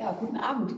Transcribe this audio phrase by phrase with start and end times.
[0.00, 0.76] Ja, guten Abend.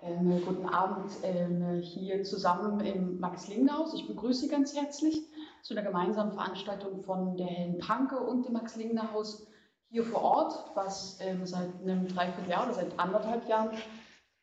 [0.00, 3.92] Ähm, guten Abend ähm, hier zusammen im Max-Lingner-Haus.
[3.92, 5.20] Ich begrüße Sie ganz herzlich
[5.60, 9.46] zu einer gemeinsamen Veranstaltung von der Helen Panke und dem Max-Lingner-Haus
[9.90, 13.76] hier vor Ort, was ähm, seit einem Dreivierteljahr oder seit anderthalb Jahren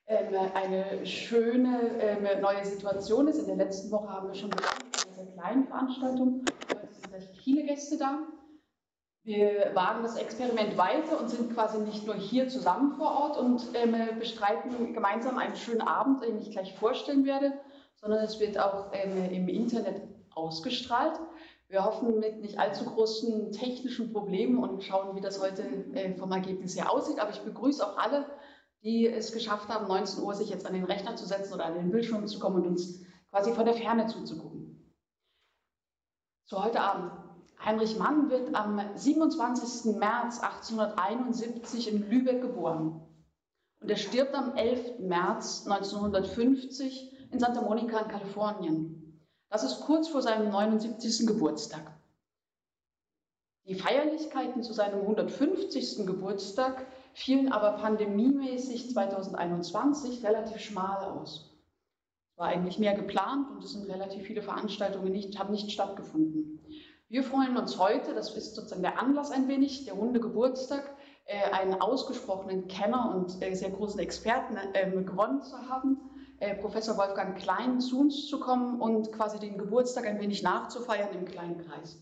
[0.05, 3.39] ähm, eine schöne ähm, neue Situation ist.
[3.39, 6.45] In der letzten Woche haben wir schon begonnen mit einer sehr kleinen Veranstaltung.
[6.69, 8.19] Heute sind recht viele Gäste da.
[9.23, 13.67] Wir wagen das Experiment weiter und sind quasi nicht nur hier zusammen vor Ort und
[13.75, 17.53] ähm, bestreiten gemeinsam einen schönen Abend, den ich gleich vorstellen werde,
[17.95, 20.01] sondern es wird auch ähm, im Internet
[20.33, 21.19] ausgestrahlt.
[21.67, 26.31] Wir hoffen mit nicht allzu großen technischen Problemen und schauen, wie das heute äh, vom
[26.31, 27.19] Ergebnis her aussieht.
[27.19, 28.25] Aber ich begrüße auch alle,
[28.83, 31.75] die es geschafft haben, 19 Uhr sich jetzt an den Rechner zu setzen oder an
[31.75, 34.95] den Bildschirm zu kommen und uns quasi von der Ferne zuzugucken.
[36.45, 37.30] So, heute Abend.
[37.63, 39.95] Heinrich Mann wird am 27.
[39.97, 43.01] März 1871 in Lübeck geboren.
[43.79, 44.99] Und er stirbt am 11.
[44.99, 49.21] März 1950 in Santa Monica in Kalifornien.
[49.49, 51.27] Das ist kurz vor seinem 79.
[51.27, 51.91] Geburtstag.
[53.67, 56.05] Die Feierlichkeiten zu seinem 150.
[56.07, 61.51] Geburtstag fielen aber pandemiemäßig 2021 relativ schmal aus.
[62.31, 66.50] Es war eigentlich mehr geplant und es sind relativ viele Veranstaltungen nicht, haben nicht stattgefunden.
[67.11, 70.95] Wir freuen uns heute, das ist sozusagen der Anlass ein wenig, der runde Geburtstag,
[71.25, 75.97] äh, einen ausgesprochenen Kenner und äh, sehr großen Experten ähm, gewonnen zu haben,
[76.39, 81.09] äh, Professor Wolfgang Klein zu uns zu kommen und quasi den Geburtstag ein wenig nachzufeiern
[81.13, 82.01] im kleinen Kreis.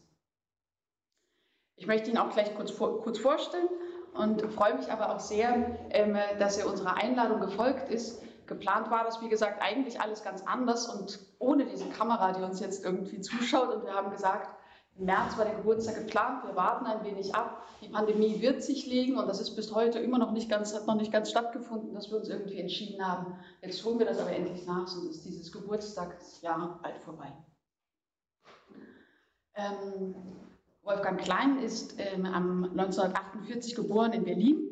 [1.75, 3.67] Ich möchte ihn auch gleich kurz, kurz vorstellen
[4.13, 8.21] und freue mich aber auch sehr, ähm, dass er unserer Einladung gefolgt ist.
[8.45, 12.59] Geplant war das, wie gesagt, eigentlich alles ganz anders und ohne diese Kamera, die uns
[12.59, 13.73] jetzt irgendwie zuschaut.
[13.73, 14.58] Und wir haben gesagt,
[15.00, 17.66] im März war der Geburtstag geplant, wir warten ein wenig ab.
[17.81, 20.88] Die Pandemie wird sich legen und das ist bis heute immer noch nicht ganz, hat
[20.88, 23.38] noch nicht ganz stattgefunden, dass wir uns irgendwie entschieden haben.
[23.61, 27.31] Jetzt holen wir das aber endlich nach, sonst ist dieses Geburtstagsjahr bald vorbei.
[29.55, 30.15] Ähm,
[30.83, 34.65] Wolfgang Klein ist ähm, 1948 geboren in Berlin.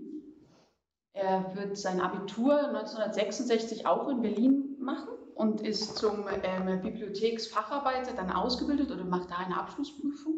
[1.13, 8.31] Er wird sein Abitur 1966 auch in Berlin machen und ist zum ähm, Bibliotheksfacharbeiter dann
[8.31, 10.33] ausgebildet oder macht da eine Abschlussprüfung.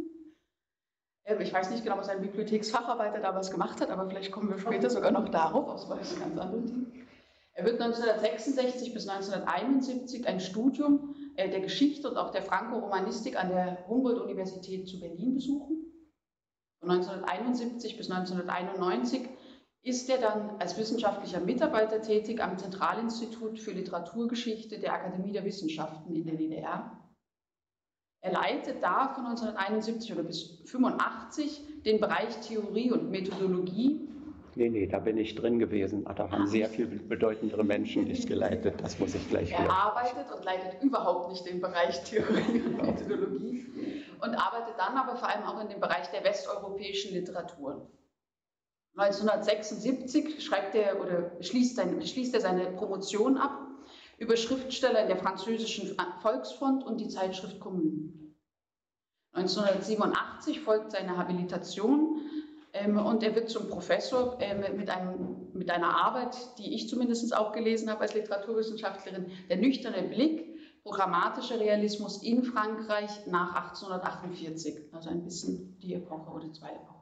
[1.23, 4.59] Ähm, ich weiß nicht genau, was ein Bibliotheksfacharbeiter damals gemacht hat, aber vielleicht kommen wir
[4.59, 7.07] später sogar noch darauf, aus ein ganz anderen Ding.
[7.53, 13.49] Er wird 1966 bis 1971 ein Studium äh, der Geschichte und auch der Franco-Romanistik an
[13.49, 15.77] der Humboldt-Universität zu Berlin besuchen.
[16.81, 19.29] Von 1971 bis 1991
[19.81, 26.13] ist er dann als wissenschaftlicher Mitarbeiter tätig am Zentralinstitut für Literaturgeschichte der Akademie der Wissenschaften
[26.15, 26.95] in der DDR.
[28.21, 34.05] Er leitet da von 1971 oder bis 1985 den Bereich Theorie und Methodologie.
[34.55, 36.03] Nee, nee, da bin ich drin gewesen.
[36.03, 38.81] Da haben sehr viel bedeutendere Menschen nicht geleitet.
[38.81, 39.69] Das muss ich gleich Er hören.
[39.71, 43.65] arbeitet und leitet überhaupt nicht den Bereich Theorie und Methodologie
[44.21, 47.87] und arbeitet dann aber vor allem auch in dem Bereich der westeuropäischen Literatur.
[48.95, 53.67] 1976 schreibt er oder schließt, sein, schließt er seine Promotion ab
[54.17, 58.13] über Schriftsteller in der französischen Volksfront und die Zeitschrift Commune.
[59.33, 62.19] 1987 folgt seine Habilitation
[62.73, 67.35] ähm, und er wird zum Professor ähm, mit, einem, mit einer Arbeit, die ich zumindest
[67.35, 70.47] auch gelesen habe als Literaturwissenschaftlerin, der nüchterne Blick,
[70.83, 76.98] programmatischer Realismus in Frankreich nach 1848, also ein bisschen die Epoche oder zwei Epochen.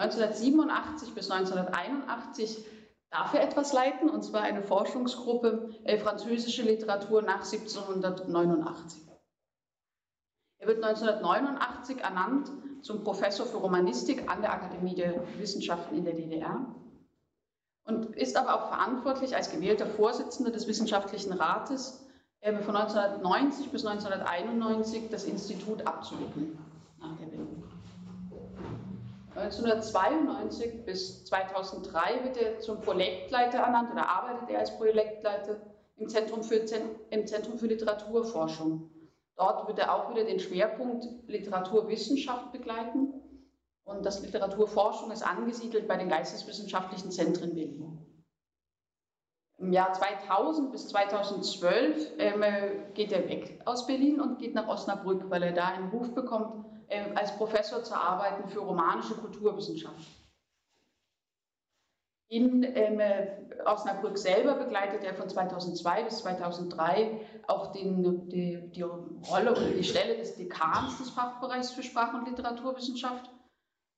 [0.00, 2.64] 1987 bis 1981
[3.10, 9.02] darf er etwas leiten, und zwar eine Forschungsgruppe äh, französische Literatur nach 1789.
[10.58, 12.50] Er wird 1989 ernannt
[12.82, 16.64] zum Professor für Romanistik an der Akademie der Wissenschaften in der DDR
[17.84, 22.06] und ist aber auch verantwortlich als gewählter Vorsitzender des Wissenschaftlichen Rates
[22.40, 26.58] äh, von 1990 bis 1991 das Institut abzuwickeln.
[29.40, 35.60] 1992 bis 2003 wird er zum Projektleiter ernannt oder arbeitet er als Projektleiter
[35.96, 36.56] im Zentrum für,
[37.10, 38.90] im Zentrum für Literaturforschung.
[39.36, 43.14] Dort wird er auch wieder den Schwerpunkt Literaturwissenschaft begleiten
[43.84, 48.06] und das Literaturforschung ist angesiedelt bei den Geisteswissenschaftlichen Zentren Berlin.
[49.56, 52.42] Im Jahr 2000 bis 2012 ähm,
[52.94, 56.64] geht er weg aus Berlin und geht nach Osnabrück, weil er da einen Ruf bekommt,
[56.66, 56.69] äh,
[57.14, 60.08] als Professor zu arbeiten für romanische Kulturwissenschaft.
[62.28, 63.00] In ähm,
[63.64, 69.82] Osnabrück selber begleitet er von 2002 bis 2003 auch den, die, die Rolle oder die
[69.82, 73.28] Stelle des Dekans des Fachbereichs für Sprach- und Literaturwissenschaft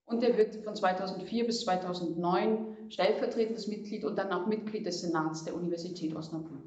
[0.06, 5.44] Und er wirkte von 2004 bis 2009 stellvertretendes Mitglied und dann auch Mitglied des Senats
[5.44, 6.62] der Universität Osnabrück.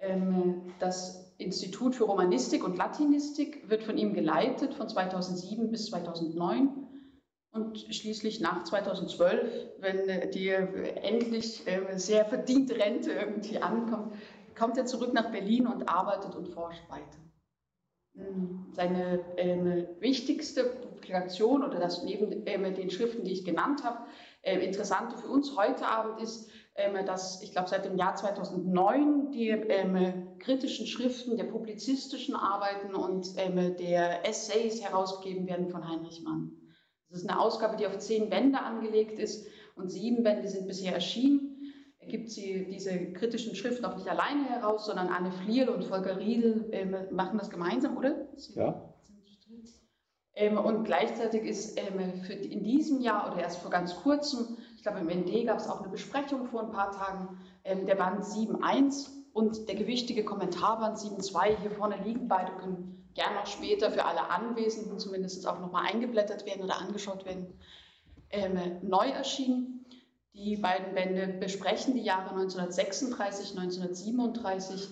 [0.00, 6.86] Ähm, das Institut für Romanistik und Latinistik wird von ihm geleitet von 2007 bis 2009
[7.52, 14.14] und schließlich nach 2012, wenn die endlich ähm, sehr verdiente Rente irgendwie ankommt,
[14.56, 17.18] kommt er zurück nach Berlin und arbeitet und forscht weiter.
[18.16, 24.06] Ähm, seine ähm, wichtigste Publikation oder das neben ähm, den Schriften, die ich genannt habe,
[24.42, 26.50] äh, interessante für uns heute Abend ist,
[27.06, 33.28] dass ich glaube seit dem Jahr 2009 die ähm, kritischen Schriften der publizistischen Arbeiten und
[33.36, 36.52] ähm, der Essays herausgegeben werden von Heinrich Mann.
[37.10, 40.94] Das ist eine Ausgabe, die auf zehn Bände angelegt ist und sieben Bände sind bisher
[40.94, 41.50] erschienen
[42.10, 46.68] gibt sie diese kritischen Schriften auch nicht alleine heraus, sondern Anne Flierl und Volker Riedel
[46.72, 48.28] ähm, machen das gemeinsam, oder?
[48.54, 48.94] Ja.
[50.34, 54.84] Ähm, und gleichzeitig ist ähm, für in diesem Jahr oder erst vor ganz kurzem, ich
[54.84, 58.24] glaube im ND gab es auch eine Besprechung vor ein paar Tagen, ähm, der Band
[58.24, 62.28] 7.1 und der gewichtige Kommentarband 7.2 hier vorne liegen.
[62.28, 67.26] Beide können gerne auch später für alle Anwesenden zumindest auch nochmal eingeblättert werden oder angeschaut
[67.26, 67.52] werden.
[68.30, 69.84] Ähm, neu erschienen.
[70.32, 74.88] Die beiden Bände besprechen die Jahre 1936, 1937,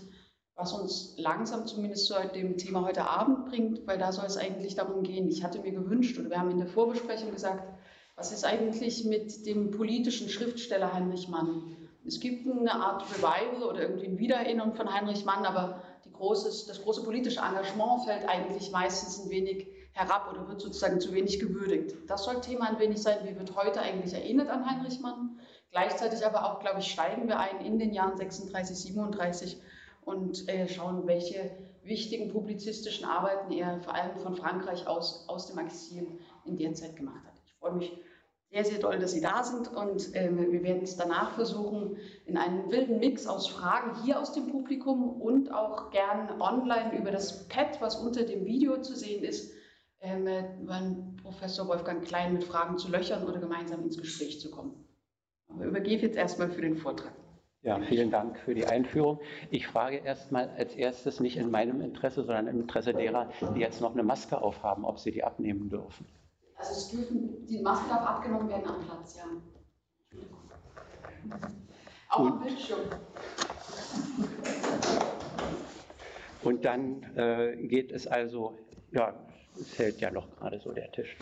[0.54, 4.74] was uns langsam zumindest zu dem Thema heute Abend bringt, weil da soll es eigentlich
[4.74, 5.28] darum gehen.
[5.28, 7.77] Ich hatte mir gewünscht, oder wir haben in der Vorbesprechung gesagt,
[8.18, 11.76] was ist eigentlich mit dem politischen Schriftsteller Heinrich Mann?
[12.04, 15.82] Es gibt eine Art Revival oder irgendwie eine Wiedererinnerung von Heinrich Mann, aber
[16.14, 21.14] große, das große politische Engagement fällt eigentlich meistens ein wenig herab oder wird sozusagen zu
[21.14, 21.94] wenig gewürdigt.
[22.08, 25.38] Das soll Thema ein wenig sein, wie wird heute eigentlich erinnert an Heinrich Mann.
[25.70, 29.60] Gleichzeitig aber auch, glaube ich, steigen wir ein in den Jahren 36, 37
[30.04, 35.58] und äh, schauen, welche wichtigen publizistischen Arbeiten er vor allem von Frankreich aus, aus dem
[35.58, 37.34] Exil in der Zeit gemacht hat.
[37.46, 37.92] Ich freue mich
[38.50, 42.38] sehr, sehr toll, dass Sie da sind und äh, wir werden es danach versuchen, in
[42.38, 47.46] einem wilden Mix aus Fragen hier aus dem Publikum und auch gern online über das
[47.48, 49.52] Pad, was unter dem Video zu sehen ist,
[50.00, 50.08] äh,
[50.66, 54.84] Herrn Professor Wolfgang Klein mit Fragen zu löchern oder gemeinsam ins Gespräch zu kommen.
[55.48, 57.12] Aber übergebe jetzt erstmal für den Vortrag.
[57.62, 59.18] Ja, vielen Dank für die Einführung.
[59.50, 63.80] Ich frage erstmal als erstes nicht in meinem Interesse, sondern im Interesse derer, die jetzt
[63.80, 66.06] noch eine Maske aufhaben, ob sie die abnehmen dürfen.
[66.58, 69.24] Also es dürfen, die Maske darf abgenommen werden am Platz, ja.
[72.10, 72.80] Auch am Bildschirm.
[76.42, 78.58] Und dann äh, geht es also,
[78.90, 79.14] ja,
[79.60, 81.16] es hält ja noch gerade so der Tisch.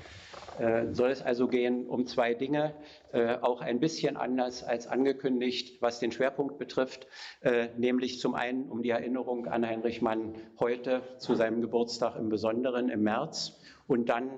[0.58, 2.74] Äh, soll es also gehen um zwei Dinge,
[3.12, 7.06] äh, auch ein bisschen anders als angekündigt, was den Schwerpunkt betrifft,
[7.42, 12.30] äh, nämlich zum einen um die Erinnerung an Heinrich Mann heute zu seinem Geburtstag im
[12.30, 13.55] Besonderen im März
[13.86, 14.28] und dann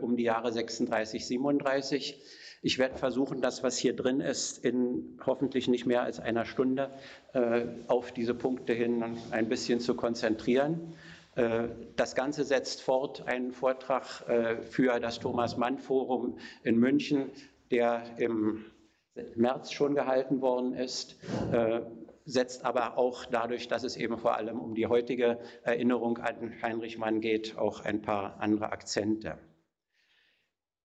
[0.00, 2.20] um die Jahre 36, 37.
[2.60, 6.90] Ich werde versuchen, das, was hier drin ist, in hoffentlich nicht mehr als einer Stunde
[7.86, 10.94] auf diese Punkte hin ein bisschen zu konzentrieren.
[11.38, 17.30] Äh, das Ganze setzt fort einen Vortrag äh, für das Thomas Mann Forum in München,
[17.70, 18.64] der im
[19.36, 21.16] März schon gehalten worden ist,
[21.52, 21.80] äh,
[22.28, 26.98] setzt aber auch dadurch, dass es eben vor allem um die heutige Erinnerung an Heinrich
[26.98, 29.38] Mann geht, auch ein paar andere Akzente.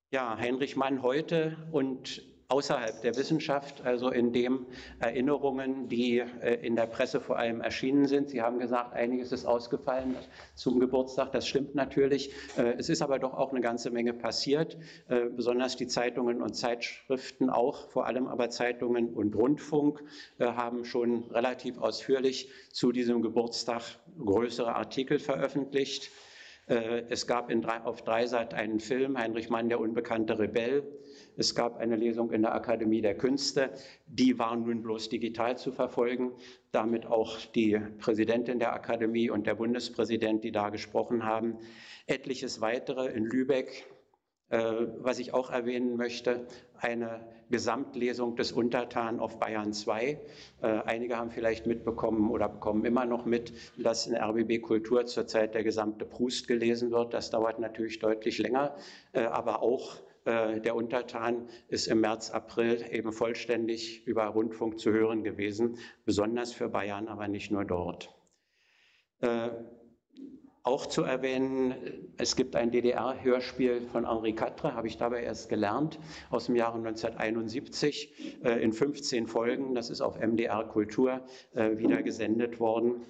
[0.09, 4.65] Ja, Heinrich Mann heute und außerhalb der Wissenschaft, also in dem
[4.99, 8.29] Erinnerungen, die äh, in der Presse vor allem erschienen sind.
[8.29, 10.15] Sie haben gesagt, einiges ist ausgefallen
[10.55, 11.31] zum Geburtstag.
[11.31, 12.31] Das stimmt natürlich.
[12.57, 16.53] Äh, es ist aber doch auch eine ganze Menge passiert, äh, besonders die Zeitungen und
[16.53, 20.03] Zeitschriften auch, vor allem aber Zeitungen und Rundfunk
[20.39, 23.81] haben schon relativ ausführlich zu diesem Geburtstag
[24.23, 26.11] größere Artikel veröffentlicht.
[26.67, 30.83] Es gab drei, auf Dreisat einen Film, Heinrich Mann, der unbekannte Rebell.
[31.35, 33.71] Es gab eine Lesung in der Akademie der Künste.
[34.07, 36.31] Die war nun bloß digital zu verfolgen.
[36.71, 41.57] Damit auch die Präsidentin der Akademie und der Bundespräsident, die da gesprochen haben.
[42.07, 43.85] Etliches weitere in Lübeck.
[44.53, 46.45] Äh, was ich auch erwähnen möchte,
[46.77, 50.19] eine Gesamtlesung des Untertan auf Bayern 2.
[50.61, 55.55] Äh, einige haben vielleicht mitbekommen oder bekommen immer noch mit, dass in RBB Kultur zurzeit
[55.55, 57.15] der gesamte Proust gelesen wird.
[57.15, 58.75] Das dauert natürlich deutlich länger,
[59.13, 65.23] äh, aber auch der Untertan ist im März, April eben vollständig über Rundfunk zu hören
[65.23, 68.13] gewesen, besonders für Bayern, aber nicht nur dort.
[69.19, 69.49] Äh,
[70.65, 71.75] auch zu erwähnen,
[72.17, 75.99] es gibt ein DDR-Hörspiel von Henri Quatre, habe ich dabei erst gelernt,
[76.29, 79.75] aus dem Jahre 1971 äh, in 15 Folgen.
[79.75, 81.21] Das ist auf MDR Kultur
[81.53, 83.01] wieder gesendet worden.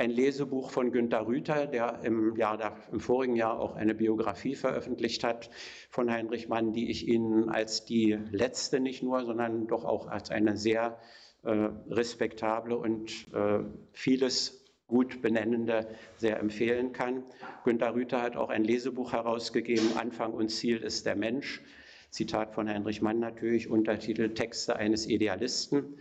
[0.00, 5.22] Ein Lesebuch von Günter Rüther, der im, Jahr, im vorigen Jahr auch eine Biografie veröffentlicht
[5.22, 5.50] hat
[5.90, 10.30] von Heinrich Mann, die ich Ihnen als die letzte nicht nur, sondern doch auch als
[10.30, 10.98] eine sehr
[11.42, 13.58] äh, respektable und äh,
[13.92, 17.22] vieles gut benennende sehr empfehlen kann.
[17.64, 21.60] Günter Rüther hat auch ein Lesebuch herausgegeben, Anfang und Ziel ist der Mensch.
[22.08, 25.98] Zitat von Heinrich Mann natürlich, Untertitel Texte eines Idealisten.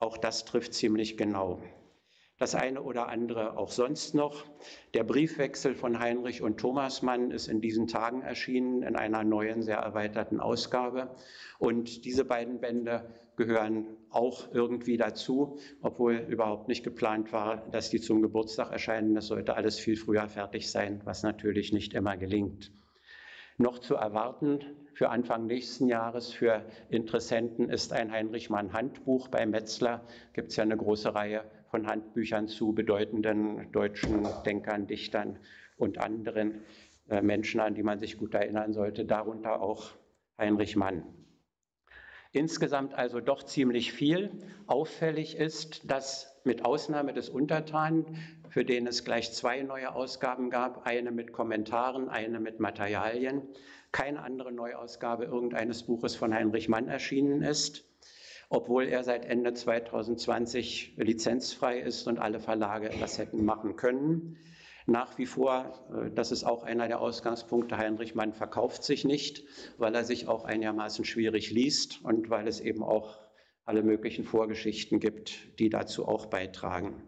[0.00, 1.62] Auch das trifft ziemlich genau
[2.38, 4.44] das eine oder andere auch sonst noch.
[4.94, 9.62] Der Briefwechsel von Heinrich und Thomas Mann ist in diesen Tagen erschienen in einer neuen,
[9.62, 11.14] sehr erweiterten Ausgabe.
[11.58, 18.00] Und diese beiden Bände gehören auch irgendwie dazu, obwohl überhaupt nicht geplant war, dass die
[18.00, 19.14] zum Geburtstag erscheinen.
[19.14, 22.72] Das sollte alles viel früher fertig sein, was natürlich nicht immer gelingt.
[23.58, 24.60] Noch zu erwarten
[24.92, 30.02] für Anfang nächsten Jahres für Interessenten ist ein Heinrich Mann Handbuch bei Metzler.
[30.34, 31.44] Gibt es ja eine große Reihe
[31.76, 35.38] von Handbüchern zu bedeutenden deutschen Denkern, Dichtern
[35.76, 36.62] und anderen
[37.10, 39.90] äh, Menschen, an die man sich gut erinnern sollte, darunter auch
[40.38, 41.02] Heinrich Mann.
[42.32, 44.30] Insgesamt also doch ziemlich viel.
[44.66, 48.06] Auffällig ist, dass mit Ausnahme des Untertanen,
[48.48, 53.42] für den es gleich zwei neue Ausgaben gab, eine mit Kommentaren, eine mit Materialien,
[53.92, 57.84] keine andere Neuausgabe irgendeines Buches von Heinrich Mann erschienen ist
[58.48, 64.38] obwohl er seit Ende 2020 lizenzfrei ist und alle Verlage das hätten machen können.
[64.86, 69.44] Nach wie vor, äh, das ist auch einer der Ausgangspunkte, Heinrich Mann verkauft sich nicht,
[69.78, 73.18] weil er sich auch einigermaßen schwierig liest und weil es eben auch
[73.64, 77.02] alle möglichen Vorgeschichten gibt, die dazu auch beitragen.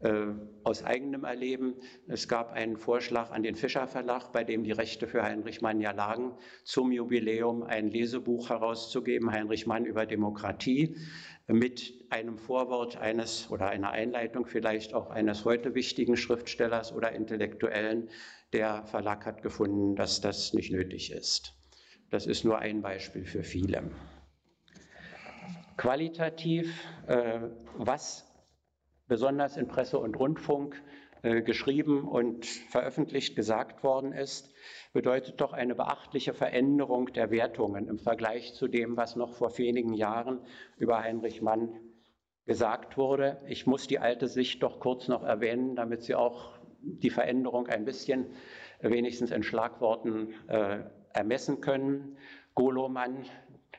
[0.00, 0.28] Äh,
[0.64, 1.74] aus eigenem Erleben.
[2.08, 5.78] Es gab einen Vorschlag an den Fischer Verlag, bei dem die Rechte für Heinrich Mann
[5.78, 6.32] ja lagen,
[6.64, 10.96] zum Jubiläum ein Lesebuch herauszugeben, Heinrich Mann über Demokratie,
[11.48, 18.08] mit einem Vorwort eines oder einer Einleitung vielleicht auch eines heute wichtigen Schriftstellers oder Intellektuellen.
[18.54, 21.54] Der Verlag hat gefunden, dass das nicht nötig ist.
[22.08, 23.82] Das ist nur ein Beispiel für viele.
[25.76, 26.72] Qualitativ,
[27.06, 27.40] äh,
[27.76, 28.29] was
[29.10, 30.80] besonders in Presse und Rundfunk
[31.22, 34.54] äh, geschrieben und veröffentlicht gesagt worden ist,
[34.92, 39.94] bedeutet doch eine beachtliche Veränderung der Wertungen im Vergleich zu dem, was noch vor wenigen
[39.94, 40.38] Jahren
[40.78, 41.74] über Heinrich Mann
[42.46, 43.42] gesagt wurde.
[43.48, 47.84] Ich muss die alte Sicht doch kurz noch erwähnen, damit Sie auch die Veränderung ein
[47.84, 48.26] bisschen
[48.80, 52.16] wenigstens in Schlagworten äh, ermessen können.
[52.54, 53.24] Golomann,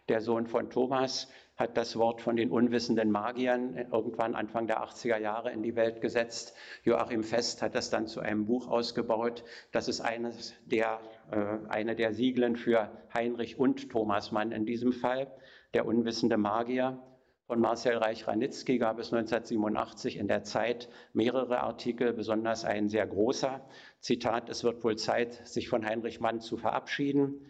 [0.10, 1.30] der Sohn von Thomas,
[1.62, 6.02] hat das Wort von den unwissenden Magiern irgendwann Anfang der 80er Jahre in die Welt
[6.02, 6.56] gesetzt.
[6.84, 9.44] Joachim Fest hat das dann zu einem Buch ausgebaut.
[9.72, 11.00] Das ist eines der,
[11.30, 15.28] äh, eine der Sieglen für Heinrich und Thomas Mann in diesem Fall,
[15.76, 16.98] der unwissende Magier.
[17.46, 23.62] Von Marcel Reich-Ranitzky gab es 1987 in der Zeit mehrere Artikel, besonders ein sehr großer.
[24.00, 27.46] Zitat, es wird wohl Zeit, sich von Heinrich Mann zu verabschieden.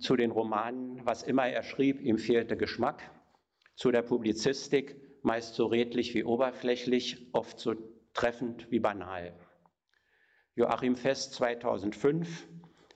[0.00, 3.00] Zu den Romanen, was immer er schrieb, ihm fehlte Geschmack.
[3.74, 7.74] Zu der Publizistik, meist so redlich wie oberflächlich, oft so
[8.12, 9.34] treffend wie banal.
[10.54, 12.46] Joachim Fest 2005,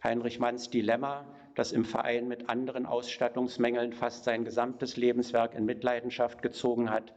[0.05, 6.41] Heinrich Manns Dilemma, das im Verein mit anderen Ausstattungsmängeln fast sein gesamtes Lebenswerk in Mitleidenschaft
[6.41, 7.13] gezogen hat,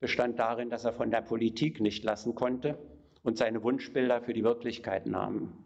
[0.00, 2.78] bestand darin, dass er von der Politik nicht lassen konnte
[3.22, 5.64] und seine Wunschbilder für die Wirklichkeit nahm.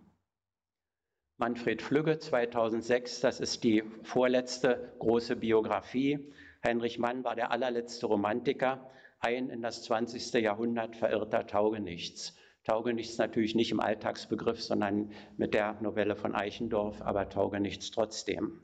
[1.38, 6.32] Manfred Flügge 2006, das ist die vorletzte große Biografie,
[6.64, 8.90] Heinrich Mann war der allerletzte Romantiker,
[9.20, 10.32] ein in das 20.
[10.42, 12.36] Jahrhundert verirrter Taugenichts.
[12.64, 18.62] Taugenichts natürlich nicht im Alltagsbegriff, sondern mit der Novelle von Eichendorff, aber Taugenichts trotzdem.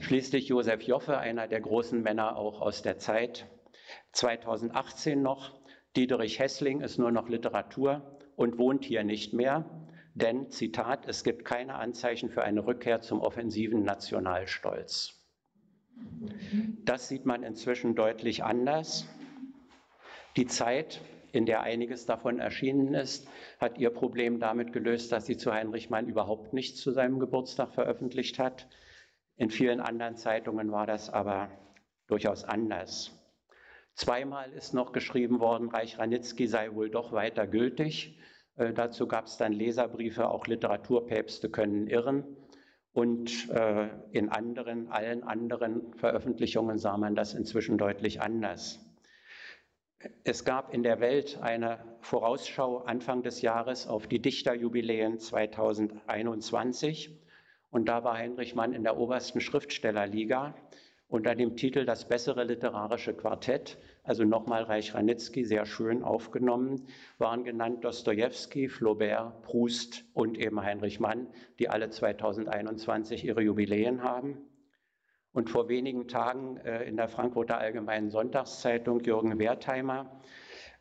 [0.00, 3.46] Schließlich Josef Joffe, einer der großen Männer auch aus der Zeit.
[4.12, 5.60] 2018 noch,
[5.96, 9.64] Diederich Hessling ist nur noch Literatur und wohnt hier nicht mehr,
[10.14, 15.25] denn, Zitat, es gibt keine Anzeichen für eine Rückkehr zum offensiven Nationalstolz.
[16.84, 19.06] Das sieht man inzwischen deutlich anders.
[20.36, 21.00] Die Zeit,
[21.32, 23.28] in der einiges davon erschienen ist,
[23.60, 27.72] hat ihr Problem damit gelöst, dass sie zu Heinrich Mann überhaupt nichts zu seinem Geburtstag
[27.72, 28.68] veröffentlicht hat.
[29.36, 31.50] In vielen anderen Zeitungen war das aber
[32.06, 33.12] durchaus anders.
[33.94, 38.18] Zweimal ist noch geschrieben worden, Reich Ranitzky sei wohl doch weiter gültig.
[38.56, 42.24] Äh, dazu gab es dann Leserbriefe, auch Literaturpäpste können irren.
[42.96, 48.80] Und äh, in anderen, allen anderen Veröffentlichungen sah man das inzwischen deutlich anders.
[50.24, 57.20] Es gab in der Welt eine Vorausschau Anfang des Jahres auf die Dichterjubiläen 2021.
[57.70, 60.54] Und da war Heinrich Mann in der obersten Schriftstellerliga.
[61.06, 63.76] unter dem Titel Das bessere literarische Quartett,
[64.06, 66.86] also nochmal Reich Ranitzky, sehr schön aufgenommen,
[67.18, 71.26] waren genannt Dostoevsky, Flaubert, Proust und eben Heinrich Mann,
[71.58, 74.38] die alle 2021 ihre Jubiläen haben.
[75.32, 80.20] Und vor wenigen Tagen äh, in der Frankfurter Allgemeinen Sonntagszeitung Jürgen Wertheimer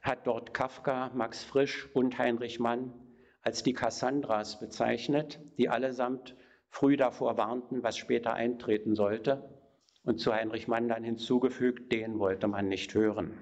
[0.02, 2.94] hat dort Kafka, Max Frisch und Heinrich Mann
[3.42, 6.36] als die Cassandras bezeichnet, die allesamt
[6.70, 9.55] früh davor warnten, was später eintreten sollte.
[10.06, 13.38] Und zu Heinrich Mann dann hinzugefügt, den wollte man nicht hören.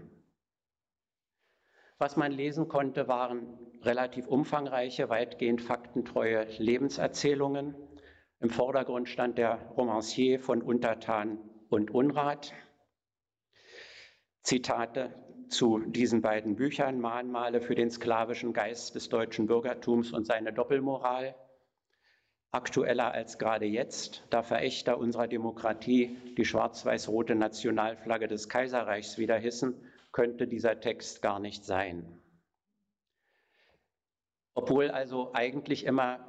[1.97, 7.75] Was man lesen konnte, waren relativ umfangreiche, weitgehend faktentreue Lebenserzählungen.
[8.39, 11.37] Im Vordergrund stand der Romancier von Untertan
[11.69, 12.53] und Unrat.
[14.41, 15.13] Zitate
[15.49, 21.35] zu diesen beiden Büchern, Mahnmale für den sklavischen Geist des deutschen Bürgertums und seine Doppelmoral,
[22.53, 29.73] aktueller als gerade jetzt, da Verächter unserer Demokratie die schwarz-weiß-rote Nationalflagge des Kaiserreichs wieder hissen,
[30.11, 32.05] könnte dieser Text gar nicht sein.
[34.53, 36.19] Obwohl also eigentlich immer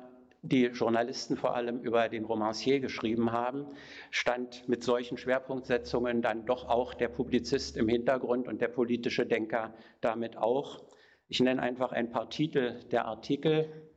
[0.40, 3.66] die Journalisten vor allem über den Romancier geschrieben haben,
[4.11, 9.75] stand mit solchen Schwerpunktsetzungen dann doch auch der Publizist im Hintergrund und der politische Denker
[10.00, 10.85] damit auch.
[11.28, 13.90] Ich nenne einfach ein paar Titel der Artikel.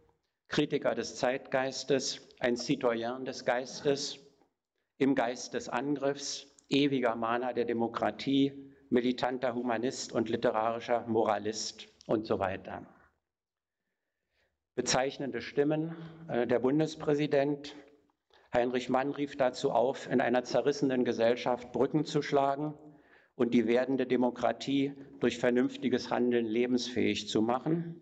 [0.47, 4.19] Kritiker des Zeitgeistes, ein Citoyen des Geistes,
[4.97, 12.39] im Geist des Angriffs, ewiger Mahner der Demokratie, militanter Humanist und literarischer Moralist und so
[12.39, 12.85] weiter
[14.77, 15.95] bezeichnende Stimmen.
[16.29, 17.75] Äh, der Bundespräsident
[18.53, 22.75] Heinrich Mann rief dazu auf, in einer zerrissenen Gesellschaft Brücken zu schlagen
[23.35, 28.01] und die werdende Demokratie durch vernünftiges Handeln lebensfähig zu machen.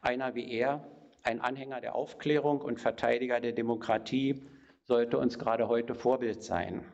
[0.00, 0.88] Einer wie er,
[1.24, 4.42] ein Anhänger der Aufklärung und Verteidiger der Demokratie,
[4.84, 6.84] sollte uns gerade heute Vorbild sein.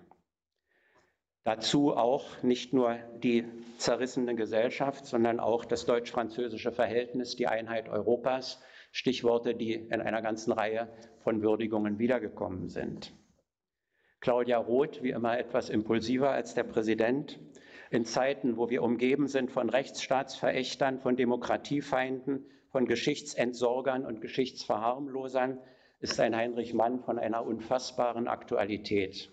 [1.43, 3.45] Dazu auch nicht nur die
[3.79, 10.53] zerrissene Gesellschaft, sondern auch das deutsch-französische Verhältnis, die Einheit Europas, Stichworte, die in einer ganzen
[10.53, 13.13] Reihe von Würdigungen wiedergekommen sind.
[14.21, 17.41] Claudia Roth, wie immer etwas impulsiver als der Präsident,
[17.91, 25.59] in Zeiten, wo wir umgeben sind von Rechtsstaatsverächtern, von Demokratiefeinden, von Geschichtsentsorgern und Geschichtsverharmlosern,
[26.01, 29.31] ist ein Heinrich Mann von einer unfassbaren Aktualität.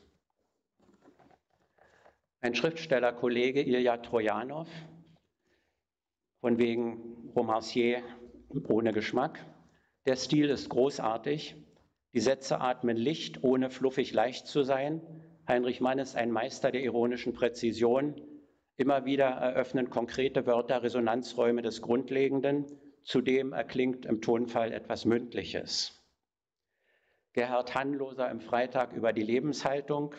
[2.42, 4.68] Ein Schriftstellerkollege, Ilja Trojanow,
[6.42, 8.04] von wegen Romancier
[8.68, 9.44] ohne Geschmack.
[10.06, 11.56] Der Stil ist großartig.
[12.14, 15.02] Die Sätze atmen Licht, ohne fluffig leicht zu sein.
[15.48, 18.22] Heinrich Mann ist ein Meister der ironischen Präzision.
[18.76, 22.66] Immer wieder eröffnen konkrete Wörter Resonanzräume des Grundlegenden.
[23.08, 25.98] Zudem erklingt im Tonfall etwas Mündliches.
[27.32, 30.14] Gerhard Hannloser im Freitag über die Lebenshaltung,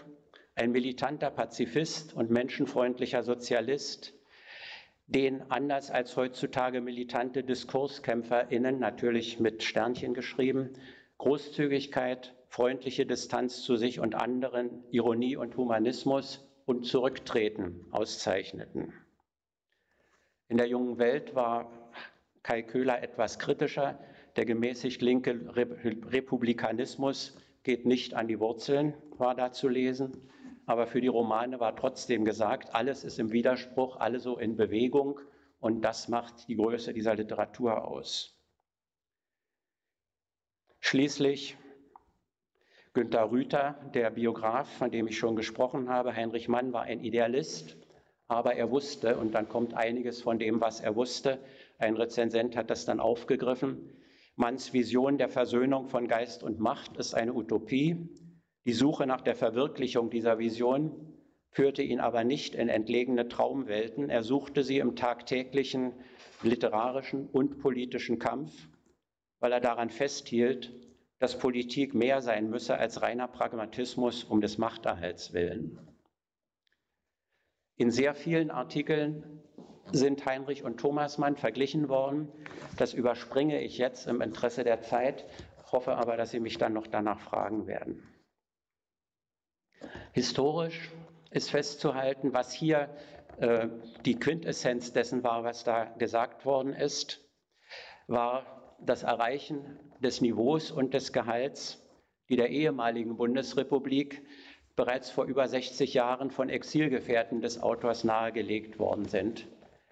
[0.54, 4.14] ein militanter Pazifist und menschenfreundlicher Sozialist,
[5.06, 10.72] den anders als heutzutage militante DiskurskämpferInnen, natürlich mit Sternchen geschrieben,
[11.18, 18.94] Großzügigkeit, freundliche Distanz zu sich und anderen, Ironie und Humanismus und Zurücktreten auszeichneten.
[20.48, 21.70] In der jungen Welt war
[22.42, 23.98] Kai Köhler etwas kritischer.
[24.36, 30.28] Der gemäßigt linke Republikanismus geht nicht an die Wurzeln, war da zu lesen
[30.68, 35.18] aber für die Romane war trotzdem gesagt, alles ist im Widerspruch, alles so in Bewegung
[35.60, 38.38] und das macht die Größe dieser Literatur aus.
[40.80, 41.56] Schließlich
[42.92, 46.14] Günter Rüther, der Biograf, von dem ich schon gesprochen habe.
[46.14, 47.78] Heinrich Mann war ein Idealist,
[48.26, 51.38] aber er wusste, und dann kommt einiges von dem, was er wusste.
[51.78, 53.92] Ein Rezensent hat das dann aufgegriffen.
[54.34, 58.08] Manns Vision der Versöhnung von Geist und Macht ist eine Utopie.
[58.66, 61.14] Die Suche nach der Verwirklichung dieser Vision
[61.50, 64.10] führte ihn aber nicht in entlegene Traumwelten.
[64.10, 65.94] Er suchte sie im tagtäglichen
[66.42, 68.52] literarischen und politischen Kampf,
[69.40, 70.72] weil er daran festhielt,
[71.18, 75.78] dass Politik mehr sein müsse als reiner Pragmatismus um des Machterhalts willen.
[77.76, 79.42] In sehr vielen Artikeln
[79.92, 82.30] sind Heinrich und Thomas Mann verglichen worden.
[82.76, 85.24] Das überspringe ich jetzt im Interesse der Zeit,
[85.72, 88.02] hoffe aber, dass Sie mich dann noch danach fragen werden.
[90.12, 90.90] Historisch
[91.30, 92.88] ist festzuhalten, was hier
[93.38, 93.68] äh,
[94.04, 97.20] die Quintessenz dessen war, was da gesagt worden ist,
[98.06, 101.84] war das Erreichen des Niveaus und des Gehalts,
[102.28, 104.22] die der ehemaligen Bundesrepublik
[104.76, 109.46] bereits vor über 60 Jahren von Exilgefährten des Autors nahegelegt worden sind.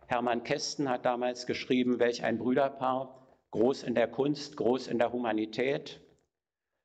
[0.06, 5.12] Hermann Kästen hat damals geschrieben, welch ein Brüderpaar, groß in der Kunst, groß in der
[5.12, 6.00] Humanität.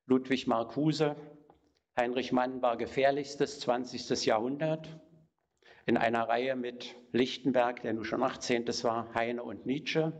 [0.07, 1.15] Ludwig Marcuse
[1.97, 4.25] Heinrich Mann war gefährlichstes 20.
[4.25, 4.87] Jahrhundert
[5.85, 8.65] in einer Reihe mit Lichtenberg, der nun schon 18.
[8.83, 10.13] war, Heine und Nietzsche.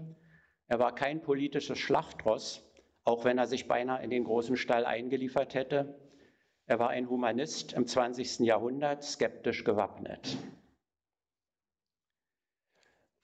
[0.68, 2.70] Er war kein politisches Schlachtross,
[3.04, 5.98] auch wenn er sich beinahe in den großen Stall eingeliefert hätte.
[6.66, 8.40] Er war ein Humanist im 20.
[8.40, 10.38] Jahrhundert, skeptisch gewappnet.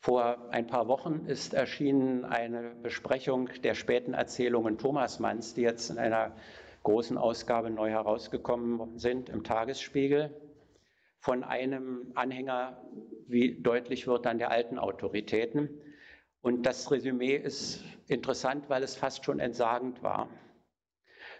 [0.07, 5.89] Vor ein paar Wochen ist erschienen eine Besprechung der späten Erzählungen Thomas Manns, die jetzt
[5.89, 6.31] in einer
[6.83, 10.33] großen Ausgabe neu herausgekommen sind im Tagesspiegel,
[11.19, 12.81] von einem Anhänger,
[13.27, 15.69] wie deutlich wird, dann der alten Autoritäten.
[16.39, 20.29] Und das Resümee ist interessant, weil es fast schon entsagend war.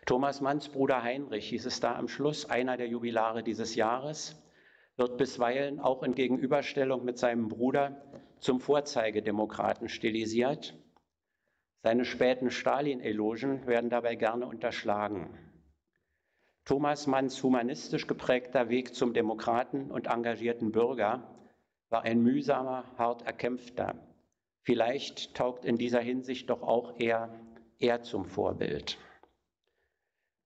[0.06, 4.36] Thomas Manns Bruder Heinrich, hieß es da am Schluss, einer der Jubilare dieses Jahres,
[4.98, 8.04] wird bisweilen auch in Gegenüberstellung mit seinem Bruder
[8.40, 10.78] zum Vorzeigedemokraten stilisiert.
[11.84, 15.38] Seine späten Stalin-Elogen werden dabei gerne unterschlagen.
[16.66, 21.24] Thomas Manns humanistisch geprägter Weg zum Demokraten und engagierten Bürger
[21.90, 23.96] war ein mühsamer, hart erkämpfter.
[24.64, 27.40] Vielleicht taugt in dieser Hinsicht doch auch eher
[27.80, 28.98] er zum Vorbild.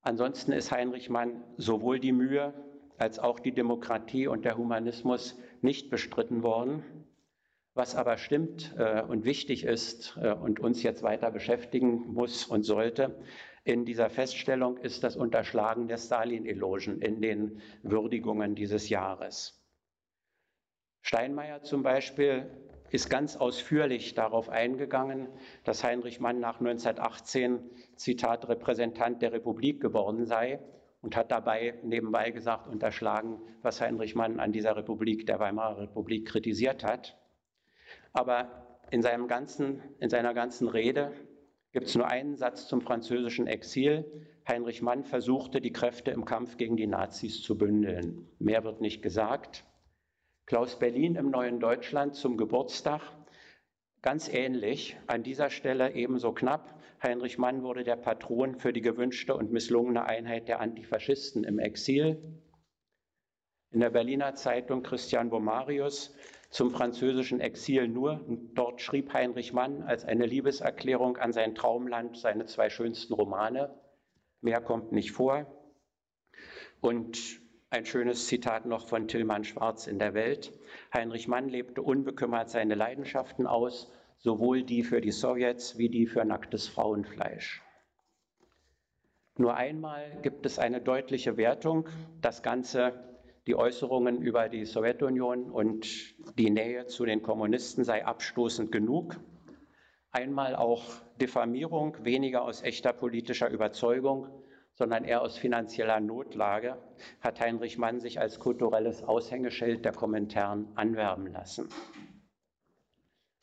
[0.02, 2.54] Ansonsten ist Heinrich Mann sowohl die Mühe
[2.98, 6.84] als auch die Demokratie und der Humanismus nicht bestritten worden.
[7.74, 12.64] Was aber stimmt äh, und wichtig ist äh, und uns jetzt weiter beschäftigen muss und
[12.64, 13.24] sollte,
[13.64, 19.62] in dieser Feststellung ist das Unterschlagen der Stalin-Elogen in den Würdigungen dieses Jahres.
[21.02, 22.50] Steinmeier zum Beispiel
[22.90, 25.30] ist ganz ausführlich darauf eingegangen,
[25.64, 27.60] dass Heinrich Mann nach 1918,
[27.96, 30.60] Zitat, Repräsentant der Republik geworden sei
[31.02, 36.28] und hat dabei nebenbei gesagt, unterschlagen, was Heinrich Mann an dieser Republik, der Weimarer Republik,
[36.28, 37.18] kritisiert hat.
[38.13, 41.13] Aber in, seinem ganzen, in seiner ganzen Rede
[41.71, 44.06] gibt es nur einen Satz zum französischen Exil.
[44.47, 48.28] Heinrich Mann versuchte, die Kräfte im Kampf gegen die Nazis zu bündeln.
[48.39, 49.65] Mehr wird nicht gesagt.
[50.45, 53.02] Klaus Berlin im neuen Deutschland zum Geburtstag.
[54.02, 56.82] Ganz ähnlich, an dieser Stelle ebenso knapp.
[57.02, 62.21] Heinrich Mann wurde der Patron für die gewünschte und misslungene Einheit der Antifaschisten im Exil.
[63.71, 66.13] In der Berliner Zeitung Christian Bomarius
[66.52, 68.24] zum französischen Exil nur.
[68.54, 73.74] Dort schrieb Heinrich Mann als eine Liebeserklärung an sein Traumland seine zwei schönsten Romane.
[74.42, 75.48] Mehr kommt nicht vor.
[76.82, 77.18] Und
[77.70, 80.52] ein schönes Zitat noch von Tillmann Schwarz in der Welt.
[80.94, 86.26] Heinrich Mann lebte unbekümmert seine Leidenschaften aus, sowohl die für die Sowjets wie die für
[86.26, 87.62] nacktes Frauenfleisch.
[89.38, 91.88] Nur einmal gibt es eine deutliche Wertung.
[92.20, 93.11] Das Ganze
[93.48, 95.88] die Äußerungen über die Sowjetunion und
[96.38, 99.20] die Nähe zu den Kommunisten sei abstoßend genug.
[100.12, 100.84] Einmal auch
[101.20, 104.28] Diffamierung, weniger aus echter politischer Überzeugung,
[104.74, 106.78] sondern eher aus finanzieller Notlage,
[107.22, 111.70] hat Heinrich Mann sich als kulturelles Aushängeschild der Kommentaren anwerben lassen.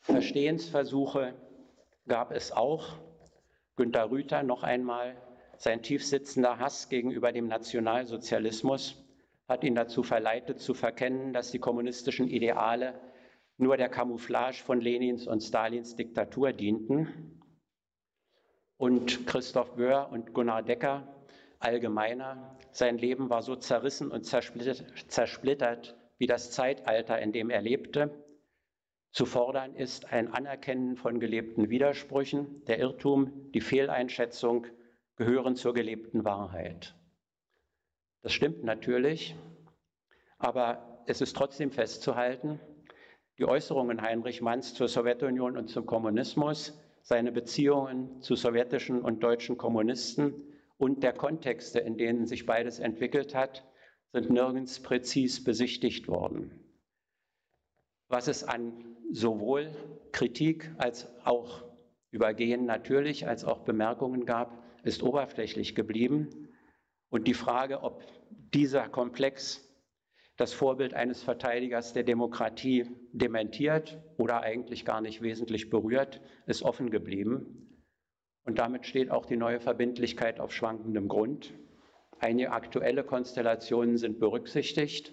[0.01, 1.35] Verstehensversuche
[2.07, 2.97] gab es auch.
[3.77, 5.17] Günter Rüther noch einmal
[5.57, 8.97] sein tiefsitzender Hass gegenüber dem Nationalsozialismus
[9.49, 13.01] hat ihn dazu verleitet zu verkennen, dass die kommunistischen Ideale
[13.57, 17.41] nur der Camouflage von Lenins und Stalins Diktatur dienten.
[18.77, 21.15] Und Christoph Böhr und Gunnar Decker
[21.59, 27.63] allgemeiner, sein Leben war so zerrissen und zersplittert, zersplittert wie das Zeitalter, in dem er
[27.63, 28.25] lebte.
[29.11, 32.65] Zu fordern ist ein Anerkennen von gelebten Widersprüchen.
[32.67, 34.67] Der Irrtum, die Fehleinschätzung
[35.17, 36.98] gehören zur gelebten Wahrheit.
[38.29, 39.35] Das stimmt natürlich,
[40.37, 42.61] aber es ist trotzdem festzuhalten,
[43.39, 49.57] die Äußerungen Heinrich Manns zur Sowjetunion und zum Kommunismus, seine Beziehungen zu sowjetischen und deutschen
[49.57, 50.35] Kommunisten
[50.77, 53.67] und der Kontexte, in denen sich beides entwickelt hat,
[54.13, 56.51] sind nirgends präzis besichtigt worden.
[58.09, 59.71] Was es an sowohl
[60.13, 61.65] Kritik als auch
[62.11, 66.48] Übergehen natürlich als auch Bemerkungen gab, ist oberflächlich geblieben.
[67.11, 68.03] Und die Frage, ob
[68.53, 69.65] dieser Komplex
[70.37, 76.91] das Vorbild eines Verteidigers der Demokratie dementiert oder eigentlich gar nicht wesentlich berührt, ist offen
[76.91, 77.83] geblieben.
[78.45, 81.53] Und damit steht auch die neue Verbindlichkeit auf schwankendem Grund.
[82.21, 85.13] Einige aktuelle Konstellationen sind berücksichtigt,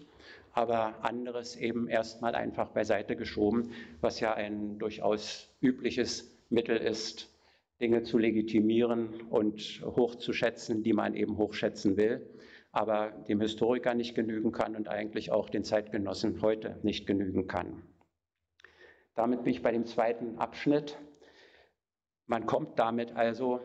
[0.54, 7.35] aber anderes eben erstmal einfach beiseite geschoben, was ja ein durchaus übliches Mittel ist,
[7.82, 12.26] Dinge zu legitimieren und hochzuschätzen, die man eben hochschätzen will,
[12.72, 17.84] aber dem Historiker nicht genügen kann und eigentlich auch den Zeitgenossen heute nicht genügen kann.
[19.16, 20.98] Damit bin ich bei dem zweiten Abschnitt.
[22.28, 23.62] Man kommt damit also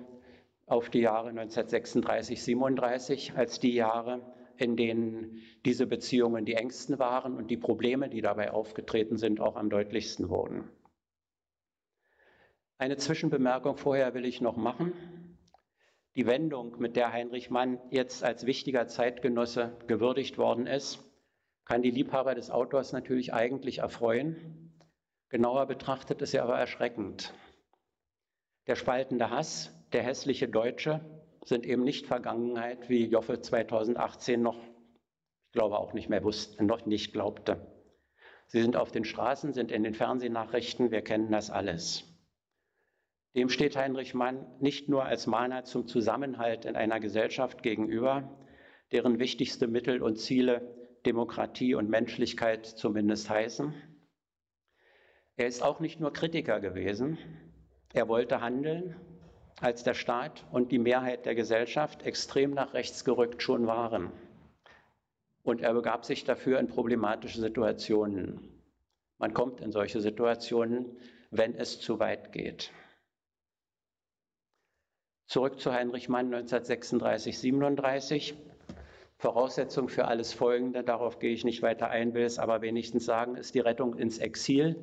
[0.66, 4.22] auf die Jahre 1936, 37 als die Jahre,
[4.56, 9.56] in denen diese Beziehungen die engsten waren und die Probleme, die dabei aufgetreten sind, auch
[9.56, 10.68] am deutlichsten wurden.
[12.80, 14.94] Eine Zwischenbemerkung vorher will ich noch machen.
[16.16, 20.98] Die Wendung, mit der Heinrich Mann jetzt als wichtiger Zeitgenosse gewürdigt worden ist,
[21.66, 24.72] kann die Liebhaber des Autors natürlich eigentlich erfreuen.
[25.28, 27.34] Genauer betrachtet ist er aber erschreckend.
[28.66, 31.04] Der spaltende Hass, der hässliche Deutsche
[31.44, 36.86] sind eben nicht Vergangenheit, wie Joffe 2018 noch, ich glaube auch nicht mehr wusste, noch
[36.86, 37.60] nicht glaubte.
[38.46, 42.09] Sie sind auf den Straßen, sind in den Fernsehnachrichten, wir kennen das alles.
[43.36, 48.36] Dem steht Heinrich Mann nicht nur als Mahner zum Zusammenhalt in einer Gesellschaft gegenüber,
[48.90, 50.74] deren wichtigste Mittel und Ziele
[51.06, 53.72] Demokratie und Menschlichkeit zumindest heißen.
[55.36, 57.18] Er ist auch nicht nur Kritiker gewesen,
[57.92, 58.96] er wollte handeln,
[59.60, 64.10] als der Staat und die Mehrheit der Gesellschaft extrem nach rechts gerückt schon waren.
[65.42, 68.62] Und er begab sich dafür in problematische Situationen.
[69.18, 70.96] Man kommt in solche Situationen,
[71.30, 72.72] wenn es zu weit geht.
[75.30, 78.34] Zurück zu Heinrich Mann 1936, 37.
[79.16, 83.36] Voraussetzung für alles Folgende, darauf gehe ich nicht weiter ein, will es aber wenigstens sagen,
[83.36, 84.74] ist die Rettung ins Exil.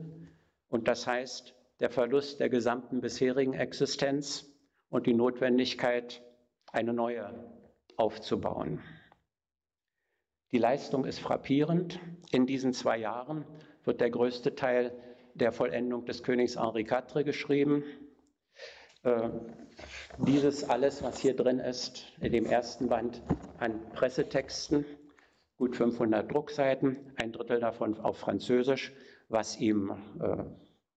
[0.69, 4.49] Und das heißt, der Verlust der gesamten bisherigen Existenz
[4.89, 6.23] und die Notwendigkeit,
[6.71, 7.29] eine neue
[7.97, 8.81] aufzubauen.
[10.53, 11.99] Die Leistung ist frappierend.
[12.31, 13.43] In diesen zwei Jahren
[13.83, 14.97] wird der größte Teil
[15.33, 17.83] der Vollendung des Königs Henri IV geschrieben.
[20.17, 23.21] Dieses alles, was hier drin ist, in dem ersten Band
[23.59, 24.85] an Pressetexten,
[25.57, 28.93] gut 500 Druckseiten, ein Drittel davon auf Französisch,
[29.29, 30.43] was ihm äh,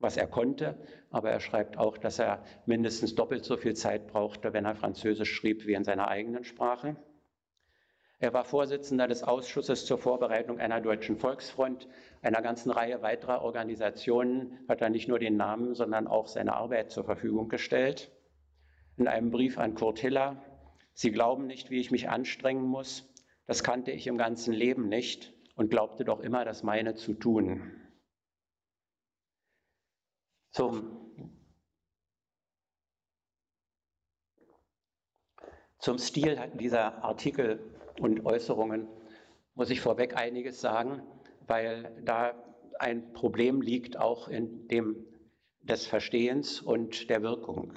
[0.00, 0.76] was er konnte,
[1.10, 5.32] aber er schreibt auch, dass er mindestens doppelt so viel Zeit brauchte, wenn er Französisch
[5.32, 6.96] schrieb, wie in seiner eigenen Sprache.
[8.18, 11.86] Er war Vorsitzender des Ausschusses zur Vorbereitung einer deutschen Volksfront,
[12.22, 16.90] einer ganzen Reihe weiterer Organisationen hat er nicht nur den Namen, sondern auch seine Arbeit
[16.90, 18.10] zur Verfügung gestellt.
[19.00, 20.36] In einem Brief an Kurt Hiller,
[20.92, 23.10] Sie glauben nicht, wie ich mich anstrengen muss,
[23.46, 27.62] das kannte ich im ganzen Leben nicht und glaubte doch immer, das meine zu tun.
[30.50, 31.14] Zum,
[35.78, 37.58] zum Stil dieser Artikel
[38.00, 38.86] und Äußerungen
[39.54, 41.00] muss ich vorweg einiges sagen,
[41.46, 42.34] weil da
[42.78, 45.06] ein Problem liegt auch in dem
[45.62, 47.72] des Verstehens und der Wirkung.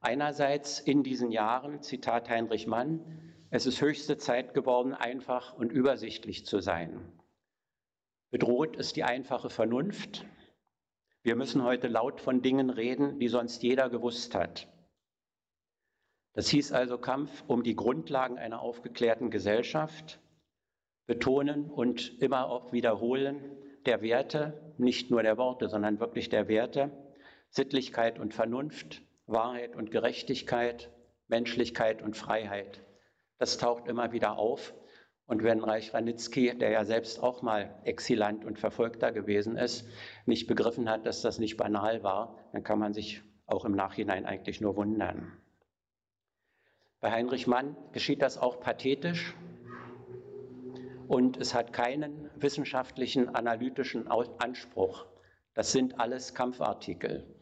[0.00, 6.46] Einerseits in diesen Jahren, Zitat Heinrich Mann, es ist höchste Zeit geworden, einfach und übersichtlich
[6.46, 7.12] zu sein.
[8.30, 10.26] Bedroht ist die einfache Vernunft,
[11.22, 14.68] wir müssen heute laut von Dingen reden, die sonst jeder gewusst hat.
[16.32, 20.20] Das hieß also Kampf um die Grundlagen einer aufgeklärten Gesellschaft,
[21.06, 26.92] Betonen und immer auch Wiederholen der Werte, nicht nur der Worte, sondern wirklich der Werte,
[27.50, 30.90] Sittlichkeit und Vernunft, Wahrheit und Gerechtigkeit,
[31.28, 32.82] Menschlichkeit und Freiheit.
[33.38, 34.74] Das taucht immer wieder auf.
[35.26, 39.86] Und wenn Reich Ranitzky, der ja selbst auch mal Exilant und Verfolgter gewesen ist,
[40.24, 44.24] nicht begriffen hat, dass das nicht banal war, dann kann man sich auch im Nachhinein
[44.24, 45.36] eigentlich nur wundern.
[47.00, 49.34] Bei Heinrich Mann geschieht das auch pathetisch
[51.06, 55.06] und es hat keinen wissenschaftlichen, analytischen Anspruch.
[55.52, 57.37] Das sind alles Kampfartikel.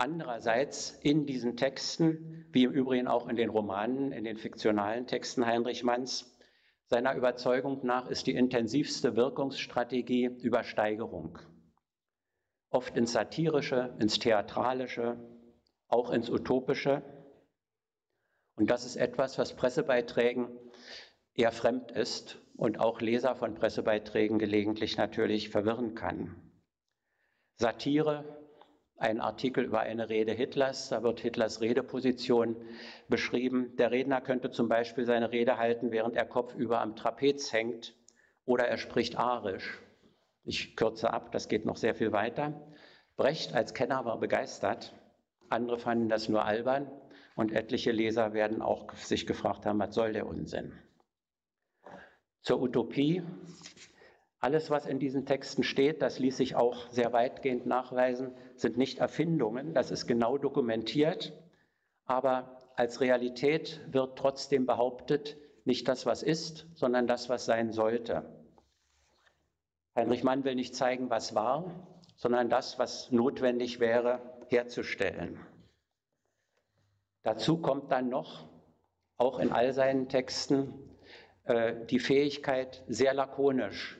[0.00, 5.44] Andererseits in diesen Texten, wie im Übrigen auch in den Romanen, in den fiktionalen Texten
[5.44, 6.38] Heinrich Manns,
[6.86, 11.40] seiner Überzeugung nach ist die intensivste Wirkungsstrategie Übersteigerung.
[12.70, 15.18] Oft ins Satirische, ins Theatralische,
[15.88, 17.02] auch ins Utopische.
[18.54, 20.48] Und das ist etwas, was Pressebeiträgen
[21.34, 26.36] eher fremd ist und auch Leser von Pressebeiträgen gelegentlich natürlich verwirren kann.
[27.56, 28.37] Satire
[28.98, 30.88] ein Artikel über eine Rede Hitlers.
[30.88, 32.56] Da wird Hitlers Redeposition
[33.08, 33.76] beschrieben.
[33.76, 37.94] Der Redner könnte zum Beispiel seine Rede halten, während er kopfüber am Trapez hängt
[38.44, 39.78] oder er spricht arisch.
[40.44, 42.68] Ich kürze ab, das geht noch sehr viel weiter.
[43.16, 44.94] Brecht als Kenner war begeistert.
[45.48, 46.90] Andere fanden das nur albern
[47.36, 50.72] und etliche Leser werden auch sich gefragt haben, was soll der Unsinn?
[52.42, 53.22] Zur Utopie
[54.40, 58.98] alles, was in diesen Texten steht, das ließ sich auch sehr weitgehend nachweisen, sind nicht
[58.98, 61.32] Erfindungen, das ist genau dokumentiert,
[62.04, 68.24] aber als Realität wird trotzdem behauptet, nicht das, was ist, sondern das, was sein sollte.
[69.96, 75.40] Heinrich Mann will nicht zeigen, was war, sondern das, was notwendig wäre, herzustellen.
[77.24, 78.48] Dazu kommt dann noch,
[79.16, 80.72] auch in all seinen Texten,
[81.44, 83.97] äh, die Fähigkeit, sehr lakonisch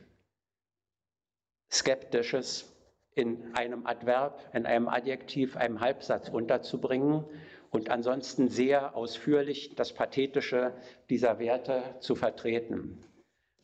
[1.70, 2.74] Skeptisches
[3.14, 7.24] in einem Adverb, in einem Adjektiv, einem Halbsatz unterzubringen
[7.70, 10.72] und ansonsten sehr ausführlich das Pathetische
[11.11, 13.04] dieser Werte zu vertreten.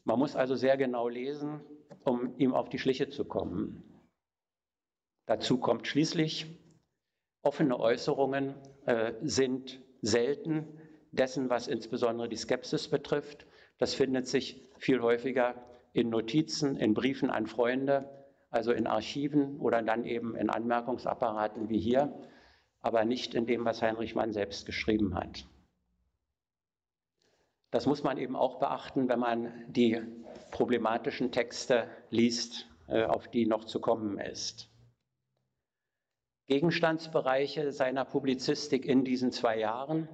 [0.04, 1.60] Man muss also sehr genau lesen,
[2.04, 3.82] um ihm auf die Schliche zu kommen.
[5.26, 6.46] Dazu kommt schließlich,
[7.42, 10.66] offene Äußerungen äh, sind selten
[11.12, 13.46] dessen, was insbesondere die Skepsis betrifft.
[13.78, 15.54] Das findet sich viel häufiger
[15.94, 18.10] in Notizen, in Briefen an Freunde,
[18.50, 22.12] also in Archiven oder dann eben in Anmerkungsapparaten wie hier,
[22.80, 25.46] aber nicht in dem, was Heinrich Mann selbst geschrieben hat.
[27.70, 30.00] Das muss man eben auch beachten, wenn man die
[30.50, 34.70] problematischen Texte liest, äh, auf die noch zu kommen ist.
[36.46, 40.08] Gegenstandsbereiche seiner Publizistik in diesen zwei Jahren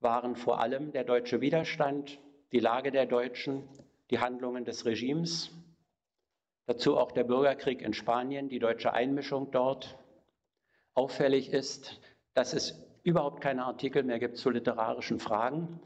[0.00, 2.18] waren vor allem der deutsche Widerstand,
[2.52, 3.68] die Lage der Deutschen,
[4.10, 5.50] die Handlungen des Regimes,
[6.66, 9.98] dazu auch der Bürgerkrieg in Spanien, die deutsche Einmischung dort.
[10.94, 12.00] Auffällig ist,
[12.34, 15.80] dass es überhaupt keine Artikel mehr gibt zu literarischen Fragen.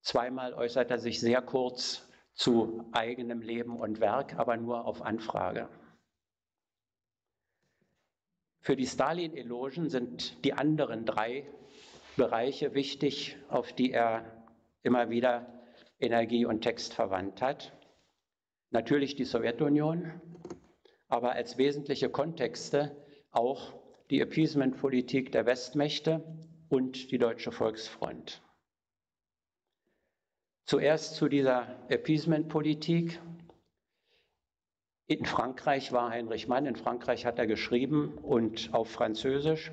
[0.00, 5.68] Zweimal äußert er sich sehr kurz zu eigenem Leben und Werk, aber nur auf Anfrage.
[8.60, 11.46] Für die Stalin-Elogen sind die anderen drei
[12.16, 14.44] Bereiche wichtig, auf die er
[14.82, 15.55] immer wieder
[15.98, 17.72] Energie und Text verwandt hat.
[18.70, 20.20] Natürlich die Sowjetunion,
[21.08, 22.96] aber als wesentliche Kontexte
[23.30, 23.74] auch
[24.10, 26.22] die Appeasement-Politik der Westmächte
[26.68, 28.42] und die Deutsche Volksfront.
[30.64, 33.20] Zuerst zu dieser Appeasement-Politik.
[35.06, 39.70] In Frankreich war Heinrich Mann, in Frankreich hat er geschrieben und auf Französisch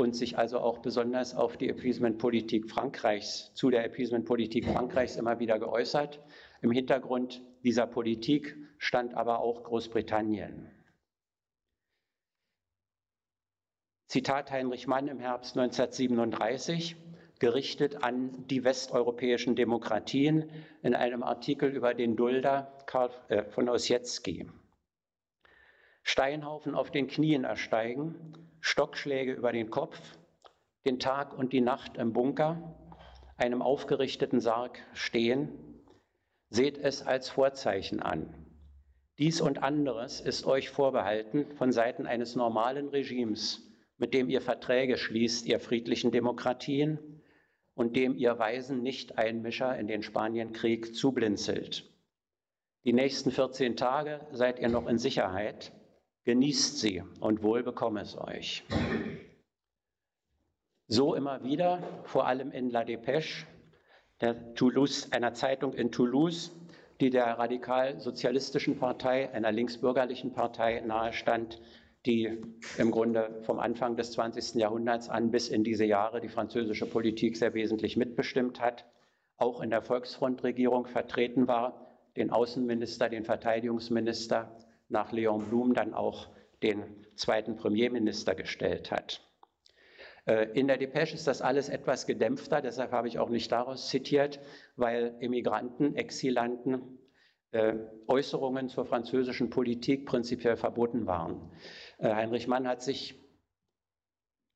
[0.00, 5.58] und sich also auch besonders auf die Appeasement-Politik Frankreichs, zu der Appeasement-Politik Frankreichs immer wieder
[5.58, 6.20] geäußert.
[6.62, 10.70] Im Hintergrund dieser Politik stand aber auch Großbritannien.
[14.06, 16.96] Zitat Heinrich Mann im Herbst 1937,
[17.38, 20.50] gerichtet an die westeuropäischen Demokratien
[20.82, 24.48] in einem Artikel über den Dulder Karl, äh, von Ossietzky.
[26.02, 29.98] Steinhaufen auf den Knien ersteigen, Stockschläge über den Kopf,
[30.86, 32.76] den Tag und die Nacht im Bunker,
[33.36, 35.82] einem aufgerichteten Sarg stehen,
[36.48, 38.34] seht es als Vorzeichen an.
[39.18, 43.62] Dies und anderes ist euch vorbehalten von Seiten eines normalen Regimes,
[43.98, 47.22] mit dem ihr Verträge schließt, ihr friedlichen Demokratien,
[47.74, 51.90] und dem ihr weisen Nicht-Einmischer in den Spanienkrieg zublinzelt.
[52.84, 55.72] Die nächsten 14 Tage seid ihr noch in Sicherheit,
[56.24, 58.64] Genießt sie und wohl bekomme es euch.
[60.86, 63.46] So immer wieder, vor allem in La Dépêche,
[64.20, 66.52] der Toulouse, einer Zeitung in Toulouse,
[67.00, 71.60] die der radikal-sozialistischen Partei, einer linksbürgerlichen Partei nahestand,
[72.06, 72.38] die
[72.76, 74.54] im Grunde vom Anfang des 20.
[74.54, 78.84] Jahrhunderts an bis in diese Jahre die französische Politik sehr wesentlich mitbestimmt hat,
[79.36, 84.54] auch in der Volksfrontregierung vertreten war, den Außenminister, den Verteidigungsminister
[84.90, 86.28] nach Leon Blum dann auch
[86.62, 86.82] den
[87.14, 89.22] zweiten Premierminister gestellt hat.
[90.26, 93.88] Äh, in der Depesche ist das alles etwas gedämpfter, deshalb habe ich auch nicht daraus
[93.88, 94.40] zitiert,
[94.76, 96.98] weil Emigranten, Exilanten
[97.52, 97.74] äh,
[98.06, 101.50] Äußerungen zur französischen Politik prinzipiell verboten waren.
[101.98, 103.18] Äh, Heinrich Mann hat sich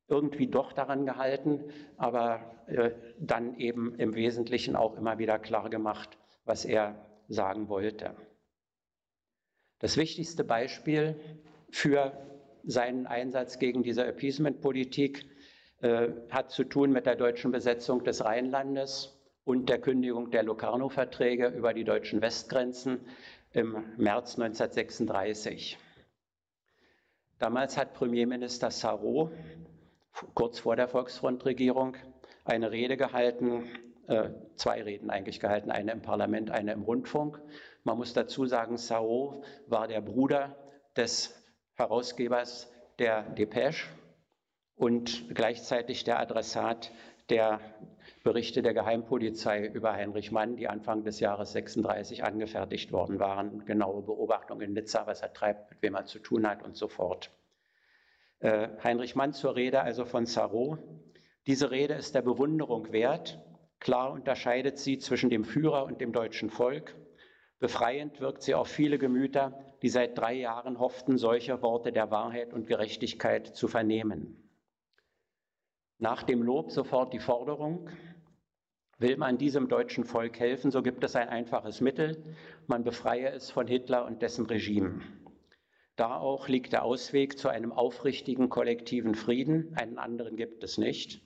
[0.07, 1.65] irgendwie doch daran gehalten,
[1.97, 2.41] aber
[3.19, 8.15] dann eben im Wesentlichen auch immer wieder klar gemacht, was er sagen wollte.
[9.85, 11.15] Das wichtigste Beispiel
[11.71, 12.17] für
[12.63, 15.27] seinen Einsatz gegen diese Appeasement-Politik
[15.83, 21.49] äh, hat zu tun mit der deutschen Besetzung des Rheinlandes und der Kündigung der Locarno-Verträge
[21.49, 23.01] über die deutschen Westgrenzen
[23.53, 25.77] im März 1936.
[27.39, 29.33] Damals hat Premierminister Sarrault
[30.33, 31.95] kurz vor der Volksfrontregierung
[32.47, 33.65] eine Rede gehalten,
[34.07, 37.39] äh, zwei Reden eigentlich gehalten, eine im Parlament, eine im Rundfunk,
[37.85, 40.57] man muss dazu sagen, Sao war der Bruder
[40.97, 41.35] des
[41.75, 43.87] Herausgebers der Depêche
[44.75, 46.91] und gleichzeitig der Adressat
[47.31, 47.61] der
[48.23, 53.65] Berichte der Geheimpolizei über Heinrich Mann, die Anfang des Jahres 36 angefertigt worden waren.
[53.65, 56.89] Genaue Beobachtung in Nizza, was er treibt, mit wem er zu tun hat und so
[56.89, 57.31] fort.
[58.41, 60.81] Äh, Heinrich Mann zur Rede also von Sarrault.
[61.47, 63.41] Diese Rede ist der Bewunderung wert.
[63.81, 66.95] Klar unterscheidet sie zwischen dem Führer und dem deutschen Volk.
[67.59, 72.53] Befreiend wirkt sie auf viele Gemüter, die seit drei Jahren hofften, solche Worte der Wahrheit
[72.53, 74.51] und Gerechtigkeit zu vernehmen.
[75.99, 77.89] Nach dem Lob sofort die Forderung,
[78.99, 82.23] Will man diesem deutschen Volk helfen, so gibt es ein einfaches Mittel.
[82.69, 85.01] Man befreie es von Hitler und dessen Regime.
[85.97, 89.75] Da auch liegt der Ausweg zu einem aufrichtigen kollektiven Frieden.
[89.77, 91.23] Einen anderen gibt es nicht.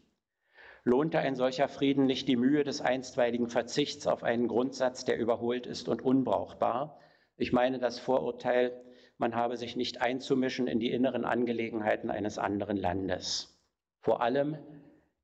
[0.89, 5.67] Lohnte ein solcher Frieden nicht die Mühe des einstweiligen Verzichts auf einen Grundsatz, der überholt
[5.67, 6.99] ist und unbrauchbar?
[7.37, 8.73] Ich meine das Vorurteil,
[9.19, 13.61] man habe sich nicht einzumischen in die inneren Angelegenheiten eines anderen Landes.
[14.01, 14.57] Vor allem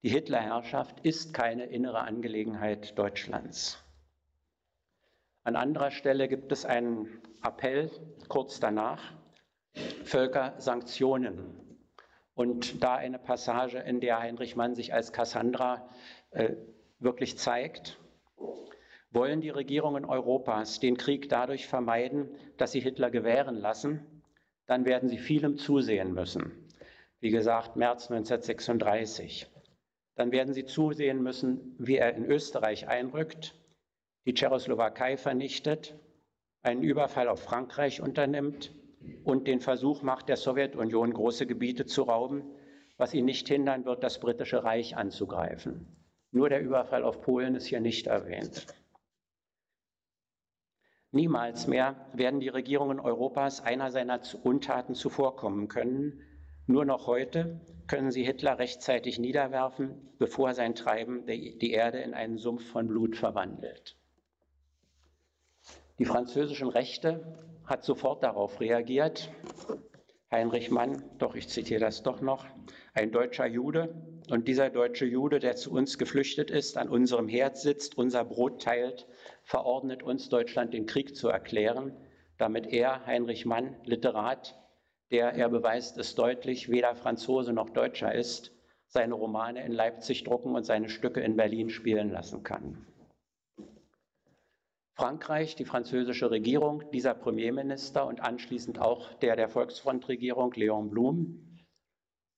[0.02, 3.82] die Hitlerherrschaft ist keine innere Angelegenheit Deutschlands.
[5.44, 7.08] An anderer Stelle gibt es einen
[7.42, 7.90] Appell
[8.28, 9.14] kurz danach,
[10.04, 11.63] Völkersanktionen.
[12.34, 15.88] Und da eine Passage, in der Heinrich Mann sich als Cassandra
[16.30, 16.54] äh,
[16.98, 17.98] wirklich zeigt,
[19.10, 24.22] wollen die Regierungen Europas den Krieg dadurch vermeiden, dass sie Hitler gewähren lassen,
[24.66, 26.68] dann werden sie vielem zusehen müssen.
[27.20, 29.48] Wie gesagt, März 1936
[30.14, 33.54] dann werden Sie zusehen müssen, wie er in Österreich einrückt,
[34.26, 35.94] die Tschechoslowakei vernichtet,
[36.62, 38.72] einen Überfall auf Frankreich unternimmt
[39.24, 42.44] und den Versuch macht, der Sowjetunion große Gebiete zu rauben,
[42.96, 45.86] was ihn nicht hindern wird, das britische Reich anzugreifen.
[46.30, 48.66] Nur der Überfall auf Polen ist hier nicht erwähnt.
[51.12, 56.20] Niemals mehr werden die Regierungen Europas einer seiner Untaten zuvorkommen können,
[56.66, 62.38] nur noch heute können sie Hitler rechtzeitig niederwerfen, bevor sein Treiben die Erde in einen
[62.38, 63.96] Sumpf von Blut verwandelt.
[65.98, 69.30] Die französischen Rechte hat sofort darauf reagiert.
[70.30, 72.46] Heinrich Mann, doch ich zitiere das doch noch,
[72.92, 73.94] ein deutscher Jude
[74.30, 78.62] und dieser deutsche Jude, der zu uns geflüchtet ist, an unserem Herd sitzt, unser Brot
[78.62, 79.06] teilt,
[79.42, 81.96] verordnet uns Deutschland den Krieg zu erklären,
[82.38, 84.58] damit er, Heinrich Mann, Literat,
[85.10, 88.52] der, er beweist es deutlich, weder Franzose noch Deutscher ist,
[88.88, 92.86] seine Romane in Leipzig drucken und seine Stücke in Berlin spielen lassen kann.
[94.96, 101.58] Frankreich, die französische Regierung, dieser Premierminister und anschließend auch der der Volksfrontregierung, Léon Blum,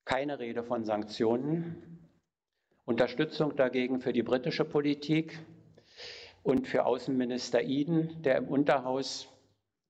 [0.07, 2.09] keine Rede von Sanktionen,
[2.86, 5.38] Unterstützung dagegen für die britische Politik
[6.44, 9.28] und für Außenminister Eden, der im Unterhaus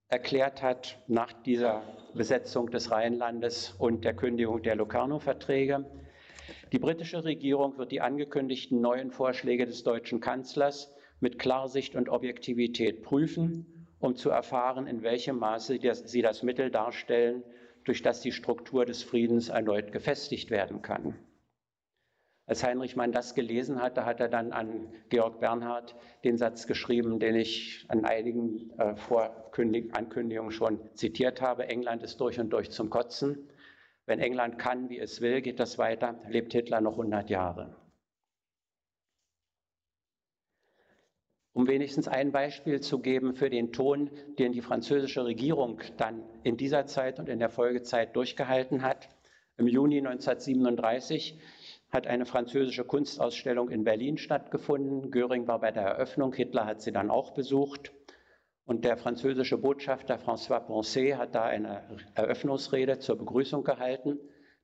[0.08, 1.82] erklärt hat, nach dieser
[2.14, 5.84] Besetzung des Rheinlandes und der Kündigung der Locarno-Verträge.
[6.72, 13.02] Die britische Regierung wird die angekündigten neuen Vorschläge des deutschen Kanzlers mit Klarsicht und Objektivität
[13.02, 17.42] prüfen, um zu erfahren, in welchem Maße sie das Mittel darstellen,
[17.84, 21.18] durch das die Struktur des Friedens erneut gefestigt werden kann.
[22.48, 27.18] Als Heinrich Mann das gelesen hatte, hat er dann an Georg Bernhard den Satz geschrieben,
[27.18, 28.94] den ich an einigen äh,
[29.92, 31.68] Ankündigungen schon zitiert habe.
[31.68, 33.50] England ist durch und durch zum Kotzen.
[34.04, 37.74] Wenn England kann, wie es will, geht das weiter, lebt Hitler noch 100 Jahre.
[41.56, 46.58] Um wenigstens ein Beispiel zu geben für den Ton, den die französische Regierung dann in
[46.58, 49.08] dieser Zeit und in der Folgezeit durchgehalten hat.
[49.56, 51.40] Im Juni 1937
[51.88, 55.10] hat eine französische Kunstausstellung in Berlin stattgefunden.
[55.10, 57.94] Göring war bei der Eröffnung, Hitler hat sie dann auch besucht.
[58.66, 64.18] Und der französische Botschafter François Poncet hat da eine Eröffnungsrede zur Begrüßung gehalten.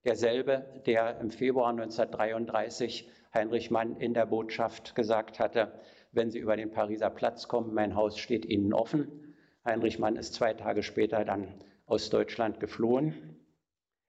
[0.05, 5.72] Derselbe, der im Februar 1933 Heinrich Mann in der Botschaft gesagt hatte,
[6.13, 9.35] wenn Sie über den Pariser Platz kommen, mein Haus steht Ihnen offen.
[9.65, 11.49] Heinrich Mann ist zwei Tage später dann
[11.87, 13.37] aus Deutschland geflohen.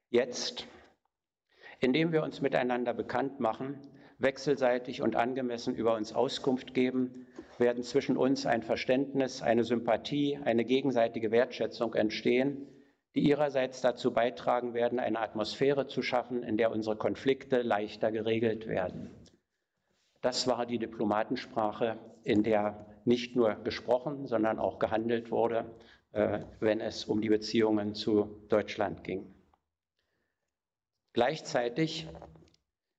[0.09, 0.67] Jetzt
[1.83, 3.77] indem wir uns miteinander bekannt machen,
[4.17, 7.27] wechselseitig und angemessen über uns Auskunft geben,
[7.57, 12.67] werden zwischen uns ein Verständnis, eine Sympathie, eine gegenseitige Wertschätzung entstehen,
[13.15, 18.65] die ihrerseits dazu beitragen werden, eine Atmosphäre zu schaffen, in der unsere Konflikte leichter geregelt
[18.67, 19.11] werden.
[20.23, 25.65] Das war die Diplomatensprache, in der nicht nur gesprochen, sondern auch gehandelt wurde,
[26.13, 29.35] äh, wenn es um die Beziehungen zu Deutschland ging.
[31.11, 32.07] Gleichzeitig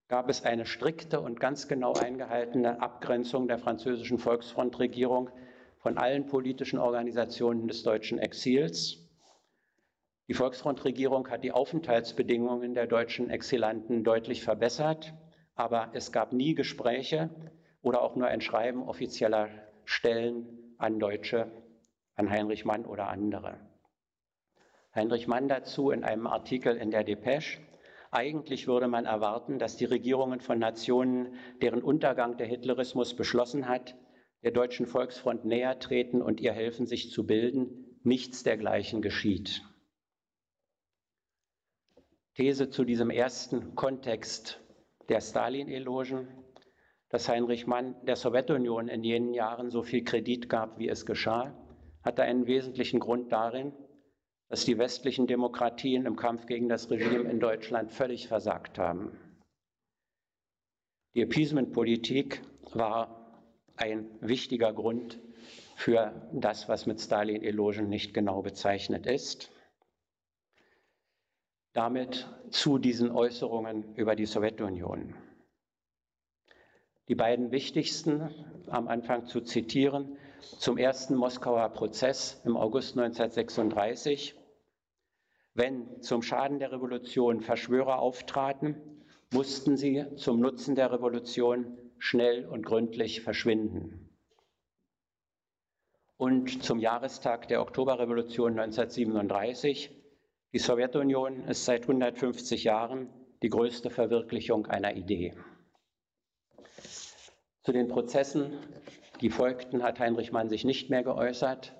[0.08, 5.30] gab es eine strikte und ganz genau eingehaltene Abgrenzung der französischen Volksfrontregierung
[5.78, 8.98] von allen politischen Organisationen des deutschen Exils.
[10.28, 15.14] Die Volksfrontregierung hat die Aufenthaltsbedingungen der deutschen Exilanten deutlich verbessert,
[15.54, 17.30] aber es gab nie Gespräche
[17.82, 19.48] oder auch nur ein Schreiben offizieller
[19.84, 21.50] Stellen an Deutsche,
[22.16, 23.58] an Heinrich Mann oder andere.
[24.94, 27.60] Heinrich Mann dazu in einem Artikel in der Depeche
[28.14, 33.96] eigentlich würde man erwarten, dass die Regierungen von Nationen, deren Untergang der Hitlerismus beschlossen hat,
[34.44, 37.98] der deutschen Volksfront näher treten und ihr helfen, sich zu bilden.
[38.04, 39.62] Nichts dergleichen geschieht.
[42.34, 44.60] These zu diesem ersten Kontext
[45.08, 46.28] der Stalin-Elogen,
[47.08, 51.54] dass Heinrich Mann der Sowjetunion in jenen Jahren so viel Kredit gab, wie es geschah,
[52.02, 53.72] hatte einen wesentlichen Grund darin,
[54.48, 59.18] dass die westlichen Demokratien im Kampf gegen das Regime in Deutschland völlig versagt haben.
[61.14, 62.42] Die Appeasement-Politik
[62.72, 63.42] war
[63.76, 65.20] ein wichtiger Grund
[65.76, 69.50] für das, was mit Stalin-Elogen nicht genau bezeichnet ist.
[71.74, 75.12] Damit zu diesen Äußerungen über die Sowjetunion.
[77.08, 78.30] Die beiden wichtigsten
[78.68, 84.36] am Anfang zu zitieren, zum ersten Moskauer Prozess im August 1936.
[85.54, 88.76] Wenn zum Schaden der Revolution Verschwörer auftraten,
[89.32, 94.16] mussten sie zum Nutzen der Revolution schnell und gründlich verschwinden.
[96.16, 100.03] Und zum Jahrestag der Oktoberrevolution 1937,
[100.54, 103.10] die Sowjetunion ist seit 150 Jahren
[103.42, 105.34] die größte Verwirklichung einer Idee.
[107.64, 108.52] Zu den Prozessen,
[109.20, 111.74] die folgten, hat Heinrich Mann sich nicht mehr geäußert.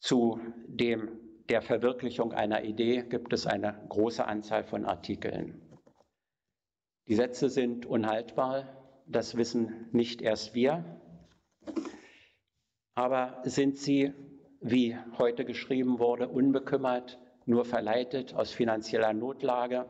[0.00, 5.62] Zu dem der Verwirklichung einer Idee gibt es eine große Anzahl von Artikeln.
[7.06, 11.00] Die Sätze sind unhaltbar, das wissen nicht erst wir,
[12.96, 14.12] aber sind sie,
[14.60, 19.86] wie heute geschrieben wurde, unbekümmert, nur verleitet aus finanzieller Notlage,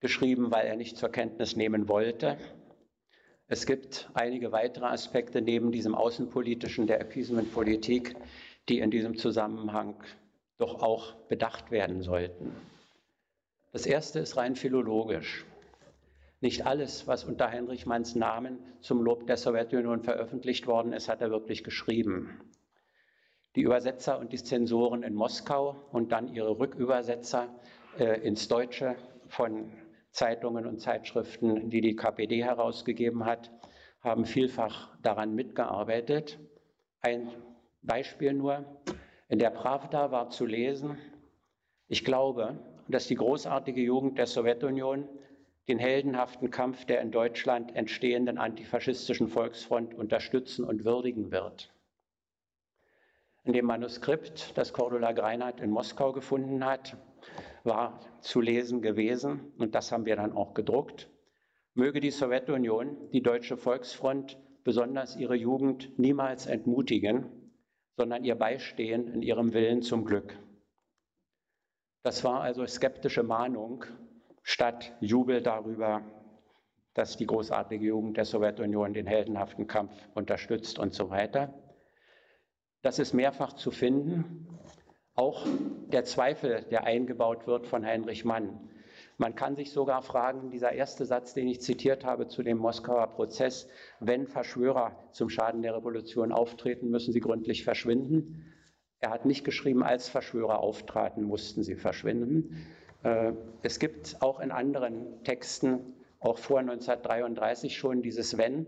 [0.00, 2.38] geschrieben, weil er nicht zur Kenntnis nehmen wollte.
[3.48, 8.16] Es gibt einige weitere Aspekte neben diesem außenpolitischen der Appeasement-Politik,
[8.68, 10.02] die in diesem Zusammenhang
[10.58, 12.54] doch auch bedacht werden sollten.
[13.72, 15.44] Das erste ist rein philologisch.
[16.40, 21.20] Nicht alles, was unter Heinrich Manns Namen zum Lob der Sowjetunion veröffentlicht worden ist, hat
[21.20, 22.40] er wirklich geschrieben.
[23.56, 27.48] Die Übersetzer und die Zensoren in Moskau und dann ihre Rückübersetzer
[27.98, 28.96] äh, ins Deutsche
[29.28, 29.72] von
[30.10, 33.50] Zeitungen und Zeitschriften, die die KPD herausgegeben hat,
[34.02, 36.38] haben vielfach daran mitgearbeitet.
[37.00, 37.28] Ein
[37.82, 38.64] Beispiel nur.
[39.28, 40.98] In der Pravda war zu lesen,
[41.88, 45.08] ich glaube, dass die großartige Jugend der Sowjetunion
[45.66, 51.72] den heldenhaften Kampf der in Deutschland entstehenden antifaschistischen Volksfront unterstützen und würdigen wird.
[53.46, 56.96] In dem Manuskript, das Cordula Greinert in Moskau gefunden hat,
[57.62, 61.08] war zu lesen gewesen, und das haben wir dann auch gedruckt,
[61.72, 67.52] möge die Sowjetunion, die deutsche Volksfront, besonders ihre Jugend niemals entmutigen,
[67.96, 70.36] sondern ihr beistehen in ihrem Willen zum Glück.
[72.02, 73.84] Das war also skeptische Mahnung
[74.42, 76.02] statt Jubel darüber,
[76.94, 81.54] dass die großartige Jugend der Sowjetunion den heldenhaften Kampf unterstützt und so weiter.
[82.86, 84.46] Das ist mehrfach zu finden.
[85.16, 85.44] Auch
[85.88, 88.60] der Zweifel, der eingebaut wird von Heinrich Mann.
[89.18, 93.08] Man kann sich sogar fragen, dieser erste Satz, den ich zitiert habe zu dem Moskauer
[93.08, 93.66] Prozess,
[93.98, 98.54] wenn Verschwörer zum Schaden der Revolution auftreten, müssen sie gründlich verschwinden.
[99.00, 102.68] Er hat nicht geschrieben, als Verschwörer auftraten, mussten sie verschwinden.
[103.02, 103.32] Äh,
[103.62, 108.66] es gibt auch in anderen Texten, auch vor 1933 schon dieses Wenn.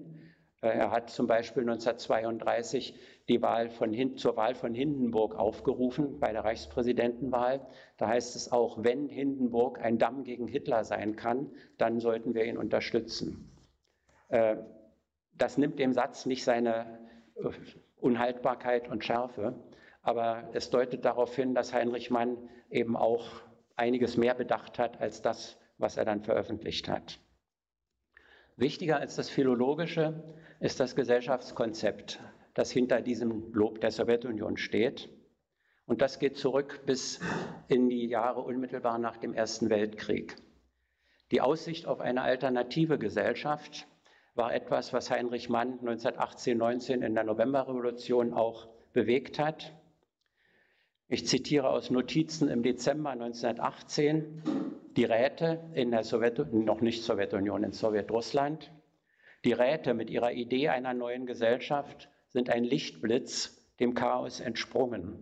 [0.61, 2.99] Äh, er hat zum Beispiel 1932
[3.29, 7.61] die Wahl von, zur Wahl von Hindenburg aufgerufen bei der Reichspräsidentenwahl.
[7.99, 12.45] Da heißt es auch, wenn Hindenburg ein Damm gegen Hitler sein kann, dann sollten wir
[12.45, 13.51] ihn unterstützen.
[14.29, 14.57] Äh,
[15.37, 16.99] das nimmt dem Satz nicht seine
[18.01, 19.55] Unhaltbarkeit und Schärfe,
[20.03, 22.37] aber es deutet darauf hin, dass Heinrich Mann
[22.71, 23.43] eben auch
[23.77, 27.21] einiges mehr bedacht hat als das, was er dann veröffentlicht hat.
[28.57, 30.25] Wichtiger als das Philologische
[30.59, 32.19] ist das Gesellschaftskonzept,
[32.55, 35.09] das hinter diesem Lob der Sowjetunion steht.
[35.87, 37.21] Und das geht zurück bis
[37.69, 40.37] in die Jahre unmittelbar nach dem Ersten Weltkrieg.
[41.31, 43.87] Die Aussicht auf eine alternative Gesellschaft
[44.35, 49.75] war etwas, was Heinrich Mann 1918-19 in der Novemberrevolution auch bewegt hat.
[51.09, 54.43] Ich zitiere aus Notizen im Dezember 1918
[54.97, 58.71] die Räte in der Sowjetunion, noch nicht Sowjetunion, in Sowjetrussland.
[59.45, 65.19] Die Räte mit ihrer Idee einer neuen Gesellschaft sind ein Lichtblitz dem Chaos entsprungen.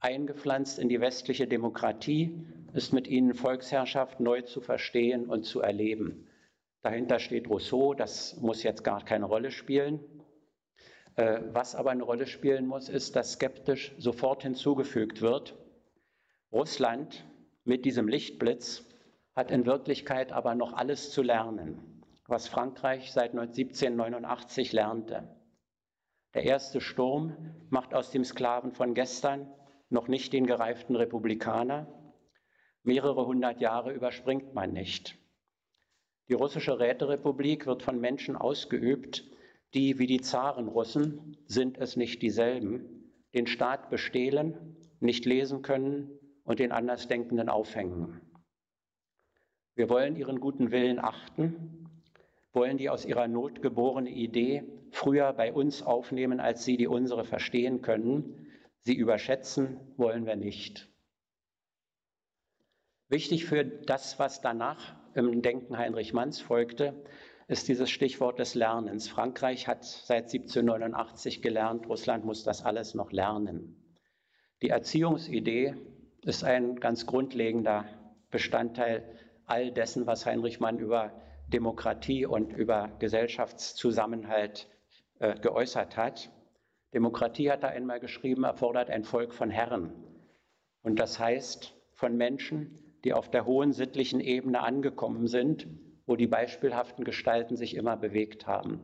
[0.00, 2.44] Eingepflanzt in die westliche Demokratie
[2.74, 6.26] ist mit ihnen Volksherrschaft neu zu verstehen und zu erleben.
[6.82, 10.00] Dahinter steht Rousseau, das muss jetzt gar keine Rolle spielen.
[11.16, 15.56] Äh, was aber eine Rolle spielen muss, ist, dass skeptisch sofort hinzugefügt wird,
[16.52, 17.24] Russland
[17.64, 18.84] mit diesem Lichtblitz
[19.34, 25.33] hat in Wirklichkeit aber noch alles zu lernen, was Frankreich seit 1789 lernte.
[26.34, 29.48] Der erste Sturm macht aus dem Sklaven von gestern
[29.88, 31.86] noch nicht den gereiften Republikaner.
[32.82, 35.16] Mehrere hundert Jahre überspringt man nicht.
[36.28, 39.24] Die russische Räterepublik wird von Menschen ausgeübt,
[39.74, 46.58] die wie die Zarenrussen sind es nicht dieselben, den Staat bestehlen, nicht lesen können und
[46.58, 48.20] den Andersdenkenden aufhängen.
[49.76, 52.02] Wir wollen ihren guten Willen achten,
[52.52, 54.64] wollen die aus ihrer Not geborene Idee
[54.94, 58.46] früher bei uns aufnehmen, als sie die unsere verstehen können.
[58.82, 60.88] Sie überschätzen wollen wir nicht.
[63.08, 67.04] Wichtig für das, was danach im Denken Heinrich Manns folgte,
[67.48, 69.08] ist dieses Stichwort des Lernens.
[69.08, 73.98] Frankreich hat seit 1789 gelernt, Russland muss das alles noch lernen.
[74.62, 75.74] Die Erziehungsidee
[76.22, 77.84] ist ein ganz grundlegender
[78.30, 79.04] Bestandteil
[79.44, 81.12] all dessen, was Heinrich Mann über
[81.48, 84.68] Demokratie und über Gesellschaftszusammenhalt
[85.18, 86.30] äh, geäußert hat.
[86.92, 89.92] Demokratie hat er einmal geschrieben, erfordert ein Volk von Herren.
[90.82, 95.66] Und das heißt von Menschen, die auf der hohen sittlichen Ebene angekommen sind,
[96.06, 98.80] wo die beispielhaften Gestalten sich immer bewegt haben.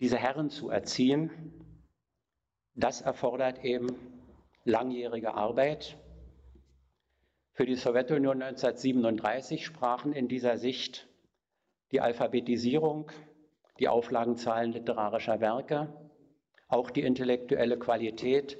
[0.00, 1.30] Diese Herren zu erziehen,
[2.74, 3.88] das erfordert eben
[4.64, 5.96] langjährige Arbeit,
[7.54, 11.06] für die Sowjetunion 1937 sprachen in dieser Sicht
[11.90, 13.10] die Alphabetisierung,
[13.82, 15.88] die Auflagenzahlen literarischer Werke,
[16.68, 18.56] auch die intellektuelle Qualität,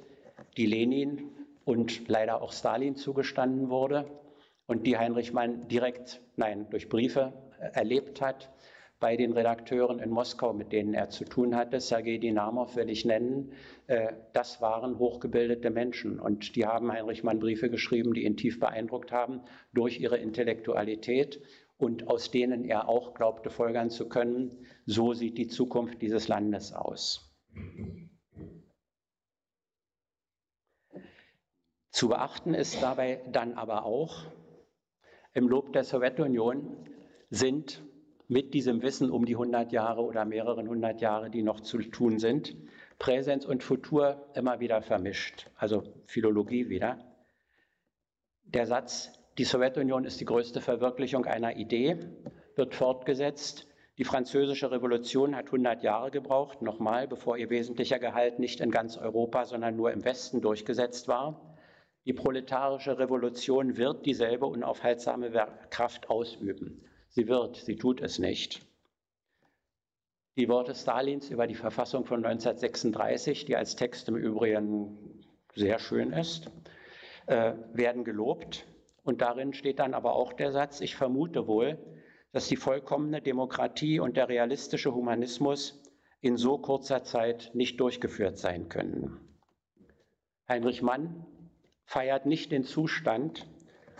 [0.57, 1.31] die Lenin
[1.63, 4.05] und leider auch Stalin zugestanden wurde
[4.67, 7.31] und die Heinrich Mann direkt, nein, durch Briefe
[7.71, 8.51] erlebt hat
[8.99, 11.79] bei den Redakteuren in Moskau, mit denen er zu tun hatte.
[11.79, 13.51] Sergei Dinamow will ich nennen.
[13.87, 18.59] Äh, das waren hochgebildete Menschen und die haben Heinrich Mann Briefe geschrieben, die ihn tief
[18.59, 19.41] beeindruckt haben
[19.73, 21.41] durch ihre Intellektualität
[21.83, 26.73] und aus denen er auch glaubte folgern zu können, so sieht die Zukunft dieses Landes
[26.73, 27.29] aus.
[31.91, 34.25] Zu beachten ist dabei dann aber auch,
[35.33, 36.89] im Lob der Sowjetunion
[37.29, 37.83] sind
[38.27, 42.19] mit diesem Wissen um die 100 Jahre oder mehreren hundert Jahre, die noch zu tun
[42.19, 42.55] sind,
[42.97, 46.97] Präsens und Futur immer wieder vermischt, also Philologie wieder.
[48.43, 51.97] Der Satz, die Sowjetunion ist die größte Verwirklichung einer Idee,
[52.55, 53.67] wird fortgesetzt.
[53.97, 58.97] Die französische Revolution hat 100 Jahre gebraucht, nochmal, bevor ihr wesentlicher Gehalt nicht in ganz
[58.97, 61.55] Europa, sondern nur im Westen durchgesetzt war.
[62.05, 65.31] Die proletarische Revolution wird dieselbe unaufhaltsame
[65.69, 66.83] Kraft ausüben.
[67.09, 68.65] Sie wird, sie tut es nicht.
[70.35, 75.23] Die Worte Stalins über die Verfassung von 1936, die als Text im Übrigen
[75.53, 76.51] sehr schön ist,
[77.27, 78.65] äh, werden gelobt.
[79.03, 81.77] Und darin steht dann aber auch der Satz, ich vermute wohl,
[82.31, 85.81] dass die vollkommene Demokratie und der realistische Humanismus
[86.21, 89.19] in so kurzer Zeit nicht durchgeführt sein können.
[90.47, 91.25] Heinrich Mann
[91.85, 93.45] feiert nicht den Zustand,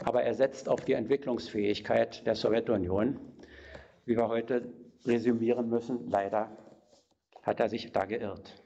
[0.04, 3.20] aber er setzt auf die Entwicklungsfähigkeit der Sowjetunion.
[4.06, 4.74] Wie wir heute
[5.06, 6.58] resümieren müssen, leider
[7.41, 8.64] hat er sich da geirrt.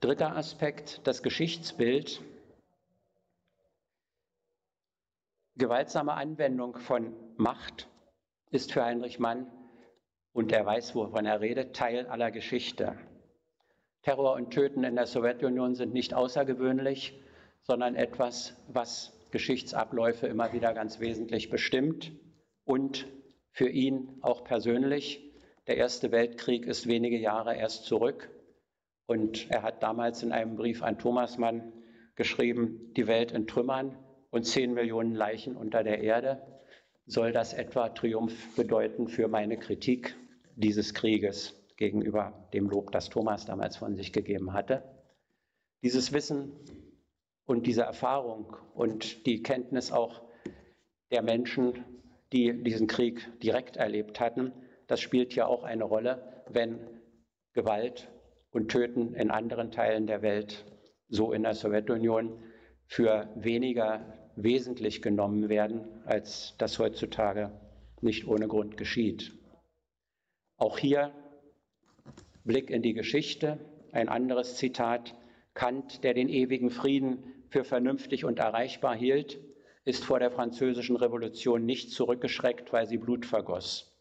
[0.00, 2.22] Dritter Aspekt, das Geschichtsbild.
[5.58, 7.88] Gewaltsame Anwendung von Macht
[8.52, 9.50] ist für Heinrich Mann,
[10.32, 12.96] und er weiß, wovon er redet, Teil aller Geschichte.
[14.02, 17.20] Terror und Töten in der Sowjetunion sind nicht außergewöhnlich,
[17.62, 22.12] sondern etwas, was Geschichtsabläufe immer wieder ganz wesentlich bestimmt
[22.64, 23.08] und
[23.50, 25.28] für ihn auch persönlich.
[25.66, 28.30] Der Erste Weltkrieg ist wenige Jahre erst zurück
[29.06, 31.72] und er hat damals in einem Brief an Thomas Mann
[32.14, 33.96] geschrieben, die Welt in Trümmern
[34.30, 36.42] und zehn Millionen Leichen unter der Erde.
[37.06, 40.14] Soll das etwa Triumph bedeuten für meine Kritik
[40.56, 44.82] dieses Krieges gegenüber dem Lob, das Thomas damals von sich gegeben hatte?
[45.82, 46.52] Dieses Wissen
[47.46, 50.22] und diese Erfahrung und die Kenntnis auch
[51.10, 51.84] der Menschen,
[52.32, 54.52] die diesen Krieg direkt erlebt hatten,
[54.86, 56.78] das spielt ja auch eine Rolle, wenn
[57.54, 58.08] Gewalt
[58.50, 60.66] und Töten in anderen Teilen der Welt,
[61.08, 62.42] so in der Sowjetunion,
[62.86, 67.52] für weniger wesentlich genommen werden, als das heutzutage
[68.00, 69.32] nicht ohne Grund geschieht.
[70.56, 71.12] Auch hier
[72.44, 73.58] Blick in die Geschichte,
[73.92, 75.14] ein anderes Zitat,
[75.54, 79.40] Kant, der den ewigen Frieden für vernünftig und erreichbar hielt,
[79.84, 83.98] ist vor der französischen Revolution nicht zurückgeschreckt, weil sie Blut vergoss.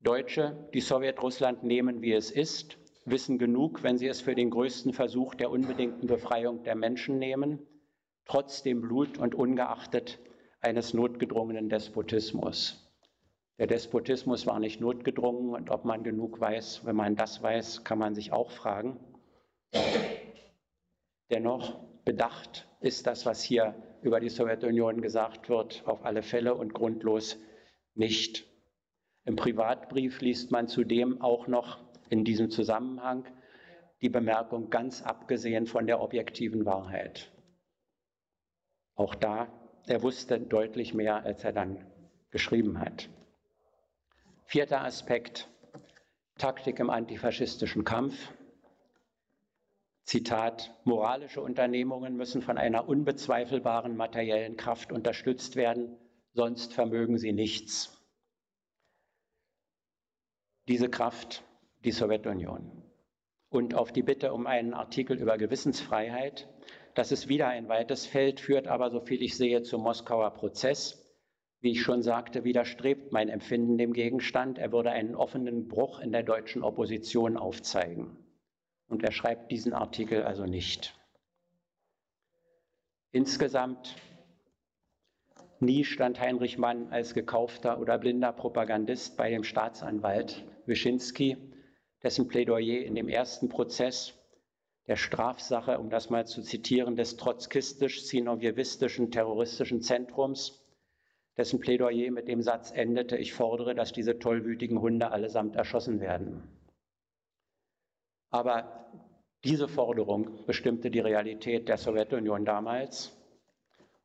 [0.00, 2.76] Deutsche, die Sowjetrussland nehmen, wie es ist,
[3.06, 7.58] wissen genug, wenn sie es für den größten Versuch der unbedingten Befreiung der Menschen nehmen,
[8.24, 10.18] trotz dem Blut und ungeachtet
[10.60, 12.80] eines notgedrungenen Despotismus.
[13.58, 17.98] Der Despotismus war nicht notgedrungen und ob man genug weiß, wenn man das weiß, kann
[17.98, 18.98] man sich auch fragen.
[21.30, 26.74] Dennoch bedacht ist das, was hier über die Sowjetunion gesagt wird, auf alle Fälle und
[26.74, 27.38] grundlos
[27.94, 28.44] nicht.
[29.24, 31.78] Im Privatbrief liest man zudem auch noch
[32.10, 33.24] in diesem Zusammenhang
[34.02, 37.32] die Bemerkung ganz abgesehen von der objektiven Wahrheit.
[38.96, 39.48] Auch da,
[39.86, 41.84] er wusste deutlich mehr, als er dann
[42.30, 43.08] geschrieben hat.
[44.44, 45.48] Vierter Aspekt,
[46.38, 48.32] Taktik im antifaschistischen Kampf.
[50.02, 55.96] Zitat, moralische Unternehmungen müssen von einer unbezweifelbaren materiellen Kraft unterstützt werden,
[56.32, 58.02] sonst vermögen sie nichts.
[60.68, 61.42] Diese Kraft,
[61.84, 62.82] die Sowjetunion.
[63.48, 66.48] Und auf die Bitte um einen Artikel über Gewissensfreiheit,
[66.94, 71.00] das ist wieder ein weites Feld, führt aber, soviel ich sehe, zum Moskauer Prozess.
[71.60, 74.58] Wie ich schon sagte, widerstrebt mein Empfinden dem Gegenstand.
[74.58, 78.16] Er würde einen offenen Bruch in der deutschen Opposition aufzeigen.
[78.86, 80.94] Und er schreibt diesen Artikel also nicht.
[83.10, 83.96] Insgesamt
[85.58, 91.36] nie stand Heinrich Mann als gekaufter oder blinder Propagandist bei dem Staatsanwalt Wyszynski,
[92.02, 94.14] dessen Plädoyer in dem ersten Prozess
[94.86, 100.62] der Strafsache, um das mal zu zitieren, des trotzkistisch-zinowjewistischen terroristischen Zentrums,
[101.36, 106.48] dessen Plädoyer mit dem Satz endete, ich fordere, dass diese tollwütigen Hunde allesamt erschossen werden.
[108.30, 108.90] Aber
[109.42, 113.16] diese Forderung bestimmte die Realität der Sowjetunion damals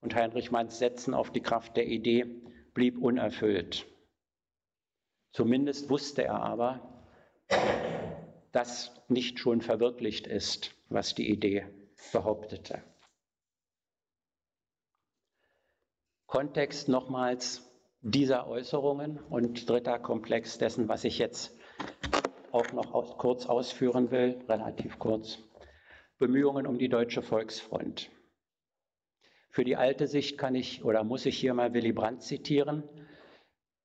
[0.02, 2.26] und Heinrich Manns Setzen auf die Kraft der Idee
[2.74, 3.86] blieb unerfüllt.
[5.32, 7.04] Zumindest wusste er aber,
[8.52, 11.66] dass nicht schon verwirklicht ist, was die Idee
[12.12, 12.82] behauptete.
[16.26, 17.68] Kontext nochmals
[18.02, 21.56] dieser Äußerungen und dritter Komplex dessen, was ich jetzt
[22.52, 25.40] auch noch aus, kurz ausführen will, relativ kurz.
[26.18, 28.10] Bemühungen um die Deutsche Volksfront.
[29.50, 32.84] Für die alte Sicht kann ich oder muss ich hier mal Willy Brandt zitieren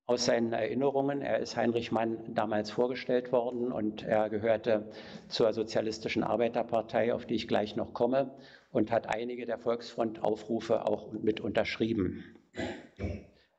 [0.06, 1.22] aus seinen Erinnerungen.
[1.22, 4.90] Er ist Heinrich Mann damals vorgestellt worden und er gehörte
[5.28, 8.34] zur Sozialistischen Arbeiterpartei, auf die ich gleich noch komme,
[8.70, 12.24] und hat einige der Volksfront-Aufrufe auch mit unterschrieben.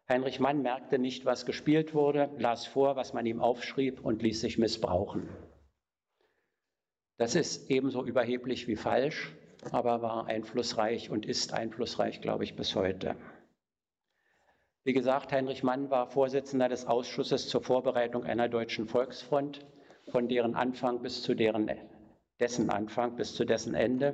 [0.07, 4.41] Heinrich Mann merkte nicht, was gespielt wurde, las vor, was man ihm aufschrieb und ließ
[4.41, 5.29] sich missbrauchen.
[7.17, 9.33] Das ist ebenso überheblich wie falsch,
[9.71, 13.15] aber war einflussreich und ist einflussreich, glaube ich, bis heute.
[14.85, 19.65] Wie gesagt, Heinrich Mann war Vorsitzender des Ausschusses zur Vorbereitung einer deutschen Volksfront,
[20.11, 21.71] von deren Anfang bis zu deren,
[22.39, 24.13] dessen Anfang bis zu dessen Ende,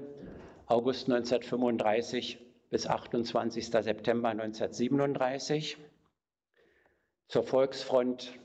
[0.67, 3.65] August 1935 bis 28.
[3.65, 5.75] September 1937.
[7.27, 8.39] Zur Volksfront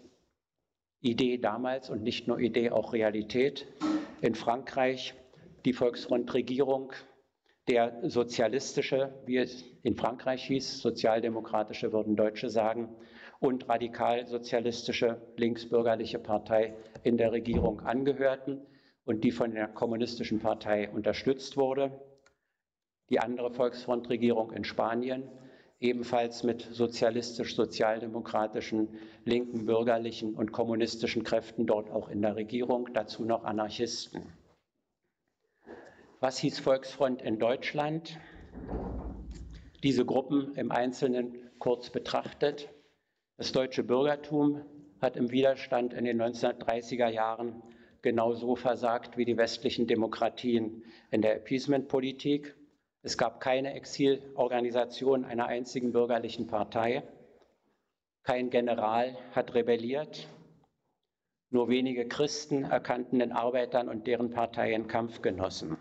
[1.01, 3.69] Idee damals und nicht nur Idee, auch Realität.
[4.21, 5.15] In Frankreich
[5.65, 6.93] die Volksfrontregierung,
[7.69, 12.95] der sozialistische, wie es in Frankreich hieß, sozialdemokratische würden Deutsche sagen,
[13.39, 18.63] und radikal-sozialistische linksbürgerliche Partei in der Regierung angehörten
[19.05, 22.01] und die von der kommunistischen Partei unterstützt wurde
[23.11, 25.25] die andere Volksfrontregierung in Spanien,
[25.79, 28.89] ebenfalls mit sozialistisch-sozialdemokratischen,
[29.25, 34.23] linken, bürgerlichen und kommunistischen Kräften dort auch in der Regierung, dazu noch Anarchisten.
[36.21, 38.19] Was hieß Volksfront in Deutschland?
[39.83, 42.71] Diese Gruppen im Einzelnen kurz betrachtet.
[43.37, 44.63] Das deutsche Bürgertum
[45.03, 47.63] hat im Widerstand in den 1930er Jahren
[48.01, 52.55] genauso versagt wie die westlichen Demokratien in der Appeasement-Politik.
[53.03, 57.03] Es gab keine Exilorganisation einer einzigen bürgerlichen Partei.
[58.23, 60.29] Kein General hat rebelliert.
[61.51, 65.77] Nur wenige Christen erkannten den Arbeitern und deren Parteien Kampfgenossen.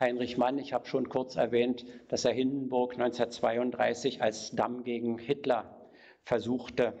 [0.00, 5.88] Heinrich Mann, ich habe schon kurz erwähnt, dass er Hindenburg 1932 als Damm gegen Hitler
[6.24, 6.94] versuchte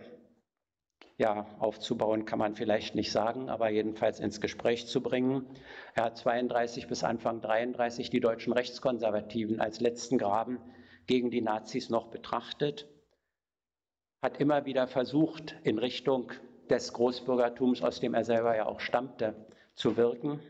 [1.20, 5.44] ja, aufzubauen kann man vielleicht nicht sagen, aber jedenfalls ins Gespräch zu bringen.
[5.94, 10.58] Er hat 32 bis Anfang 33 die deutschen Rechtskonservativen als letzten Graben
[11.06, 12.88] gegen die Nazis noch betrachtet,
[14.22, 16.32] hat immer wieder versucht, in Richtung
[16.70, 19.34] des Großbürgertums, aus dem er selber ja auch stammte,
[19.74, 20.40] zu wirken.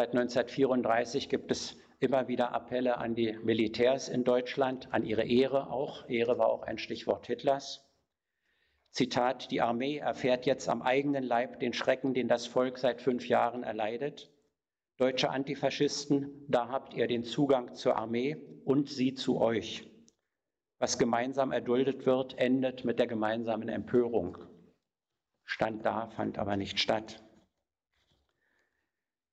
[0.00, 5.70] Seit 1934 gibt es immer wieder Appelle an die Militärs in Deutschland, an ihre Ehre
[5.70, 6.08] auch.
[6.08, 7.86] Ehre war auch ein Stichwort Hitlers.
[8.88, 13.28] Zitat, die Armee erfährt jetzt am eigenen Leib den Schrecken, den das Volk seit fünf
[13.28, 14.32] Jahren erleidet.
[14.96, 19.86] Deutsche Antifaschisten, da habt ihr den Zugang zur Armee und sie zu euch.
[20.78, 24.38] Was gemeinsam erduldet wird, endet mit der gemeinsamen Empörung.
[25.44, 27.22] Stand da, fand aber nicht statt.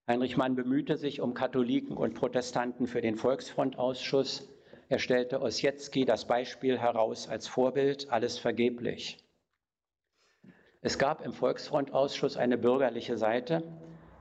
[0.09, 4.47] Heinrich Mann bemühte sich um Katholiken und Protestanten für den Volksfrontausschuss.
[4.87, 9.17] Er stellte Ossietzky das Beispiel heraus als Vorbild, alles vergeblich.
[10.79, 13.63] Es gab im Volksfrontausschuss eine bürgerliche Seite,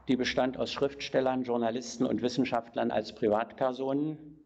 [0.09, 4.41] die bestand aus Schriftstellern, Journalisten und Wissenschaftlern als Privatpersonen.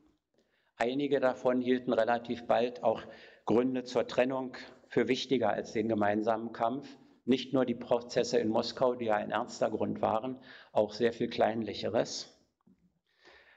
[0.76, 3.02] Einige davon hielten relativ bald auch
[3.46, 6.98] Gründe zur Trennung für wichtiger als den gemeinsamen Kampf.
[7.30, 10.40] Nicht nur die Prozesse in Moskau, die ja ein ernster Grund waren,
[10.72, 12.36] auch sehr viel Kleinlicheres.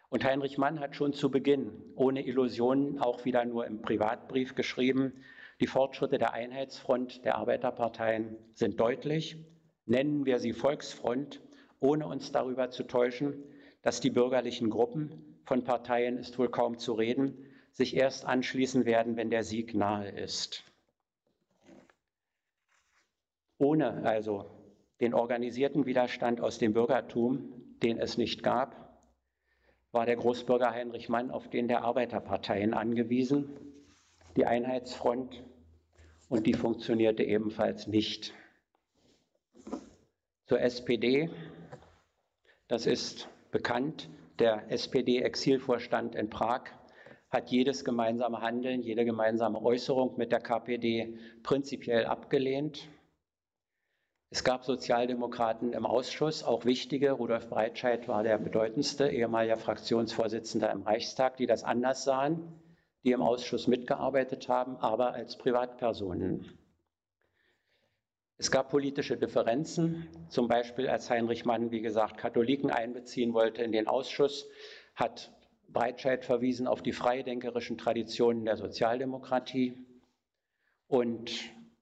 [0.09, 5.23] Und Heinrich Mann hat schon zu Beginn, ohne Illusionen, auch wieder nur im Privatbrief geschrieben,
[5.59, 9.37] die Fortschritte der Einheitsfront der Arbeiterparteien sind deutlich.
[9.87, 11.41] Nennen wir sie Volksfront,
[11.79, 13.43] ohne uns darüber zu täuschen,
[13.81, 19.17] dass die bürgerlichen Gruppen, von Parteien ist wohl kaum zu reden, sich erst anschließen werden,
[19.17, 20.63] wenn der Sieg nahe ist.
[23.63, 24.45] Ohne also
[24.99, 28.99] den organisierten Widerstand aus dem Bürgertum, den es nicht gab,
[29.93, 33.55] war der Großbürger Heinrich Mann auf den der Arbeiterparteien angewiesen.
[34.35, 35.43] Die Einheitsfront
[36.29, 38.33] und die funktionierte ebenfalls nicht.
[40.45, 41.29] Zur SPD,
[42.67, 44.09] das ist bekannt,
[44.39, 46.63] der SPD-Exilvorstand in Prag
[47.29, 52.89] hat jedes gemeinsame Handeln, jede gemeinsame Äußerung mit der KPD prinzipiell abgelehnt.
[54.33, 57.11] Es gab Sozialdemokraten im Ausschuss, auch wichtige.
[57.11, 62.51] Rudolf Breitscheid war der bedeutendste, ehemaliger Fraktionsvorsitzender im Reichstag, die das anders sahen,
[63.03, 66.57] die im Ausschuss mitgearbeitet haben, aber als Privatpersonen.
[68.39, 73.71] Es gab politische Differenzen, zum Beispiel als Heinrich Mann, wie gesagt, Katholiken einbeziehen wollte in
[73.71, 74.49] den Ausschuss,
[74.95, 75.31] hat
[75.67, 79.77] Breitscheid verwiesen auf die freidenkerischen Traditionen der Sozialdemokratie.
[80.87, 81.31] Und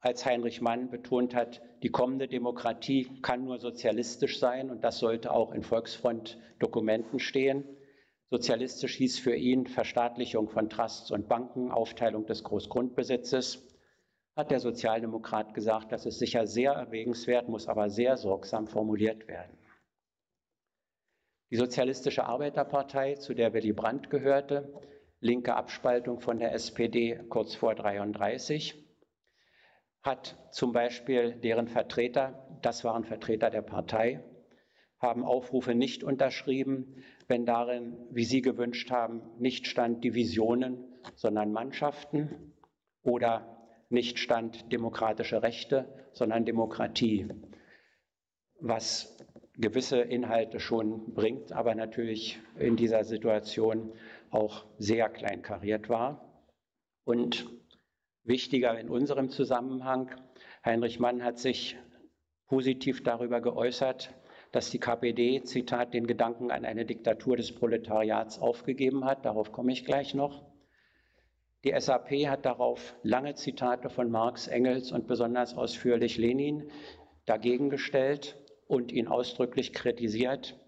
[0.01, 5.31] als Heinrich Mann betont hat, die kommende Demokratie kann nur sozialistisch sein und das sollte
[5.31, 7.63] auch in Volksfront-Dokumenten stehen.
[8.29, 13.67] Sozialistisch hieß für ihn Verstaatlichung von Trusts und Banken, Aufteilung des Großgrundbesitzes.
[14.35, 19.57] Hat der Sozialdemokrat gesagt, das ist sicher sehr erwägenswert, muss aber sehr sorgsam formuliert werden.
[21.49, 24.71] Die Sozialistische Arbeiterpartei, zu der Willy Brandt gehörte,
[25.19, 28.80] linke Abspaltung von der SPD kurz vor 33,
[30.01, 34.23] hat zum Beispiel deren Vertreter, das waren Vertreter der Partei,
[34.99, 40.83] haben Aufrufe nicht unterschrieben, wenn darin, wie Sie gewünscht haben, nicht stand Divisionen,
[41.15, 42.53] sondern Mannschaften
[43.03, 43.57] oder
[43.89, 47.27] nicht stand demokratische Rechte, sondern Demokratie,
[48.59, 49.17] was
[49.57, 53.91] gewisse Inhalte schon bringt, aber natürlich in dieser Situation
[54.29, 56.43] auch sehr kleinkariert war.
[57.03, 57.47] Und
[58.23, 60.11] Wichtiger in unserem Zusammenhang,
[60.63, 61.77] Heinrich Mann hat sich
[62.47, 64.13] positiv darüber geäußert,
[64.51, 69.25] dass die KPD, Zitat, den Gedanken an eine Diktatur des Proletariats aufgegeben hat.
[69.25, 70.43] Darauf komme ich gleich noch.
[71.63, 76.69] Die SAP hat darauf lange Zitate von Marx, Engels und besonders ausführlich Lenin
[77.25, 80.59] dagegen gestellt und ihn ausdrücklich kritisiert.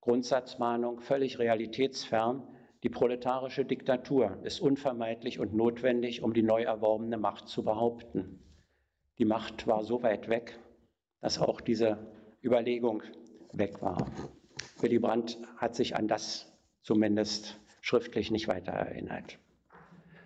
[0.00, 2.46] Grundsatzmahnung völlig realitätsfern.
[2.82, 8.42] Die proletarische Diktatur ist unvermeidlich und notwendig, um die neu erworbene Macht zu behaupten.
[9.18, 10.58] Die Macht war so weit weg,
[11.20, 11.98] dass auch diese
[12.42, 13.02] Überlegung
[13.52, 14.10] weg war.
[14.78, 16.50] Willy Brandt hat sich an das
[16.80, 19.38] zumindest schriftlich nicht weiter erinnert.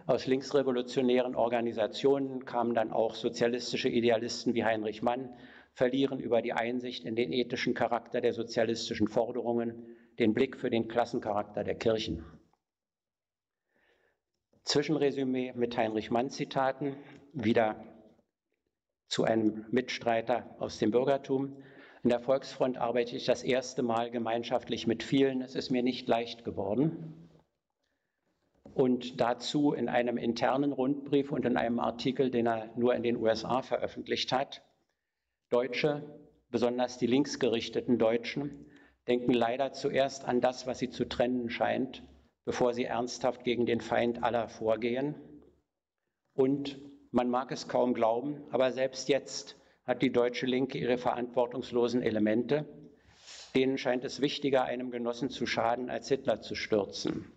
[0.06, 5.30] Aus linksrevolutionären Organisationen kamen dann auch sozialistische Idealisten wie Heinrich Mann,
[5.72, 9.86] verlieren über die Einsicht in den ethischen Charakter der sozialistischen Forderungen
[10.18, 12.24] den Blick für den Klassencharakter der Kirchen.
[14.64, 16.96] Zwischenresümee mit Heinrich Mann Zitaten,
[17.32, 17.84] wieder
[19.08, 21.62] zu einem Mitstreiter aus dem Bürgertum.
[22.02, 25.42] In der Volksfront arbeite ich das erste Mal gemeinschaftlich mit vielen.
[25.42, 27.30] Es ist mir nicht leicht geworden.
[28.74, 33.16] Und dazu in einem internen Rundbrief und in einem Artikel, den er nur in den
[33.16, 34.62] USA veröffentlicht hat.
[35.50, 36.02] Deutsche,
[36.50, 38.66] besonders die linksgerichteten Deutschen,
[39.06, 42.02] denken leider zuerst an das, was sie zu trennen scheint,
[42.44, 45.14] bevor sie ernsthaft gegen den Feind aller vorgehen.
[46.34, 46.78] Und
[47.10, 52.66] man mag es kaum glauben, aber selbst jetzt hat die deutsche Linke ihre verantwortungslosen Elemente.
[53.54, 57.30] Denen scheint es wichtiger, einem Genossen zu schaden, als Hitler zu stürzen.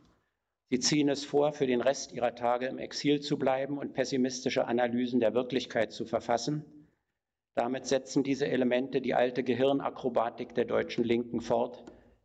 [0.70, 4.66] Sie ziehen es vor, für den Rest ihrer Tage im Exil zu bleiben und pessimistische
[4.66, 6.66] Analysen der Wirklichkeit zu verfassen.
[7.56, 11.84] Damit setzen diese Elemente die alte Gehirnakrobatik der deutschen Linken fort,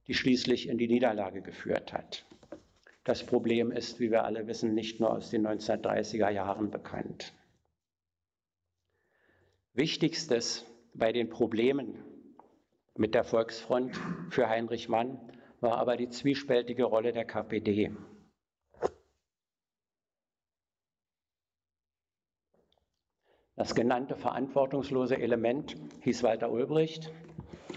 [0.09, 2.25] die schließlich in die Niederlage geführt hat.
[3.05, 7.35] Das Problem ist, wie wir alle wissen, nicht nur aus den 1930er Jahren bekannt.
[9.75, 12.05] Wichtigstes bei den Problemen
[12.95, 13.99] mit der Volksfront
[14.31, 15.19] für Heinrich Mann
[15.61, 17.93] war aber die zwiespältige Rolle der KPD.
[23.57, 27.13] Das genannte verantwortungslose Element hieß Walter Ulbricht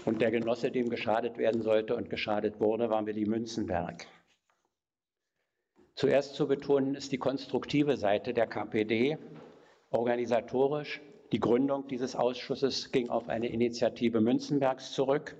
[0.04, 4.06] und der Genosse, dem geschadet werden sollte und geschadet wurde, war Willy Münzenberg.
[5.96, 9.16] Zuerst zu betonen ist die konstruktive Seite der KPD.
[9.88, 11.00] Organisatorisch,
[11.32, 15.38] die Gründung dieses Ausschusses ging auf eine Initiative Münzenbergs zurück.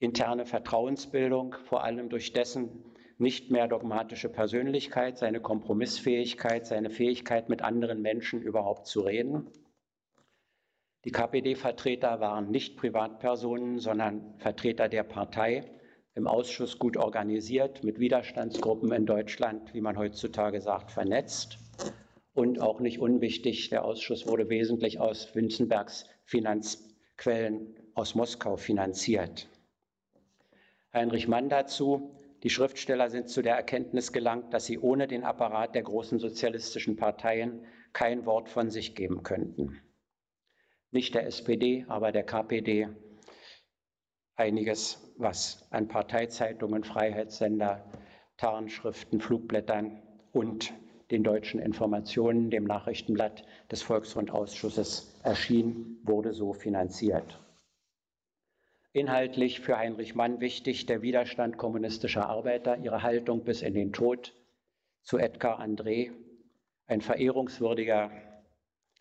[0.00, 7.62] Interne Vertrauensbildung, vor allem durch dessen nicht mehr dogmatische Persönlichkeit, seine Kompromissfähigkeit, seine Fähigkeit, mit
[7.62, 9.52] anderen Menschen überhaupt zu reden.
[11.04, 15.70] Die KPD-Vertreter waren nicht Privatpersonen, sondern Vertreter der Partei,
[16.14, 21.58] im Ausschuss gut organisiert, mit Widerstandsgruppen in Deutschland, wie man heutzutage sagt, vernetzt.
[22.32, 29.48] Und auch nicht unwichtig, der Ausschuss wurde wesentlich aus Wünzenbergs Finanzquellen aus Moskau finanziert.
[30.92, 35.74] Heinrich Mann dazu, die Schriftsteller sind zu der Erkenntnis gelangt, dass sie ohne den Apparat
[35.74, 39.80] der großen sozialistischen Parteien kein Wort von sich geben könnten.
[40.90, 42.88] Nicht der SPD, aber der KPD
[44.36, 47.84] einiges, was an Parteizeitungen, Freiheitssender,
[48.36, 50.02] Tarnschriften, Flugblättern
[50.32, 50.72] und
[51.10, 57.40] den deutschen Informationen, dem Nachrichtenblatt des Volksfrontausschusses erschien, wurde so finanziert.
[58.92, 64.34] Inhaltlich für Heinrich Mann wichtig der Widerstand kommunistischer Arbeiter, ihre Haltung bis in den Tod
[65.02, 66.12] zu Edgar André,
[66.86, 68.10] ein verehrungswürdiger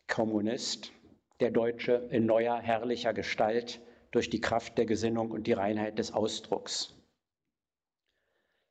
[0.08, 0.92] Kommunist,
[1.40, 3.82] der Deutsche in neuer, herrlicher Gestalt
[4.14, 6.96] durch die Kraft der Gesinnung und die Reinheit des Ausdrucks.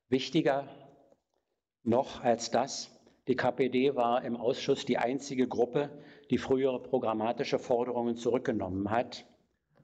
[0.08, 0.66] Wichtiger
[1.84, 2.90] noch als das,
[3.28, 5.90] die KPD war im Ausschuss die einzige Gruppe,
[6.30, 9.26] die frühere programmatische Forderungen zurückgenommen hat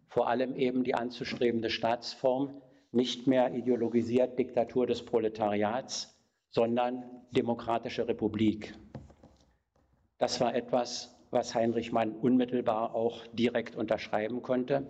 [0.08, 6.18] vor allem eben die anzustrebende Staatsform, nicht mehr ideologisiert Diktatur des Proletariats,
[6.50, 8.74] sondern demokratische Republik.
[10.16, 14.86] Das war etwas, was Heinrich Mann unmittelbar auch direkt unterschreiben konnte.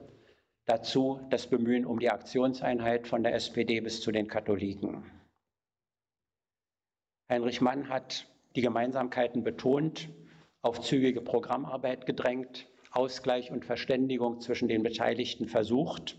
[0.69, 5.03] Dazu das Bemühen um die Aktionseinheit von der SPD bis zu den Katholiken.
[7.31, 10.11] Heinrich Mann hat die Gemeinsamkeiten betont,
[10.61, 16.19] auf zügige Programmarbeit gedrängt, Ausgleich und Verständigung zwischen den Beteiligten versucht,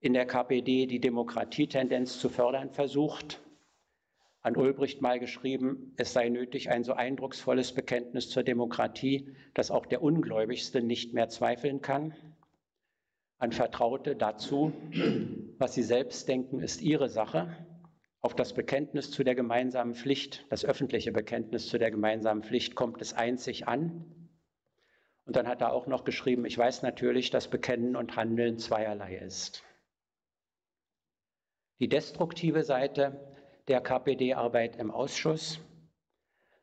[0.00, 3.42] in der KPD die Demokratietendenz zu fördern versucht,
[4.40, 9.84] an Ulbricht mal geschrieben, es sei nötig, ein so eindrucksvolles Bekenntnis zur Demokratie, dass auch
[9.84, 12.14] der Ungläubigste nicht mehr zweifeln kann.
[13.38, 14.72] An Vertraute dazu,
[15.58, 17.54] was sie selbst denken, ist ihre Sache.
[18.20, 23.00] Auf das Bekenntnis zu der gemeinsamen Pflicht, das öffentliche Bekenntnis zu der gemeinsamen Pflicht kommt
[23.02, 24.04] es einzig an.
[25.26, 29.16] Und dann hat er auch noch geschrieben, ich weiß natürlich, dass Bekennen und Handeln zweierlei
[29.16, 29.64] ist.
[31.78, 33.20] Die destruktive Seite
[33.68, 35.60] der KPD-Arbeit im Ausschuss.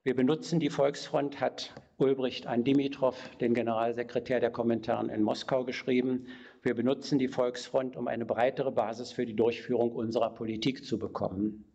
[0.04, 6.28] Wir benutzen die Volksfront, hat Ulbricht an Dimitrov, den Generalsekretär der Kommentaren in Moskau, geschrieben.
[6.64, 11.66] Wir benutzen die Volksfront, um eine breitere Basis für die Durchführung unserer Politik zu bekommen.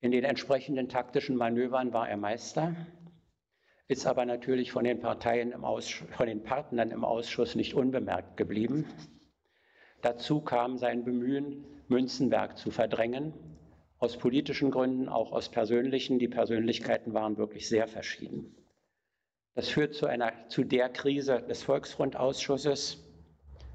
[0.00, 2.74] In den entsprechenden taktischen Manövern war er Meister
[3.88, 8.84] ist aber natürlich von den Parteien im von den Partnern im Ausschuss nicht unbemerkt geblieben.
[10.02, 13.32] Dazu kam sein Bemühen, Münzenberg zu verdrängen,
[13.98, 16.18] aus politischen Gründen, auch aus persönlichen.
[16.18, 18.54] Die Persönlichkeiten waren wirklich sehr verschieden.
[19.54, 23.07] Das führt zu, einer, zu der Krise des Volksfrontausschusses,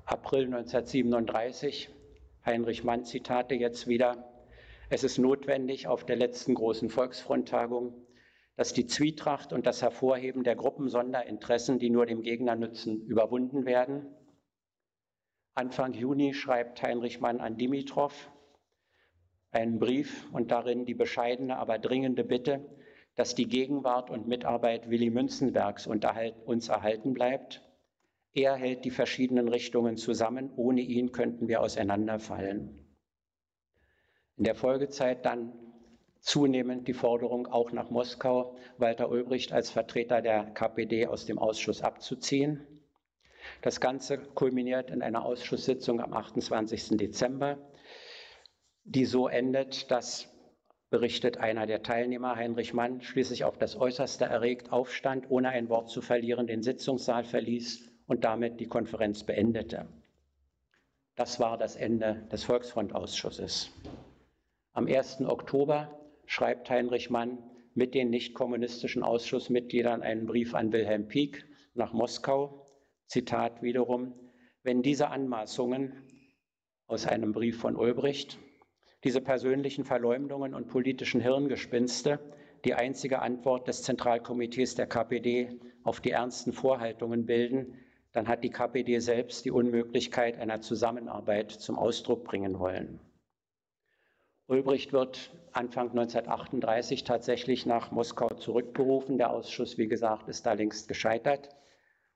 [0.05, 1.89] April 1937.
[2.45, 4.31] Heinrich Mann Zitate jetzt wieder.
[4.89, 8.03] Es ist notwendig, auf der letzten großen Volksfronttagung
[8.55, 14.13] dass die Zwietracht und das Hervorheben der Gruppensonderinteressen, die nur dem Gegner nützen, überwunden werden.
[15.55, 18.31] Anfang Juni schreibt Heinrich Mann an Dimitrov
[19.51, 22.65] einen Brief und darin die bescheidene, aber dringende Bitte,
[23.15, 27.61] dass die Gegenwart und Mitarbeit Willy Münzenbergs uns erhalten bleibt.
[28.36, 30.51] Er hält die verschiedenen Richtungen zusammen.
[30.55, 32.79] Ohne ihn könnten wir auseinanderfallen.
[34.38, 35.53] In der Folgezeit dann
[36.19, 41.81] zunehmend die Forderung, auch nach Moskau Walter Ulbricht als Vertreter der KPD aus dem Ausschuss
[41.81, 42.65] abzuziehen.
[43.61, 46.97] Das Ganze kulminiert in einer Ausschusssitzung am 28.
[46.97, 47.57] Dezember,
[48.84, 50.34] die so endet, dass,
[50.89, 55.89] berichtet einer der Teilnehmer, Heinrich Mann, schließlich auf das Äußerste erregt aufstand, ohne ein Wort
[55.89, 59.87] zu verlieren, den Sitzungssaal verließ und damit die Konferenz beendete.
[61.15, 63.71] Das war das Ende des Volksfrontausschusses.
[64.73, 65.21] Am 1.
[65.21, 67.37] Oktober schreibt Heinrich Mann
[67.75, 71.45] mit den nicht-kommunistischen Ausschussmitgliedern einen Brief an Wilhelm Pieck
[71.75, 72.67] nach Moskau.
[73.07, 74.13] Zitat wiederum,
[74.63, 75.93] wenn diese Anmaßungen
[76.87, 78.39] aus einem Brief von Ulbricht,
[79.03, 82.19] diese persönlichen Verleumdungen und politischen Hirngespinste
[82.65, 87.77] die einzige Antwort des Zentralkomitees der KPD auf die ernsten Vorhaltungen bilden,
[88.14, 92.99] dann hat die KPD selbst die Unmöglichkeit einer Zusammenarbeit zum Ausdruck bringen wollen.
[94.47, 99.18] Ulbricht wird Anfang 1938 tatsächlich nach Moskau zurückberufen.
[99.18, 101.49] Der Ausschuss, wie gesagt, ist da längst gescheitert.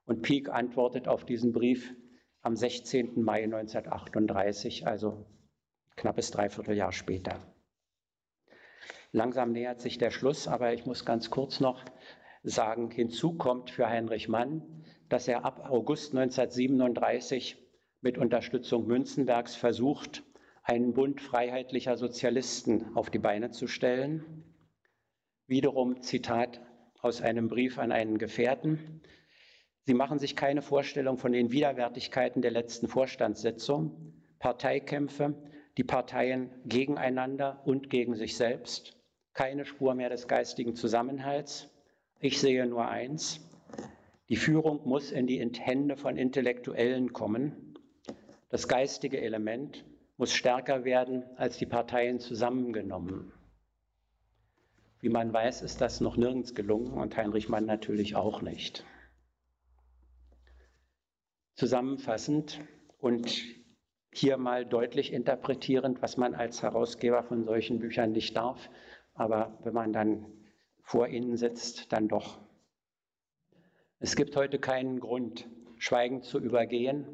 [0.05, 1.93] Und Pieck antwortet auf diesen Brief
[2.41, 3.21] am 16.
[3.21, 5.25] Mai 1938, also
[5.95, 7.39] knappes Dreivierteljahr später.
[9.11, 11.83] Langsam nähert sich der Schluss, aber ich muss ganz kurz noch
[12.43, 17.57] sagen, hinzu kommt für Heinrich Mann, dass er ab August 1937
[18.01, 20.23] mit Unterstützung Münzenbergs versucht,
[20.63, 24.43] einen Bund freiheitlicher Sozialisten auf die Beine zu stellen.
[25.47, 26.61] Wiederum Zitat
[27.01, 29.01] aus einem Brief an einen Gefährten.
[29.83, 35.35] Sie machen sich keine Vorstellung von den Widerwärtigkeiten der letzten Vorstandssitzung, Parteikämpfe,
[35.77, 38.97] die Parteien gegeneinander und gegen sich selbst,
[39.33, 41.69] keine Spur mehr des geistigen Zusammenhalts.
[42.19, 43.47] Ich sehe nur eins,
[44.29, 47.77] die Führung muss in die Hände von Intellektuellen kommen.
[48.49, 49.85] Das geistige Element
[50.17, 53.31] muss stärker werden als die Parteien zusammengenommen.
[54.99, 58.83] Wie man weiß, ist das noch nirgends gelungen und Heinrich Mann natürlich auch nicht.
[61.53, 62.59] Zusammenfassend
[62.99, 63.43] und
[64.11, 68.69] hier mal deutlich interpretierend, was man als Herausgeber von solchen Büchern nicht darf,
[69.13, 70.25] aber wenn man dann
[70.81, 72.39] vor ihnen sitzt, dann doch.
[73.99, 75.47] Es gibt heute keinen Grund,
[75.79, 77.07] schweigend zu übergehen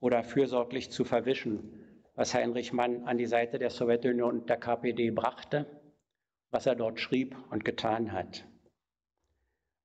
[0.00, 5.10] oder fürsorglich zu verwischen, was Heinrich Mann an die Seite der Sowjetunion und der KPD
[5.10, 5.66] brachte,
[6.50, 8.46] was er dort schrieb und getan hat.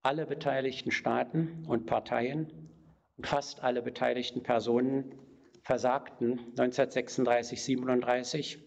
[0.04, 2.72] Alle beteiligten Staaten und Parteien
[3.18, 5.20] und fast alle beteiligten Personen
[5.64, 8.64] versagten 1936, 37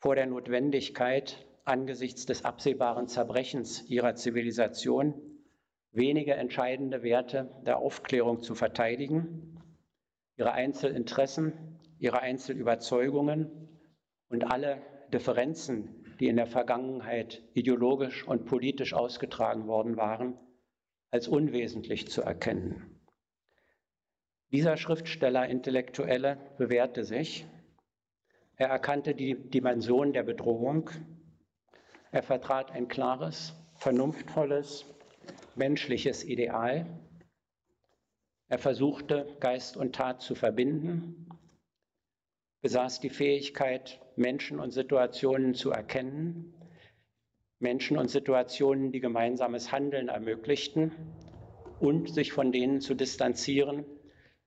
[0.00, 5.14] vor der Notwendigkeit, angesichts des absehbaren Zerbrechens ihrer Zivilisation
[5.96, 9.58] wenige entscheidende Werte der Aufklärung zu verteidigen,
[10.36, 13.50] ihre Einzelinteressen, ihre Einzelüberzeugungen
[14.28, 14.82] und alle
[15.12, 20.38] Differenzen, die in der Vergangenheit ideologisch und politisch ausgetragen worden waren,
[21.10, 23.00] als unwesentlich zu erkennen.
[24.52, 27.46] Dieser Schriftsteller, Intellektuelle, bewährte sich.
[28.56, 30.90] Er erkannte die Dimension der Bedrohung.
[32.12, 34.95] Er vertrat ein klares, vernunftvolles,
[35.56, 36.86] menschliches Ideal.
[38.48, 41.28] Er versuchte, Geist und Tat zu verbinden,
[42.62, 46.54] besaß die Fähigkeit, Menschen und Situationen zu erkennen,
[47.58, 50.92] Menschen und Situationen, die gemeinsames Handeln ermöglichten
[51.80, 53.84] und sich von denen zu distanzieren,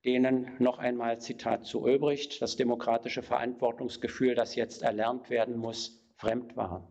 [0.04, 6.56] denen noch einmal Zitat zu Ulbricht, das demokratische Verantwortungsgefühl, das jetzt erlernt werden muss, fremd
[6.56, 6.88] war.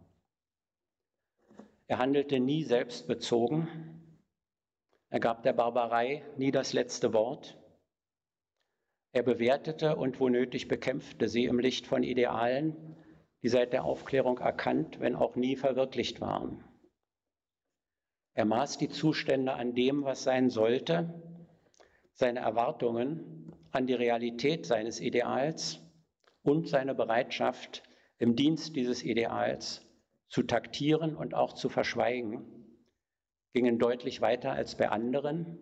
[1.87, 3.98] Er handelte nie selbstbezogen.
[5.09, 7.57] Er gab der Barbarei nie das letzte Wort.
[9.11, 12.95] Er bewertete und wo nötig bekämpfte sie im Licht von Idealen,
[13.41, 16.63] die seit der Aufklärung erkannt, wenn auch nie verwirklicht waren.
[18.35, 21.21] Er maß die Zustände an dem, was sein sollte,
[22.13, 25.79] seine Erwartungen an die Realität seines Ideals
[26.43, 27.83] und seine Bereitschaft,
[28.17, 29.85] im Dienst dieses Ideals
[30.27, 32.58] zu taktieren und auch zu verschweigen,
[33.59, 35.59] gingen deutlich weiter als bei anderen.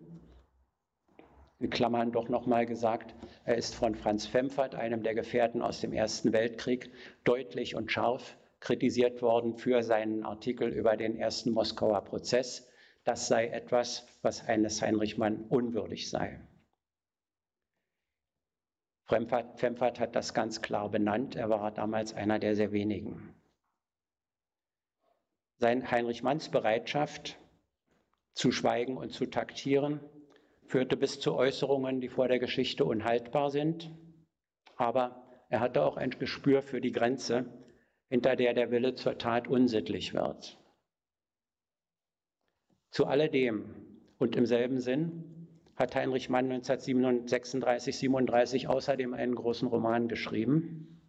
[1.58, 3.12] In Klammern doch nochmal gesagt,
[3.44, 6.92] er ist von Franz Pfemfert, einem der Gefährten aus dem Ersten Weltkrieg,
[7.24, 12.70] deutlich und scharf kritisiert worden für seinen Artikel über den ersten Moskauer Prozess.
[13.02, 16.38] Das sei etwas, was eines Heinrich Mann unwürdig sei.
[19.06, 21.34] Pfemfert hat das ganz klar benannt.
[21.34, 23.34] Er war damals einer der sehr wenigen.
[25.56, 27.40] Sein Heinrich Manns Bereitschaft
[28.34, 30.00] zu schweigen und zu taktieren
[30.68, 33.90] führte bis zu Äußerungen, die vor der Geschichte unhaltbar sind.
[34.76, 37.46] Aber er hatte auch ein Gespür für die Grenze,
[38.08, 40.58] hinter der der Wille zur Tat unsittlich wird.
[42.90, 43.74] Zu alledem
[44.18, 51.00] und im selben Sinn hat Heinrich Mann 1936, 37 außerdem einen großen Roman geschrieben.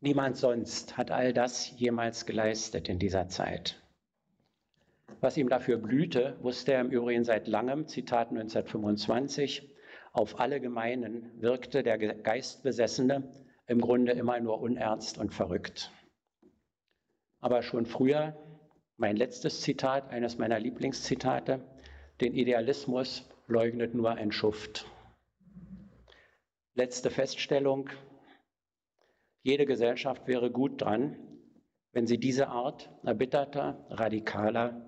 [0.00, 3.82] Niemand sonst hat all das jemals geleistet in dieser Zeit.
[5.20, 9.68] Was ihm dafür blühte, wusste er im Übrigen seit langem, Zitat 1925,
[10.12, 13.30] auf alle Gemeinen wirkte der Geistbesessene
[13.66, 15.92] im Grunde immer nur unernst und verrückt.
[17.40, 18.36] Aber schon früher,
[18.96, 21.60] mein letztes Zitat, eines meiner Lieblingszitate,
[22.20, 24.86] den Idealismus leugnet nur ein Schuft.
[26.74, 27.90] Letzte Feststellung.
[29.42, 31.16] Jede Gesellschaft wäre gut dran,
[31.92, 34.87] wenn sie diese Art erbitterter, radikaler,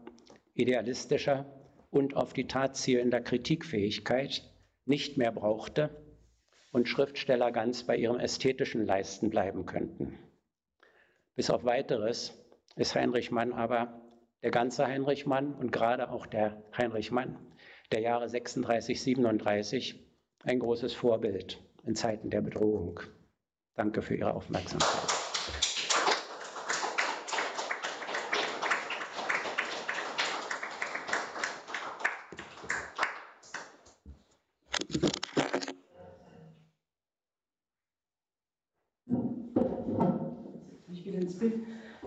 [0.55, 1.47] idealistischer
[1.91, 4.43] und auf die Tat zielender Kritikfähigkeit
[4.85, 5.91] nicht mehr brauchte
[6.73, 10.19] und Schriftsteller ganz bei ihrem ästhetischen Leisten bleiben könnten.
[11.35, 12.35] Bis auf weiteres
[12.77, 14.01] ist Heinrich Mann aber
[14.43, 17.39] der ganze Heinrich Mann und gerade auch der Heinrich Mann
[17.93, 20.07] der Jahre 36, 37
[20.45, 23.01] ein großes Vorbild in Zeiten der Bedrohung.
[23.75, 25.21] Danke für Ihre Aufmerksamkeit.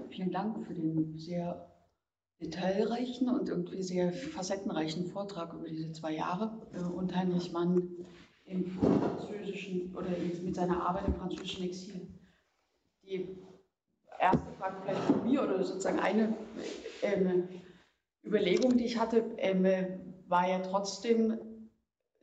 [0.09, 1.69] Vielen Dank für den sehr
[2.41, 7.89] detailreichen und irgendwie sehr facettenreichen Vortrag über diese zwei Jahre äh, und Heinrich Mann
[8.45, 10.09] im französischen oder
[10.43, 12.07] mit seiner Arbeit im französischen Exil.
[13.03, 13.27] Die
[14.19, 16.35] erste Frage vielleicht von mir oder sozusagen eine
[17.01, 17.47] ähm,
[18.23, 19.65] Überlegung, die ich hatte, ähm,
[20.27, 21.37] war ja trotzdem,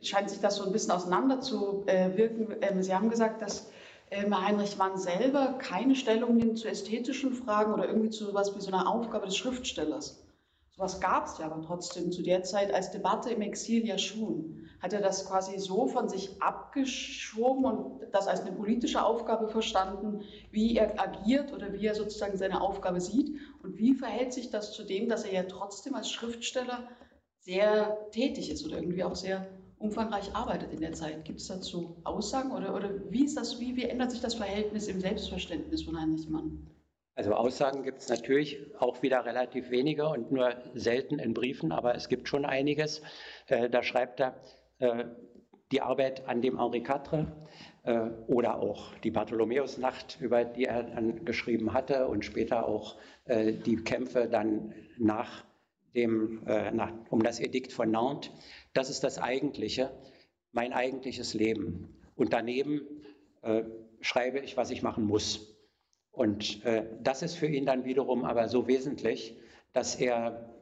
[0.01, 2.57] scheint sich das so ein bisschen auseinander zu äh, wirken.
[2.63, 3.71] Ähm, Sie haben gesagt, dass
[4.13, 8.69] Heinrich Mann selber keine Stellung nimmt zu ästhetischen Fragen oder irgendwie zu sowas wie so
[8.69, 10.25] einer Aufgabe des Schriftstellers.
[10.71, 14.69] Sowas gab es ja aber trotzdem zu der Zeit als Debatte im Exil ja schon.
[14.81, 20.25] Hat er das quasi so von sich abgeschoben und das als eine politische Aufgabe verstanden,
[20.51, 23.39] wie er agiert oder wie er sozusagen seine Aufgabe sieht?
[23.63, 26.89] Und wie verhält sich das zu dem, dass er ja trotzdem als Schriftsteller
[27.41, 29.47] sehr tätig ist oder irgendwie auch sehr
[29.81, 31.25] umfangreich arbeitet in der Zeit.
[31.25, 34.87] Gibt es dazu Aussagen oder, oder wie, ist das, wie, wie ändert sich das Verhältnis
[34.87, 36.67] im Selbstverständnis von Heinrich Mann?
[37.15, 41.95] Also Aussagen gibt es natürlich auch wieder relativ wenige und nur selten in Briefen, aber
[41.95, 43.03] es gibt schon einiges.
[43.47, 44.41] Äh, da schreibt er
[44.79, 45.05] äh,
[45.73, 47.27] die Arbeit an dem Henri IV
[47.85, 53.53] äh, oder auch die Bartholomäusnacht, über die er dann geschrieben hatte und später auch äh,
[53.53, 55.45] die Kämpfe dann nach
[55.95, 58.31] dem, äh, nach, um das Edikt von Nantes.
[58.73, 59.91] Das ist das Eigentliche,
[60.53, 62.01] mein eigentliches Leben.
[62.17, 62.83] Und daneben
[63.43, 63.65] äh,
[64.01, 65.57] schreibe ich, was ich machen muss.
[66.11, 69.37] Und äh, das ist für ihn dann wiederum aber so wesentlich,
[69.73, 70.55] dass er,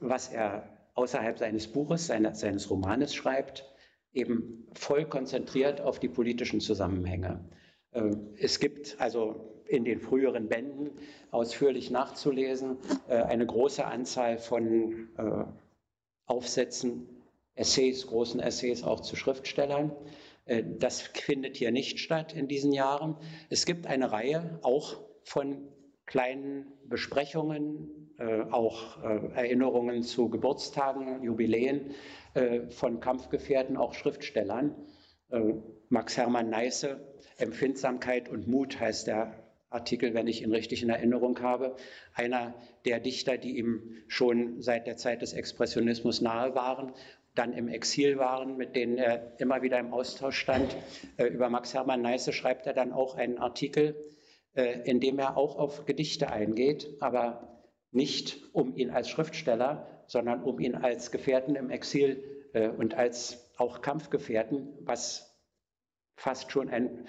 [0.00, 3.64] was er außerhalb seines Buches, seines, seines Romanes schreibt,
[4.12, 7.48] eben voll konzentriert auf die politischen Zusammenhänge.
[7.92, 10.90] Äh, es gibt also in den früheren Bänden
[11.30, 12.78] ausführlich nachzulesen
[13.08, 15.44] äh, eine große Anzahl von äh,
[16.26, 17.08] Aufsätzen
[17.54, 19.92] Essays, großen Essays auch zu Schriftstellern.
[20.44, 23.16] Äh, das findet hier nicht statt in diesen Jahren.
[23.50, 25.68] Es gibt eine Reihe auch von
[26.06, 28.12] kleinen Besprechungen,
[28.52, 31.90] auch Erinnerungen zu Geburtstagen, Jubiläen
[32.70, 34.76] von Kampfgefährten, auch Schriftstellern.
[35.88, 37.00] Max Hermann Neiße,
[37.38, 41.76] Empfindsamkeit und Mut heißt der Artikel, wenn ich ihn richtig in Erinnerung habe.
[42.14, 46.92] Einer der Dichter, die ihm schon seit der Zeit des Expressionismus nahe waren
[47.36, 50.76] dann im Exil waren, mit denen er immer wieder im Austausch stand.
[51.16, 53.94] Äh, über Max Hermann Neiße schreibt er dann auch einen Artikel,
[54.54, 57.62] äh, in dem er auch auf Gedichte eingeht, aber
[57.92, 62.22] nicht um ihn als Schriftsteller, sondern um ihn als Gefährten im Exil
[62.52, 65.25] äh, und als auch Kampfgefährten, was
[66.16, 67.06] fast schon ein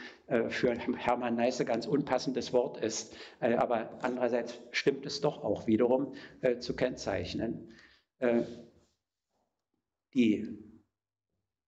[0.50, 3.16] für Hermann Neiße ganz unpassendes Wort ist.
[3.40, 6.14] aber andererseits stimmt es doch auch wiederum
[6.60, 7.74] zu kennzeichnen.
[10.14, 10.68] Die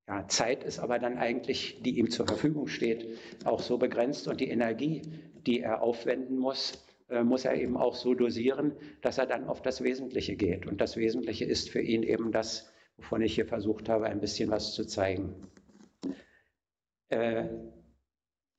[0.09, 4.41] ja, Zeit ist aber dann eigentlich, die ihm zur Verfügung steht, auch so begrenzt und
[4.41, 5.03] die Energie,
[5.45, 8.71] die er aufwenden muss, äh, muss er eben auch so dosieren,
[9.03, 10.65] dass er dann auf das Wesentliche geht.
[10.65, 14.49] Und das Wesentliche ist für ihn eben das, wovon ich hier versucht habe, ein bisschen
[14.49, 15.35] was zu zeigen.
[17.09, 17.45] Äh,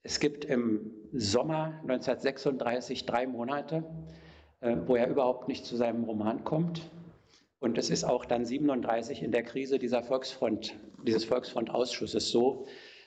[0.03, 3.85] es gibt im Sommer 1936 drei Monate,
[4.61, 6.91] äh, wo er überhaupt nicht zu seinem Roman kommt.
[7.59, 12.67] Und es ist auch dann 37 in der Krise dieser Volksfront, dieses Volksfrontausschusses so,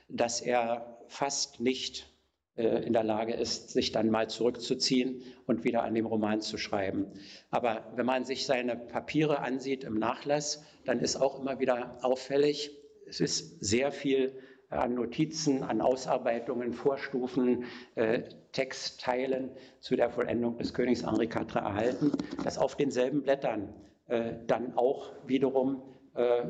[0.10, 2.08] dass er fast nicht
[2.56, 6.58] äh, in der Lage ist, sich dann mal zurückzuziehen und wieder an dem Roman zu
[6.58, 7.08] schreiben.
[7.50, 12.72] Aber wenn man sich seine Papiere ansieht im Nachlass, dann ist auch immer wieder auffällig,
[13.08, 14.40] es ist sehr viel
[14.80, 22.12] an Notizen, an Ausarbeitungen, Vorstufen, äh, Textteilen zu der Vollendung des Königs Henri IV erhalten,
[22.44, 23.74] das auf denselben Blättern
[24.08, 25.82] äh, dann auch wiederum
[26.16, 26.44] äh,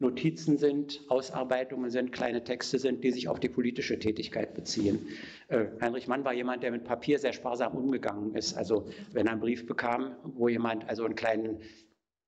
[0.00, 5.08] Notizen sind, Ausarbeitungen sind, kleine Texte sind, die sich auf die politische Tätigkeit beziehen.
[5.48, 8.56] Äh, Heinrich Mann war jemand, der mit Papier sehr sparsam umgegangen ist.
[8.56, 11.58] Also wenn er einen Brief bekam, wo jemand also einen kleinen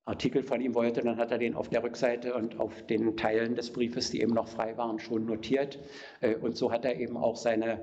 [0.05, 3.55] Artikel von ihm wollte, dann hat er den auf der Rückseite und auf den Teilen
[3.55, 5.79] des Briefes, die eben noch frei waren, schon notiert.
[6.21, 7.79] Äh, und so hat er eben auch seine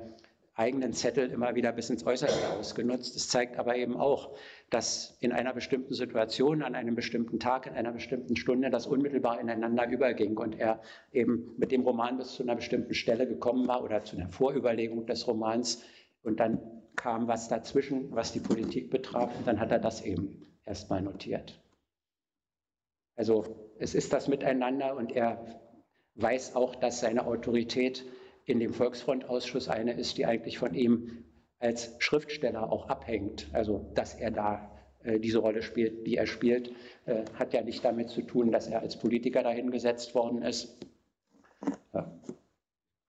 [0.58, 3.16] eigenen Zettel immer wieder bis ins Äußerste ausgenutzt.
[3.16, 4.36] Es zeigt aber eben auch,
[4.72, 9.40] dass in einer bestimmten Situation, an einem bestimmten Tag, in einer bestimmten Stunde das unmittelbar
[9.40, 10.82] ineinander überging und er
[11.14, 15.06] eben mit dem Roman bis zu einer bestimmten Stelle gekommen war oder zu einer Vorüberlegung
[15.06, 15.84] des Romans
[16.24, 16.60] und dann
[16.96, 21.60] kam was dazwischen, was die Politik betraf und dann hat er das eben erstmal notiert.
[23.18, 25.60] Also es ist das Miteinander und er
[26.16, 28.06] weiß auch, dass seine Autorität
[28.46, 31.26] in dem Volksfrontausschuss eine ist, die eigentlich von ihm
[31.60, 33.48] als Schriftsteller auch abhängt.
[33.52, 34.72] Also dass er da
[35.04, 36.72] äh, diese Rolle spielt, die er spielt,
[37.06, 40.78] äh, hat ja nicht damit zu tun, dass er als Politiker dahingesetzt worden ist.
[41.94, 42.12] Ja.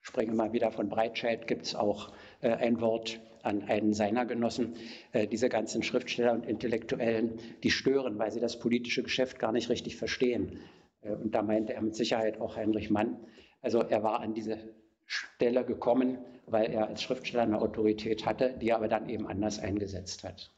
[0.01, 4.75] Springe mal wieder von Breitscheid, gibt es auch äh, ein Wort, an einen seiner Genossen,
[5.13, 9.69] äh, diese ganzen Schriftsteller und Intellektuellen, die stören, weil sie das politische Geschäft gar nicht
[9.71, 10.61] richtig verstehen.
[11.03, 13.17] Äh, und da meinte er mit Sicherheit auch Heinrich Mann.
[13.61, 14.59] Also er war an diese
[15.07, 19.59] Stelle gekommen, weil er als Schriftsteller eine Autorität hatte, die er aber dann eben anders
[19.59, 20.53] eingesetzt hat.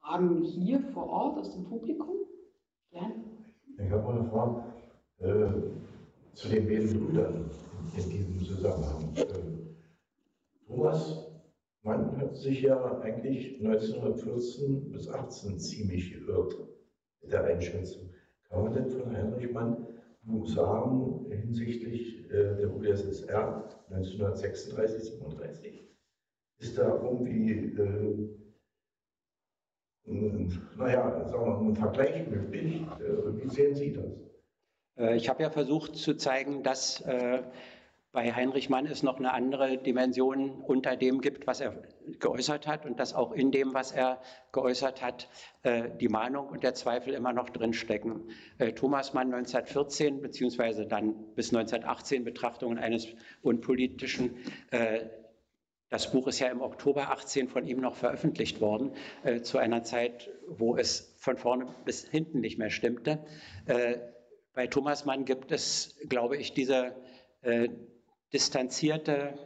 [0.00, 2.16] Fragen hier vor Ort aus dem Publikum?
[2.90, 3.14] Gerne.
[3.78, 4.64] Ich habe eine Frage
[5.18, 7.50] äh, zu den beiden Brüdern
[7.96, 9.16] in diesem Zusammenhang.
[9.16, 9.63] Äh,
[10.66, 11.30] Thomas
[11.82, 16.54] Mann hat sich ja eigentlich 1914 bis 18 ziemlich geirrt
[17.20, 18.10] mit der Einschätzung.
[18.48, 19.86] Kann man denn von Heinrich Mann
[20.46, 25.84] sagen hinsichtlich äh, der UdSSR 1936, 37?
[26.58, 28.28] Ist da irgendwie, äh,
[30.76, 32.80] naja, sagen wir mal, ein Vergleich möglich?
[33.00, 34.24] Äh, wie sehen Sie das?
[34.96, 37.42] Äh, ich habe ja versucht zu zeigen, dass äh,
[38.14, 41.82] bei Heinrich Mann es noch eine andere Dimension unter dem gibt, was er
[42.20, 44.22] geäußert hat und dass auch in dem, was er
[44.52, 45.28] geäußert hat,
[45.64, 48.30] äh, die Mahnung und der Zweifel immer noch drinstecken.
[48.58, 53.08] Äh, Thomas Mann 1914 beziehungsweise dann bis 1918 Betrachtungen eines
[53.42, 54.36] Unpolitischen.
[54.70, 55.06] Äh,
[55.90, 58.94] das Buch ist ja im Oktober 18 von ihm noch veröffentlicht worden,
[59.42, 63.24] zu einer Zeit, wo es von vorne bis hinten nicht mehr stimmte.
[64.54, 66.96] Bei Thomas Mann gibt es, glaube ich, diese
[68.34, 69.38] distanzierte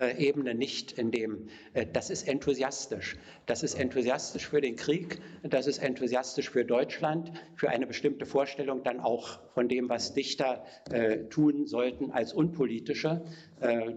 [0.00, 3.16] äh, Ebene nicht in dem, äh, das ist enthusiastisch.
[3.46, 8.82] Das ist enthusiastisch für den Krieg, das ist enthusiastisch für Deutschland, für eine bestimmte Vorstellung
[8.82, 13.24] dann auch von dem, was Dichter äh, tun sollten als Unpolitische.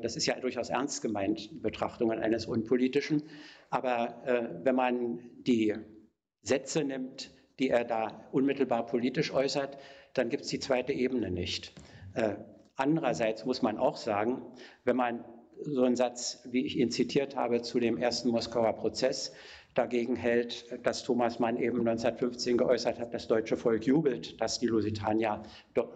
[0.02, 3.24] Das ist ja durchaus ernst gemeint, Betrachtungen eines Unpolitischen.
[3.70, 4.22] Aber
[4.64, 5.74] wenn man die
[6.42, 9.78] Sätze nimmt, die er da unmittelbar politisch äußert,
[10.14, 11.74] dann gibt es die zweite Ebene nicht.
[12.78, 14.44] Andererseits muss man auch sagen,
[14.84, 15.26] wenn man
[15.62, 19.34] so einen Satz, wie ich ihn zitiert habe, zu dem ersten Moskauer Prozess
[19.74, 24.68] dagegen hält, dass Thomas Mann eben 1915 geäußert hat, das deutsche Volk jubelt, dass die
[24.68, 25.42] Lusitania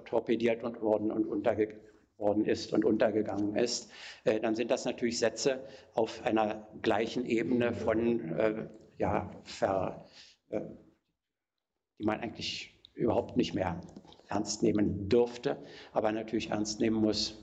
[0.05, 3.91] torpediert und worden und untergegangen ist und untergegangen ist,
[4.23, 5.63] äh, dann sind das natürlich Sätze
[5.93, 8.67] auf einer gleichen Ebene von, äh,
[8.97, 10.05] ja, ver,
[10.49, 10.61] äh,
[11.99, 13.81] die man eigentlich überhaupt nicht mehr
[14.31, 15.57] ernst nehmen dürfte,
[15.93, 17.37] aber natürlich ernst nehmen muss.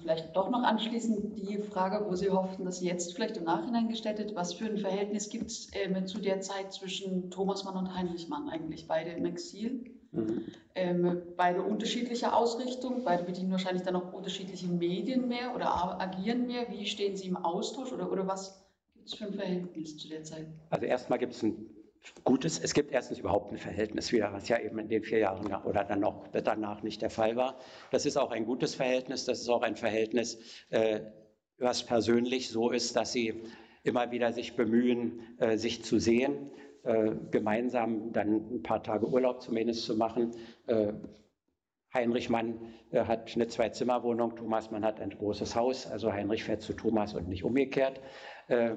[0.00, 3.88] Vielleicht doch noch anschließend die Frage, wo Sie hofften, dass sie jetzt vielleicht im Nachhinein
[3.88, 4.34] gestellt wird.
[4.34, 8.28] Was für ein Verhältnis gibt es äh, zu der Zeit zwischen Thomas Mann und Heinrich
[8.28, 8.88] Mann eigentlich?
[8.88, 10.46] Beide im Exil, mhm.
[10.74, 16.66] ähm, beide unterschiedliche Ausrichtungen, beide bedienen wahrscheinlich dann auch unterschiedliche Medien mehr oder agieren mehr.
[16.70, 20.24] Wie stehen Sie im Austausch oder, oder was gibt es für ein Verhältnis zu der
[20.24, 20.46] Zeit?
[20.70, 21.54] Also erstmal gibt es ein
[22.24, 25.52] Gutes, es gibt erstens überhaupt ein Verhältnis wieder, was ja eben in den vier Jahren
[25.64, 27.58] oder dann noch danach nicht der Fall war.
[27.90, 30.38] Das ist auch ein gutes Verhältnis, das ist auch ein Verhältnis,
[30.70, 31.00] äh,
[31.58, 33.42] was persönlich so ist, dass sie
[33.82, 36.50] immer wieder sich bemühen, äh, sich zu sehen,
[36.84, 40.32] äh, gemeinsam dann ein paar Tage Urlaub zumindest zu machen.
[40.66, 40.94] Äh,
[41.92, 46.62] Heinrich Mann äh, hat eine Zwei-Zimmer-Wohnung, Thomas Mann hat ein großes Haus, also Heinrich fährt
[46.62, 48.00] zu Thomas und nicht umgekehrt.
[48.48, 48.76] Äh,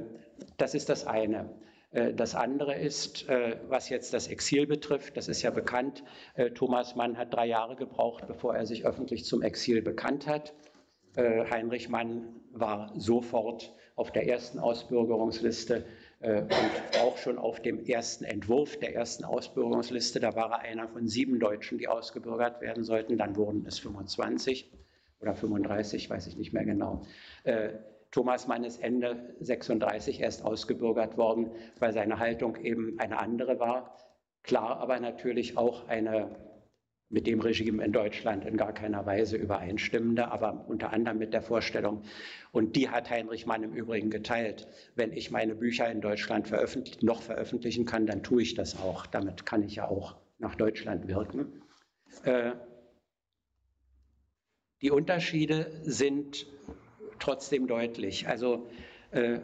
[0.58, 1.50] das ist das eine.
[1.94, 6.03] Äh, das andere ist, äh, was jetzt das Exil betrifft, das ist ja bekannt,
[6.36, 10.53] äh, Thomas Mann hat drei Jahre gebraucht, bevor er sich öffentlich zum Exil bekannt hat.
[11.15, 15.86] Heinrich Mann war sofort auf der ersten Ausbürgerungsliste
[16.22, 20.20] und auch schon auf dem ersten Entwurf der ersten Ausbürgerungsliste.
[20.20, 23.20] Da war er einer von sieben Deutschen, die ausgebürgert werden sollten.
[23.20, 24.72] Dann wurden es 25
[25.22, 27.03] oder 35, weiß ich nicht mehr genau.
[28.14, 31.49] Thomas Mann ist Ende 36 erst ausgebürgert worden,
[31.80, 33.98] weil seine Haltung eben eine andere war.
[34.44, 36.30] Klar, aber natürlich auch eine
[37.10, 41.41] mit dem Regime in Deutschland in gar keiner Weise übereinstimmende, aber unter anderem mit der
[41.41, 42.03] Vorstellung,
[42.52, 47.02] und die hat Heinrich Mann im Übrigen geteilt, wenn ich meine Bücher in Deutschland veröffentlich
[47.02, 49.07] noch veröffentlichen kann, dann tue ich das auch.
[49.07, 51.64] Damit kann ich ja auch nach Deutschland wirken.
[52.23, 52.52] Äh,
[54.81, 56.45] die Unterschiede sind
[57.19, 58.27] trotzdem deutlich.
[58.27, 58.68] Also
[59.11, 59.40] äh,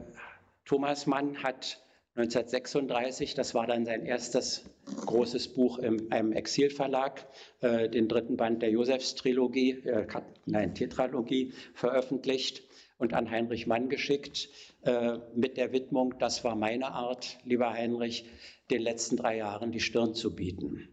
[0.66, 1.82] Thomas Mann hat
[2.16, 4.66] 1936, das war dann sein erstes
[5.06, 7.26] großes Buch in einem Exilverlag,
[7.62, 10.06] äh, den dritten Band der Josefstrilogie, äh,
[10.46, 12.64] nein, Tetralogie, veröffentlicht
[12.98, 14.50] und an Heinrich Mann geschickt
[14.82, 18.26] äh, mit der Widmung, das war meine Art, lieber Heinrich,
[18.70, 20.90] den letzten drei Jahren die Stirn zu bieten.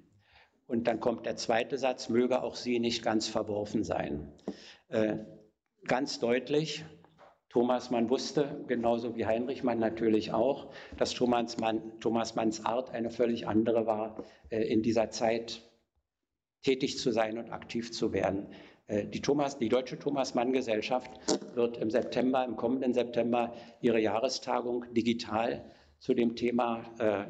[0.68, 4.32] Und dann kommt der zweite Satz, möge auch sie nicht ganz verworfen sein.
[5.88, 6.84] Ganz deutlich,
[7.48, 12.90] Thomas Mann wusste, genauso wie Heinrich Mann natürlich auch, dass Thomas, Mann, Thomas Manns Art
[12.90, 15.62] eine völlig andere war, äh, in dieser Zeit
[16.62, 18.48] tätig zu sein und aktiv zu werden.
[18.88, 21.10] Äh, die, Thomas, die Deutsche Thomas Mann Gesellschaft
[21.54, 25.64] wird im September, im kommenden September, ihre Jahrestagung digital
[26.00, 27.26] zu dem Thema äh,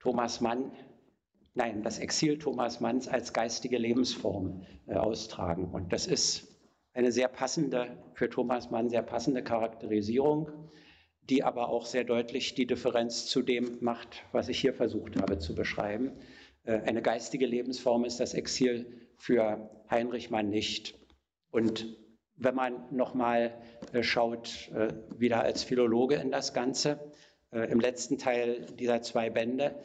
[0.00, 0.72] Thomas Mann
[1.56, 5.64] nein, das Exil Thomas Manns als geistige Lebensform äh, austragen.
[5.72, 6.45] Und das ist
[6.96, 10.50] eine sehr passende, für Thomas Mann sehr passende Charakterisierung,
[11.28, 15.38] die aber auch sehr deutlich die Differenz zu dem macht, was ich hier versucht habe
[15.38, 16.12] zu beschreiben.
[16.64, 20.98] Äh, eine geistige Lebensform ist das Exil für Heinrich Mann nicht.
[21.50, 21.98] Und
[22.34, 23.60] wenn man nochmal
[23.92, 27.12] äh, schaut, äh, wieder als Philologe in das Ganze,
[27.52, 29.76] im letzten Teil dieser zwei Bände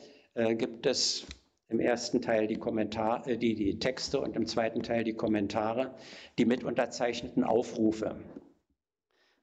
[0.58, 1.28] gibt es
[1.72, 5.95] im ersten Teil die, Kommentar, äh, die, die Texte und im zweiten Teil die Kommentare,
[6.38, 8.15] die mit unterzeichneten Aufrufe.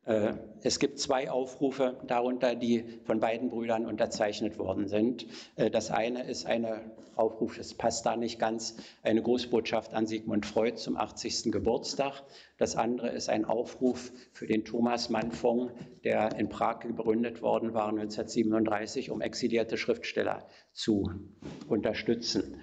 [0.08, 0.32] Äh,
[0.62, 5.26] es gibt zwei Aufrufe darunter, die von beiden Brüdern unterzeichnet worden sind.
[5.56, 6.66] Äh, das eine ist ein
[7.14, 11.52] Aufruf, das passt da nicht ganz, eine Grußbotschaft an Sigmund Freud zum 80.
[11.52, 12.22] Geburtstag.
[12.56, 15.74] Das andere ist ein Aufruf für den Thomas Mann Fonds,
[16.04, 21.10] der in Prag gegründet worden war 1937, um exilierte Schriftsteller zu
[21.68, 22.62] unterstützen.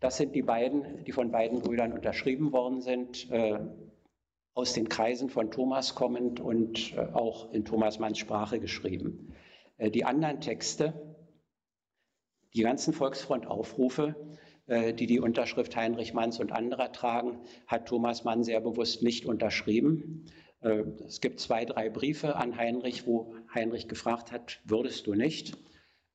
[0.00, 3.28] Das sind die beiden, die von beiden Brüdern unterschrieben worden sind.
[4.56, 9.34] Aus den Kreisen von Thomas kommend und äh, auch in Thomas Manns Sprache geschrieben.
[9.76, 10.94] Äh, die anderen Texte,
[12.54, 14.14] die ganzen Volksfront-Aufrufe,
[14.66, 19.26] äh, die die Unterschrift Heinrich Manns und anderer tragen, hat Thomas Mann sehr bewusst nicht
[19.26, 20.24] unterschrieben.
[21.06, 25.56] Es gibt zwei, drei Briefe an Heinrich, wo Heinrich gefragt hat, würdest du nicht?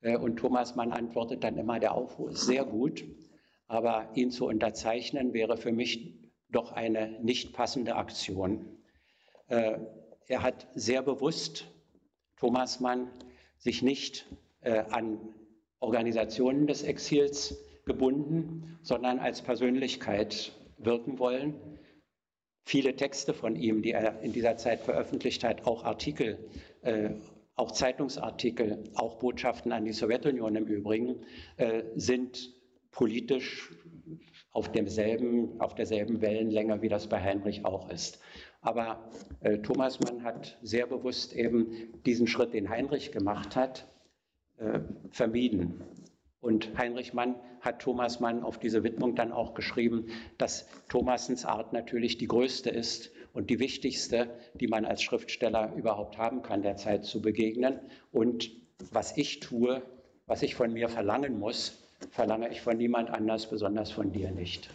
[0.02, 3.06] Und Thomas Mann antwortet dann immer, der Aufruf ist sehr gut,
[3.68, 6.21] aber ihn zu unterzeichnen wäre für mich
[6.52, 8.78] doch eine nicht passende Aktion.
[9.48, 9.80] Äh,
[10.28, 11.68] er hat sehr bewusst,
[12.38, 13.10] Thomas Mann,
[13.58, 14.26] sich nicht
[14.62, 15.20] äh, an
[15.80, 21.56] Organisationen des Exils gebunden, sondern als Persönlichkeit wirken wollen.
[22.66, 26.50] Viele Texte von ihm, die er in dieser Zeit veröffentlicht hat, auch Artikel,
[26.82, 27.12] äh,
[27.56, 31.26] auch Zeitungsartikel, auch Botschaften an die Sowjetunion im Übrigen,
[31.96, 32.56] sind
[32.92, 33.72] politisch
[34.52, 38.20] auf, demselben, auf derselben Wellenlänge, wie das bei Heinrich auch ist.
[38.62, 39.10] Aber
[39.42, 41.74] äh, Thomas Mann hat sehr bewusst eben
[42.06, 43.88] diesen Schritt, den Heinrich gemacht hat,
[44.58, 44.80] äh,
[45.10, 45.84] vermieden.
[46.42, 50.08] Und Heinrich Mann hat Thomas Mann auf diese Widmung dann auch geschrieben,
[50.38, 56.18] dass Thomasens Art natürlich die größte ist und die wichtigste, die man als Schriftsteller überhaupt
[56.18, 57.80] haben kann, der Zeit zu begegnen.
[58.12, 58.52] Und
[58.92, 59.84] was ich tue,
[60.26, 64.70] was ich von mir verlangen muss, verlange ich von niemand anders, besonders von dir nicht.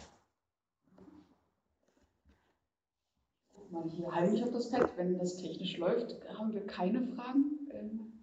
[3.69, 7.67] Mal hier heimlich auf das Pad, wenn das technisch läuft, haben wir keine Fragen.
[7.71, 8.13] Ähm,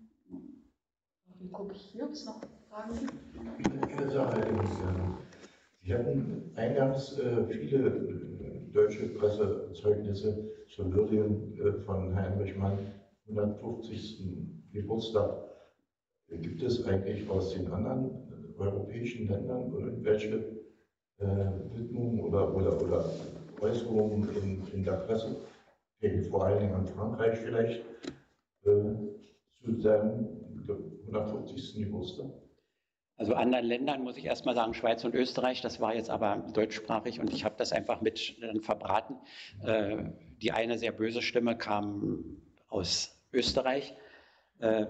[1.39, 2.40] wie gucke ich hier, ob es noch
[2.70, 3.93] Fragen gibt?
[3.93, 4.40] Eine Sache,
[5.82, 12.78] Sie hatten eingangs äh, viele äh, deutsche Pressezeugnisse zur Würdigung äh, von Heinrich Mann
[13.28, 14.64] 150.
[14.74, 15.44] Geburtstag.
[16.28, 18.24] Gibt es eigentlich aus den anderen
[18.59, 20.62] europäischen Ländern irgendwelche
[21.18, 21.26] äh,
[21.74, 23.05] Widmungen oder, oder, oder
[23.60, 25.36] Äußerungen in, in der Presse,
[26.31, 27.81] vor allen Dingen an Frankreich vielleicht,
[28.64, 28.94] äh,
[29.62, 30.44] zu seinem
[31.06, 31.76] 150.
[31.85, 32.26] Geburtstag?
[33.16, 37.20] Also anderen Ländern muss ich erstmal sagen, Schweiz und Österreich, das war jetzt aber deutschsprachig
[37.20, 39.16] und ich habe das einfach mit dann verbraten.
[39.64, 40.10] Äh,
[40.43, 43.94] die eine sehr böse Stimme kam aus Österreich.
[44.59, 44.86] Äh,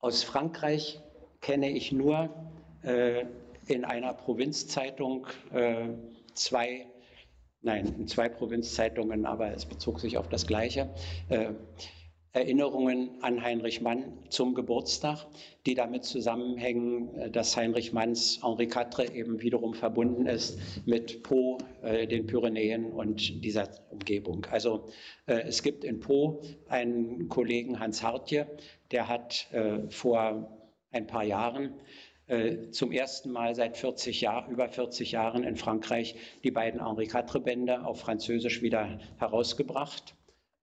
[0.00, 1.00] aus Frankreich
[1.40, 2.51] kenne ich nur äh,
[2.82, 5.88] in einer Provinzzeitung äh,
[6.34, 6.86] zwei,
[7.60, 10.92] nein, in zwei Provinzzeitungen, aber es bezog sich auf das Gleiche,
[11.28, 11.52] äh,
[12.34, 15.26] Erinnerungen an Heinrich Mann zum Geburtstag,
[15.66, 21.58] die damit zusammenhängen, äh, dass Heinrich Manns Henri IV eben wiederum verbunden ist mit Po,
[21.82, 24.46] äh, den Pyrenäen und dieser Umgebung.
[24.50, 24.86] Also
[25.26, 28.46] äh, es gibt in Po einen Kollegen Hans Hartje,
[28.90, 29.48] der hat
[29.88, 30.58] vor
[30.90, 31.80] ein paar Jahren
[32.70, 36.14] zum ersten Mal seit 40 Jahr, über 40 Jahren in Frankreich
[36.44, 40.14] die beiden Henri IV-Bände auf Französisch wieder herausgebracht.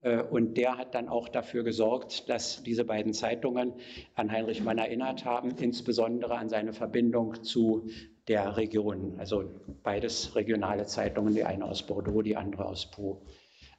[0.02, 3.74] Äh, und der hat dann auch dafür gesorgt, dass diese beiden Zeitungen
[4.16, 7.90] an Heinrich Mann erinnert haben, insbesondere an seine Verbindung zu
[8.28, 9.16] der Region.
[9.18, 9.44] Also
[9.84, 13.26] beides regionale Zeitungen, die eine aus Bordeaux, die andere aus Po.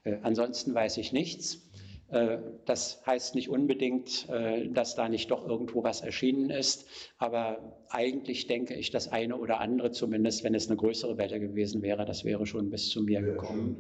[0.05, 1.69] Äh, ansonsten weiß ich nichts.
[2.11, 4.28] Äh, das heißt nicht unbedingt,
[4.73, 6.87] dass da nicht doch irgendwo was erschienen ist,
[7.19, 11.82] aber eigentlich denke ich, das eine oder andere, zumindest wenn es eine größere Welle gewesen
[11.82, 13.77] wäre, das wäre schon bis zu mir gekommen.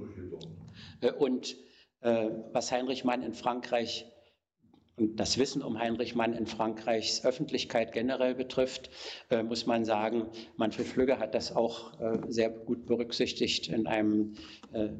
[1.18, 1.56] Und
[2.02, 4.06] äh, was Heinrich Mann in Frankreich
[4.96, 8.90] und das Wissen um Heinrich Mann in Frankreichs Öffentlichkeit generell betrifft,
[9.30, 10.26] äh, muss man sagen,
[10.56, 14.34] Manfred Flügge hat das auch äh, sehr gut berücksichtigt in einem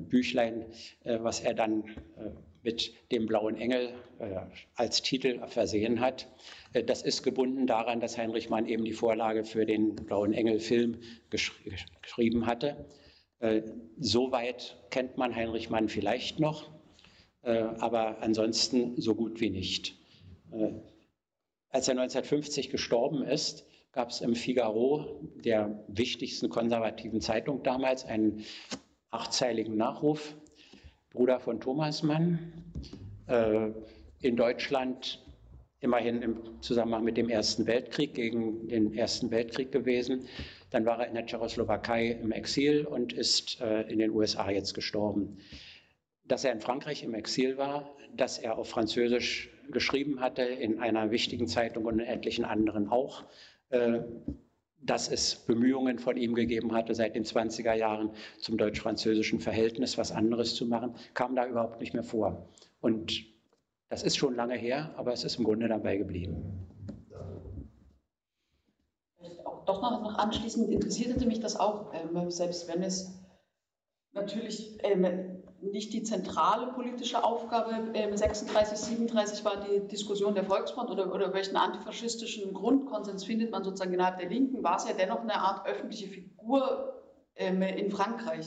[0.09, 0.67] Büchlein,
[1.05, 1.85] was er dann
[2.63, 3.95] mit dem Blauen Engel
[4.75, 6.29] als Titel versehen hat.
[6.87, 11.01] Das ist gebunden daran, dass Heinrich Mann eben die Vorlage für den Blauen Engel-Film
[11.31, 12.87] geschrieben hatte.
[13.99, 16.71] Soweit kennt man Heinrich Mann vielleicht noch.
[17.43, 19.97] Äh, aber ansonsten so gut wie nicht.
[20.53, 20.73] Äh,
[21.69, 28.45] als er 1950 gestorben ist, gab es im Figaro, der wichtigsten konservativen Zeitung damals, einen
[29.11, 30.37] achtzeiligen Nachruf.
[31.11, 32.53] Bruder von Thomas Mann,
[33.27, 33.71] äh,
[34.21, 35.25] in Deutschland
[35.81, 40.27] immerhin im Zusammenhang mit dem Ersten Weltkrieg, gegen den Ersten Weltkrieg gewesen.
[40.71, 45.39] Dann war er in der Tschechoslowakei im Exil und ist in den USA jetzt gestorben
[46.31, 51.11] dass er in Frankreich im Exil war, dass er auf Französisch geschrieben hatte, in einer
[51.11, 53.25] wichtigen Zeitung und in etlichen anderen auch,
[53.71, 54.01] äh,
[54.83, 60.13] dass es Bemühungen von ihm gegeben hatte, seit den 20er Jahren zum deutsch-französischen Verhältnis was
[60.13, 62.49] anderes zu machen, kam da überhaupt nicht mehr vor.
[62.81, 63.25] Und
[63.89, 66.67] das ist schon lange her, aber es ist im Grunde dabei geblieben.
[69.67, 73.21] Doch noch anschließend interessierte mich das auch, ähm, selbst wenn es
[74.13, 77.91] natürlich ähm, nicht die zentrale politische Aufgabe.
[77.95, 83.65] Ähm, 36, 37 war die Diskussion der Volksfront oder, oder welchen antifaschistischen Grundkonsens findet man
[83.65, 86.95] sozusagen innerhalb der Linken, war es ja dennoch eine Art öffentliche Figur
[87.37, 88.47] ähm, in Frankreich.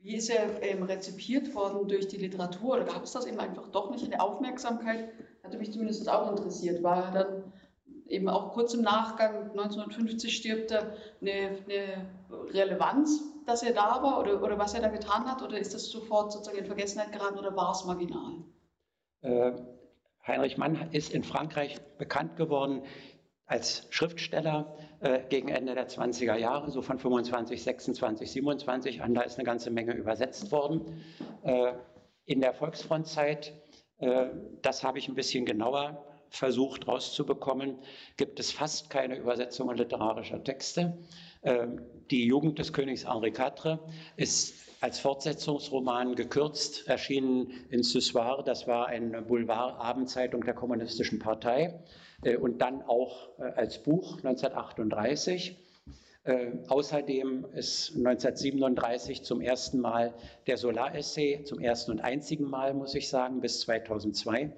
[0.00, 3.68] Wie ist er ähm, rezipiert worden durch die Literatur oder gab es das eben einfach
[3.68, 5.08] doch nicht in der Aufmerksamkeit?
[5.44, 6.82] Hatte mich zumindest auch interessiert.
[6.82, 7.41] War er dann
[8.12, 12.06] eben auch kurz im Nachgang, 1950 stirbt er, eine, eine
[12.52, 15.42] Relevanz dass er da war oder, oder was er da getan hat?
[15.42, 18.44] Oder ist das sofort sozusagen in Vergessenheit geraten oder war es marginal?
[19.22, 19.52] Äh,
[20.26, 22.82] Heinrich Mann ist in Frankreich bekannt geworden
[23.46, 29.14] als Schriftsteller äh, gegen Ende der 20er Jahre, so von 25, 26, 27 an.
[29.14, 31.02] Da ist eine ganze Menge übersetzt worden.
[31.42, 31.72] Äh,
[32.24, 33.52] in der Volksfrontzeit,
[33.98, 34.26] äh,
[34.62, 37.78] das habe ich ein bisschen genauer versucht rauszubekommen,
[38.16, 40.98] gibt es fast keine Übersetzungen literarischer Texte.
[41.42, 43.78] Ähm, die Jugend des Königs Henri IV
[44.16, 51.78] ist als Fortsetzungsroman gekürzt, erschienen in Ce Soir, das war eine Boulevard-Abendzeitung der Kommunistischen Partei,
[52.22, 55.56] äh, und dann auch äh, als Buch 1938.
[56.24, 60.14] Äh, außerdem ist 1937 zum ersten Mal
[60.46, 64.52] der Solar-Essay, zum ersten und einzigen Mal, muss ich sagen, bis 2002,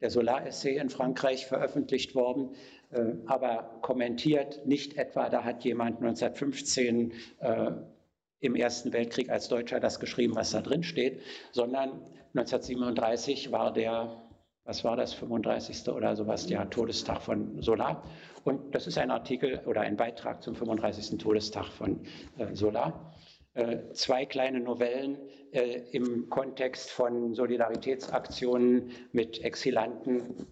[0.00, 2.54] der Solar-Essay in Frankreich veröffentlicht worden,
[2.90, 7.70] äh, aber kommentiert nicht etwa, da hat jemand 1915 äh,
[8.40, 11.20] im Ersten Weltkrieg als Deutscher das geschrieben, was da drin steht,
[11.50, 11.90] sondern
[12.34, 14.22] 1937 war der,
[14.64, 15.88] was war das, 35.
[15.88, 18.04] oder sowas, der Todestag von Solar.
[18.44, 21.18] Und das ist ein Artikel oder ein Beitrag zum 35.
[21.18, 22.00] Todestag von
[22.38, 23.12] äh, Solar.
[23.58, 25.18] Äh, zwei kleine Novellen
[25.50, 30.46] äh, im Kontext von Solidaritätsaktionen mit Exilanten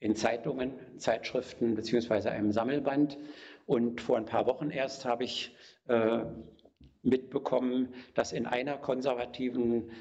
[0.00, 3.16] in Zeitungen, Zeitschriften beziehungsweise einem Sammelband.
[3.64, 5.54] Und vor ein paar Wochen erst habe ich
[5.86, 6.24] äh,
[7.04, 9.92] mitbekommen, dass in einer konservativen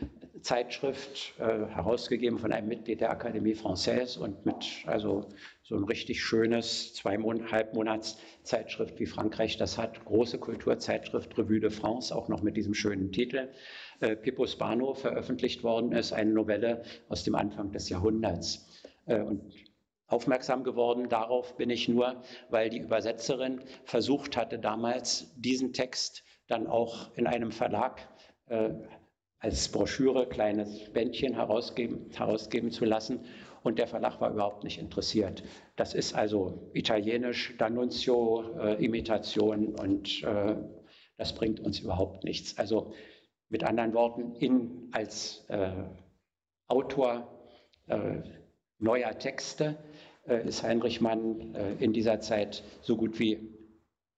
[0.42, 5.30] Zeitschrift, äh, herausgegeben von einem Mitglied der Akademie Française und mit also
[5.68, 11.72] so ein richtig schönes zweieinhalb Monats Zeitschrift wie Frankreich das hat, große Kulturzeitschrift Revue de
[11.72, 13.50] France, auch noch mit diesem schönen Titel,
[14.00, 18.84] äh, Pippo Spano veröffentlicht worden ist, eine Novelle aus dem Anfang des Jahrhunderts.
[19.08, 19.42] Äh, und
[20.08, 22.22] Aufmerksam geworden darauf bin ich nur,
[22.52, 28.08] weil die Übersetzerin versucht hatte, damals diesen Text dann auch in einem Verlag
[28.50, 28.70] äh,
[29.40, 33.26] als Broschüre kleines Bändchen herausgeben, herausgeben zu lassen.
[33.66, 35.42] Und der Verlag war überhaupt nicht interessiert.
[35.76, 40.56] Das ist also italienisch, D'Annunzio, äh, Imitation und äh,
[41.18, 42.60] das bringt uns überhaupt nichts.
[42.60, 42.94] Also
[43.50, 45.72] mit anderen Worten, in, als äh,
[46.68, 47.28] Autor
[47.88, 48.22] äh,
[48.78, 49.78] neuer Texte
[50.28, 53.50] äh, ist Heinrich Mann äh, in dieser Zeit so gut wie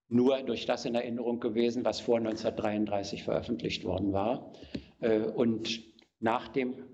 [0.08, 4.52] nur durch das in Erinnerung gewesen, was vor 1933 veröffentlicht worden war.
[5.34, 5.82] Und
[6.18, 6.87] nach dem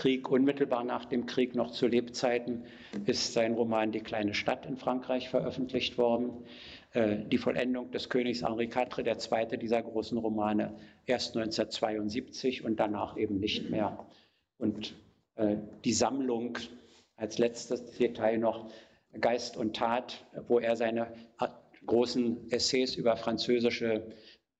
[0.00, 2.64] Krieg, unmittelbar nach dem Krieg, noch zu Lebzeiten,
[3.04, 6.46] ist sein Roman Die kleine Stadt in Frankreich veröffentlicht worden.
[6.94, 10.74] Äh, die Vollendung des Königs Henri IV, der zweite dieser großen Romane,
[11.04, 14.06] erst 1972 und danach eben nicht mehr.
[14.56, 14.94] Und
[15.34, 16.56] äh, die Sammlung
[17.16, 18.70] als letztes Detail noch
[19.20, 21.12] Geist und Tat, wo er seine
[21.84, 24.06] großen Essays über französische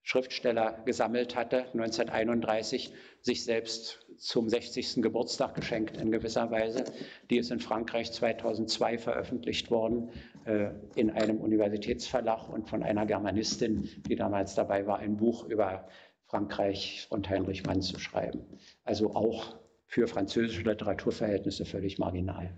[0.03, 2.93] Schriftsteller gesammelt hatte, 1931
[3.23, 4.97] sich selbst zum 60.
[5.03, 6.85] Geburtstag geschenkt in gewisser Weise.
[7.31, 10.11] Die ist in Frankreich 2002 veröffentlicht worden
[10.45, 15.89] äh, in einem Universitätsverlag und von einer Germanistin, die damals dabei war, ein Buch über
[16.27, 18.45] Frankreich und Heinrich Mann zu schreiben.
[18.85, 19.57] Also auch
[19.87, 22.55] für französische Literaturverhältnisse völlig marginal.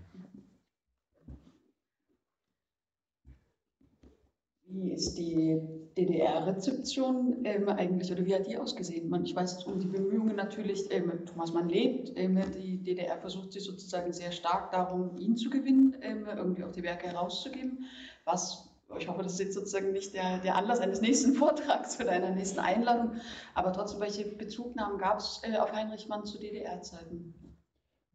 [4.73, 5.61] Wie ist die
[5.97, 9.07] DDR-Rezeption ähm, eigentlich oder wie hat die ausgesehen?
[9.07, 13.53] Man, ich weiß um die Bemühungen natürlich, ähm, Thomas Mann lebt, ähm, die DDR versucht
[13.53, 17.85] sich sozusagen sehr stark darum, ihn zu gewinnen, ähm, irgendwie auch die Werke herauszugeben.
[18.25, 18.67] Was,
[18.97, 22.31] ich hoffe, das ist jetzt sozusagen nicht der, der Anlass eines nächsten Vortrags oder einer
[22.31, 23.17] nächsten Einladung,
[23.53, 27.35] aber trotzdem, welche Bezugnahmen gab es äh, auf Heinrich Mann zu DDR-Zeiten?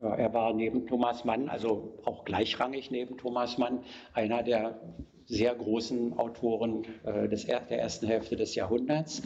[0.00, 4.80] Ja, er war neben Thomas Mann, also auch gleichrangig neben Thomas Mann, einer der
[5.28, 9.22] sehr großen Autoren äh, des, der ersten Hälfte des Jahrhunderts.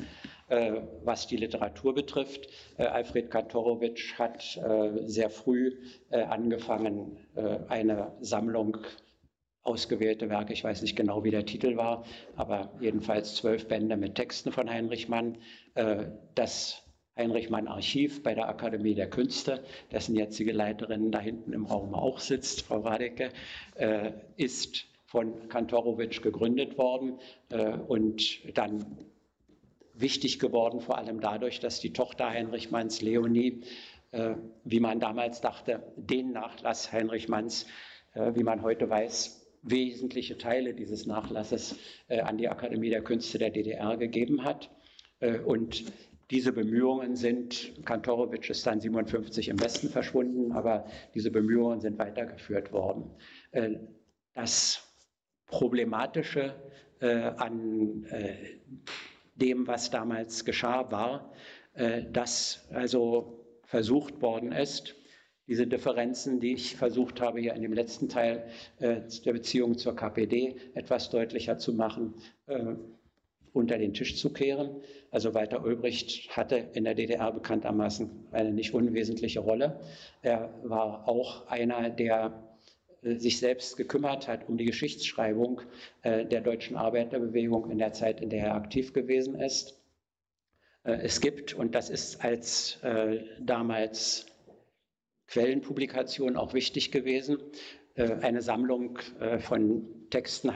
[0.49, 5.79] Äh, was die Literatur betrifft, äh, Alfred Kantorowitsch hat äh, sehr früh
[6.11, 8.79] äh, angefangen, äh, eine Sammlung
[9.63, 12.05] ausgewählte Werke, ich weiß nicht genau, wie der Titel war,
[12.35, 15.39] aber jedenfalls zwölf Bände mit Texten von Heinrich Mann.
[16.35, 16.83] das
[17.17, 19.63] Heinrich Mann Archiv bei der Akademie der Künste,
[19.93, 23.31] dessen jetzige Leiterin da hinten im Raum auch sitzt, Frau Radecke,
[24.37, 27.19] ist von Kantorowitsch gegründet worden
[27.51, 28.97] äh, und dann
[29.93, 33.61] wichtig geworden, vor allem dadurch, dass die Tochter Heinrich Manns, Leonie,
[34.13, 37.67] äh, wie man damals dachte, den Nachlass Heinrich Manns,
[38.15, 41.77] äh, wie man heute weiß, wesentliche Teile dieses Nachlasses
[42.09, 44.71] an die Akademie der Künste der DDR gegeben hat.
[45.47, 45.85] Und
[46.33, 52.73] diese Bemühungen sind, Kantorowitsch ist dann 57 im Westen verschwunden, aber diese Bemühungen sind weitergeführt
[52.73, 53.09] worden.
[54.35, 54.92] Das
[55.53, 56.55] Problematische
[57.01, 58.35] äh, an äh,
[59.37, 61.31] dem, was damals geschah, war,
[61.75, 64.97] äh, dass also versucht worden ist,
[65.47, 68.47] diese Differenzen, die ich versucht habe, hier in dem letzten Teil
[68.79, 72.15] der Beziehung zur KPD etwas deutlicher zu machen,
[73.53, 74.83] unter den Tisch zu kehren.
[75.11, 79.81] Also Walter Ulbricht hatte in der DDR bekanntermaßen eine nicht unwesentliche Rolle.
[80.23, 82.52] Er war auch einer der
[83.03, 85.61] sich selbst gekümmert hat um die Geschichtsschreibung
[86.03, 89.81] äh, der deutschen Arbeiterbewegung in der Zeit, in der er aktiv gewesen ist.
[90.85, 92.79] Äh, es gibt, und das ist als
[93.41, 94.27] damals
[95.27, 97.39] Quellenpublikation auch wichtig gewesen,
[97.95, 98.99] eine Sammlung
[99.41, 100.51] von Texten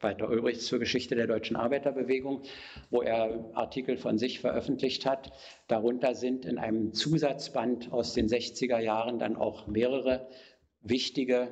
[0.00, 2.42] Walter Ulbrichts zur Geschichte der deutschen Arbeiterbewegung,
[2.90, 5.32] wo er Artikel von sich veröffentlicht hat.
[5.68, 10.28] Darunter sind in einem Zusatzband aus den 60er Jahren dann auch mehrere
[10.82, 11.48] wichtige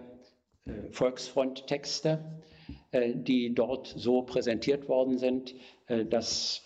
[0.65, 2.43] äh, Volksfront-Texte,
[2.91, 5.55] äh, die dort so präsentiert worden sind,
[5.87, 6.63] äh, dass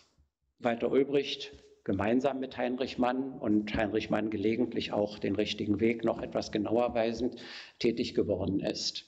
[0.59, 1.53] Walter Ulbricht
[1.85, 6.95] gemeinsam mit Heinrich Mann und Heinrich Mann gelegentlich auch den richtigen Weg noch etwas genauer
[6.95, 7.37] weisend
[7.79, 9.05] tätig geworden ist.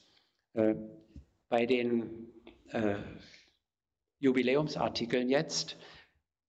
[0.53, 2.31] Bei den
[4.19, 5.77] Jubiläumsartikeln jetzt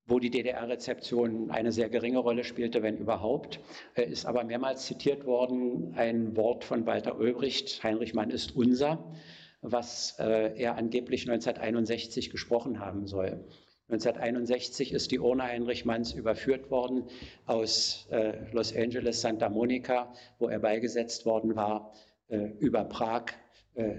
[0.09, 3.61] wo die DDR-Rezeption eine sehr geringe Rolle spielte, wenn überhaupt,
[3.95, 9.13] ist aber mehrmals zitiert worden ein Wort von Walter Ulbricht, Heinrich Mann ist unser,
[9.61, 13.45] was äh, er angeblich 1961 gesprochen haben soll.
[13.91, 17.05] 1961 ist die Urne Heinrich Manns überführt worden
[17.47, 21.93] aus äh, Los Angeles, Santa Monica, wo er beigesetzt worden war,
[22.29, 23.48] äh, über Prag äh,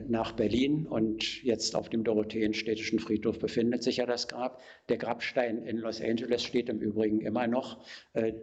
[0.07, 4.61] nach Berlin und jetzt auf dem Dorotheenstädtischen Friedhof befindet sich ja das Grab.
[4.89, 8.34] Der Grabstein in Los Angeles steht im Übrigen immer noch, äh,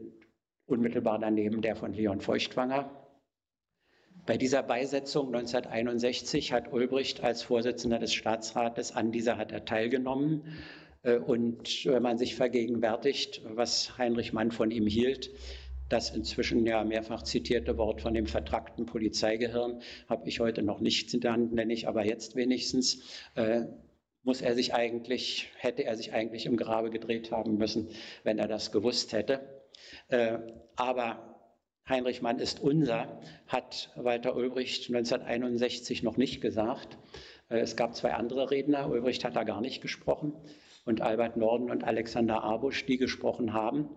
[0.67, 2.91] unmittelbar daneben der von Leon Feuchtwanger.
[4.25, 10.43] Bei dieser Beisetzung 1961 hat Ulbricht als Vorsitzender des Staatsrates an dieser hat er teilgenommen.
[11.03, 15.31] Äh, und wenn man sich vergegenwärtigt, was Heinrich Mann von ihm hielt,
[15.89, 21.11] das inzwischen ja mehrfach zitierte Wort von dem vertrackten Polizeigehirn habe ich heute noch nicht
[21.11, 23.03] genannt, nenne ich aber jetzt wenigstens.
[23.35, 23.67] Äh,
[24.27, 27.91] muss er sich eigentlich, hätte er sich eigentlich im Grabe gedreht haben müssen,
[28.25, 29.63] wenn er das gewusst hätte.
[30.09, 30.39] Äh,
[30.75, 31.37] aber
[31.89, 36.99] Heinrich Mann ist unser, hat Walter Ulbricht 1961 noch nicht gesagt.
[37.49, 40.33] Äh, es gab zwei andere Redner, Ulbricht hat da gar nicht gesprochen
[40.85, 43.89] und Albert Norden und Alexander Abusch, die gesprochen haben.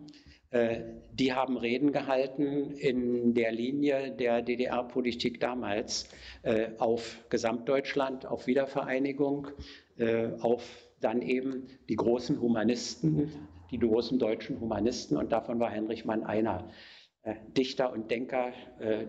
[0.51, 0.81] Äh,
[1.13, 6.09] die haben Reden gehalten in der Linie der DDR-Politik damals
[6.41, 9.49] äh, auf Gesamtdeutschland, auf Wiedervereinigung,
[9.97, 10.63] äh, auf
[11.01, 13.31] dann eben die großen Humanisten,
[13.69, 16.69] die großen deutschen Humanisten und davon war Heinrich Mann einer.
[17.55, 18.53] Dichter und Denker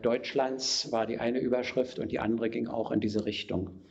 [0.02, 3.82] Deutschlands war die eine Überschrift und die andere ging auch in diese Richtung.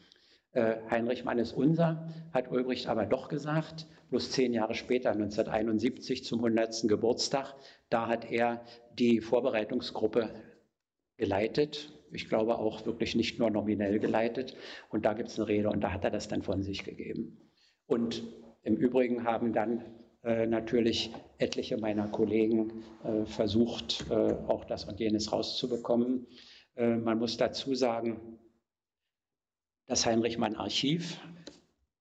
[0.53, 6.43] Heinrich Mann ist unser, hat Ulbricht aber doch gesagt bloß zehn Jahre später, 1971 zum
[6.43, 6.87] 100.
[6.87, 7.55] Geburtstag.
[7.89, 8.63] Da hat er
[8.97, 10.29] die Vorbereitungsgruppe
[11.17, 11.91] geleitet.
[12.11, 14.55] Ich glaube auch wirklich nicht nur nominell geleitet.
[14.89, 17.37] Und da gibt es eine Rede und da hat er das dann von sich gegeben.
[17.85, 18.23] Und
[18.63, 19.83] im Übrigen haben dann
[20.23, 26.27] äh, natürlich etliche meiner Kollegen äh, versucht, äh, auch das und jenes rauszubekommen.
[26.75, 28.39] Äh, man muss dazu sagen,
[29.89, 31.19] das Heinrich Mann Archiv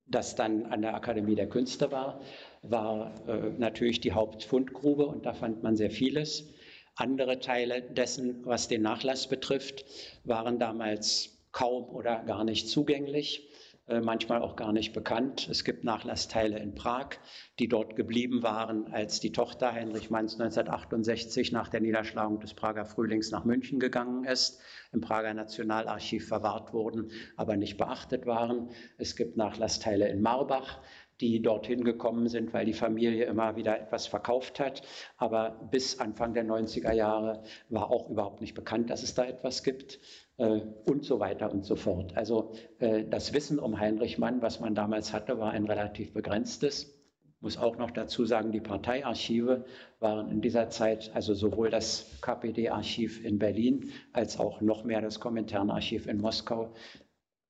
[0.09, 2.20] das dann an der Akademie der Künste war,
[2.62, 6.48] war äh, natürlich die Hauptfundgrube und da fand man sehr vieles.
[6.97, 9.85] Andere Teile dessen, was den Nachlass betrifft,
[10.24, 13.47] waren damals kaum oder gar nicht zugänglich.
[13.89, 15.48] Äh, manchmal auch gar nicht bekannt.
[15.51, 17.16] Es gibt Nachlassteile in Prag,
[17.59, 22.85] die dort geblieben waren, als die Tochter Heinrich Manns 1968 nach der Niederschlagung des Prager
[22.85, 24.60] Frühlings nach München gegangen ist,
[24.93, 28.69] im Prager Nationalarchiv verwahrt wurden, aber nicht beachtet waren.
[28.98, 30.81] Es gibt Nachlassteile in Marbach,
[31.23, 34.82] die dorthin gekommen sind, weil die Familie immer wieder etwas verkauft hat.
[35.16, 39.62] Aber bis Anfang der 90er Jahre war auch überhaupt nicht bekannt, dass es da etwas
[39.62, 39.98] gibt
[40.39, 42.16] und so weiter und so fort.
[42.16, 46.94] Also äh, das Wissen um Heinrich Mann, was man damals hatte, war ein relativ begrenztes.
[47.40, 49.65] Muss auch noch dazu sagen, die Parteiarchive
[49.98, 55.20] waren in dieser Zeit, also sowohl das KPD-Archiv in Berlin als auch noch mehr das
[55.20, 56.73] Komintern-Archiv in Moskau,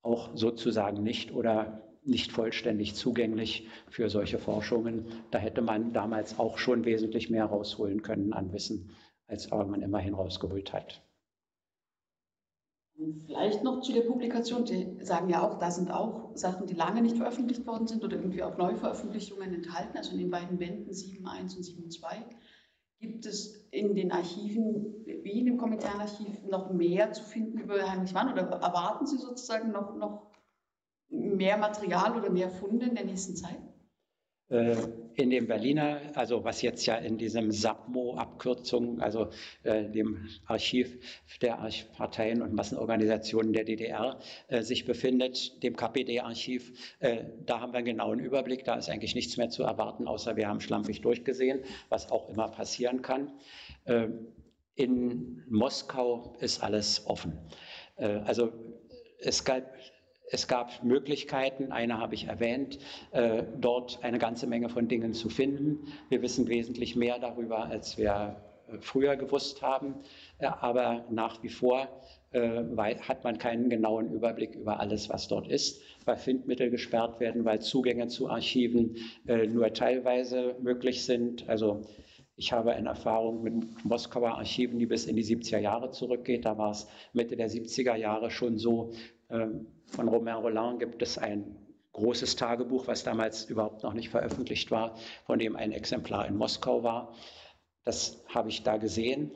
[0.02, 5.06] auch sozusagen nicht oder nicht vollständig zugänglich für solche Forschungen.
[5.30, 8.90] Da hätte man damals auch schon wesentlich mehr rausholen können an Wissen,
[9.26, 11.02] als man immerhin rausgeholt hat.
[13.26, 14.64] Vielleicht noch zu der Publikation.
[14.64, 18.16] Die sagen ja auch, da sind auch Sachen, die lange nicht veröffentlicht worden sind oder
[18.16, 22.06] irgendwie auch Neuveröffentlichungen enthalten, also in den beiden Bänden 7.1 und 7.2.
[23.00, 28.12] Gibt es in den Archiven, wie in dem Kommentararchiv, noch mehr zu finden über Heinrich
[28.12, 30.32] Mann oder erwarten Sie sozusagen noch, noch
[31.08, 33.62] mehr Material oder mehr Funde in der nächsten Zeit?
[34.48, 34.76] Äh,
[35.18, 39.30] in dem Berliner, also was jetzt ja in diesem SAPMO-Abkürzung, also
[39.64, 40.96] äh, dem Archiv
[41.42, 41.58] der
[41.96, 47.86] Parteien und Massenorganisationen der DDR äh, sich befindet, dem KPD-Archiv, äh, da haben wir einen
[47.86, 48.64] genauen Überblick.
[48.64, 52.48] Da ist eigentlich nichts mehr zu erwarten, außer wir haben schlampig durchgesehen, was auch immer
[52.48, 53.32] passieren kann.
[53.86, 54.08] Äh,
[54.76, 57.36] in Moskau ist alles offen.
[57.96, 58.52] Äh, also
[59.18, 59.64] es gab
[60.30, 62.78] es gab Möglichkeiten, eine habe ich erwähnt,
[63.12, 65.92] äh, dort eine ganze Menge von Dingen zu finden.
[66.08, 68.36] Wir wissen wesentlich mehr darüber, als wir
[68.68, 69.94] äh, früher gewusst haben,
[70.38, 71.88] äh, aber nach wie vor
[72.30, 77.62] hat man keinen genauen Überblick über alles, was dort ist, weil Findmittel gesperrt werden, weil
[77.62, 81.48] Zugänge zu Archiven nur teilweise möglich sind.
[81.48, 81.86] Also
[82.36, 86.44] ich habe eine Erfahrung mit Moskauer Archiven, die bis in die 70er Jahre zurückgeht.
[86.44, 88.92] Da war es Mitte der 70er Jahre schon so,
[89.30, 91.56] ähm, von Romain Roland gibt es ein
[91.92, 94.96] großes Tagebuch, was damals überhaupt noch nicht veröffentlicht war,
[95.26, 97.14] von dem ein Exemplar in Moskau war.
[97.84, 99.32] Das habe ich da gesehen.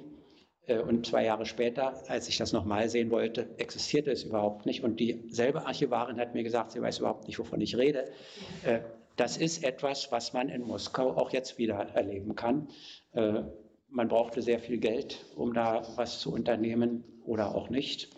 [0.66, 4.84] Äh, und zwei Jahre später, als ich das nochmal sehen wollte, existierte es überhaupt nicht.
[4.84, 8.10] Und dieselbe Archivarin hat mir gesagt, sie weiß überhaupt nicht, wovon ich rede.
[8.64, 8.80] Äh,
[9.16, 12.68] das ist etwas, was man in Moskau auch jetzt wieder erleben kann.
[13.12, 13.42] Äh,
[13.88, 18.10] man brauchte sehr viel Geld, um da was zu unternehmen oder auch nicht.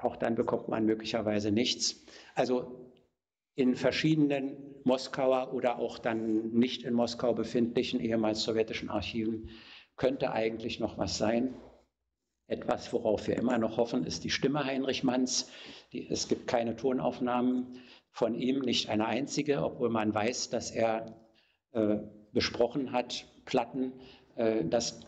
[0.00, 2.04] Auch dann bekommt man möglicherweise nichts.
[2.34, 2.92] Also
[3.54, 9.48] in verschiedenen Moskauer oder auch dann nicht in Moskau befindlichen ehemals sowjetischen Archiven
[9.96, 11.54] könnte eigentlich noch was sein.
[12.48, 15.50] Etwas, worauf wir immer noch hoffen, ist die Stimme Heinrich Manns.
[15.92, 21.16] Die, es gibt keine Tonaufnahmen von ihm, nicht eine einzige, obwohl man weiß, dass er
[21.72, 21.96] äh,
[22.32, 23.92] besprochen hat, Platten,
[24.36, 25.00] äh, dass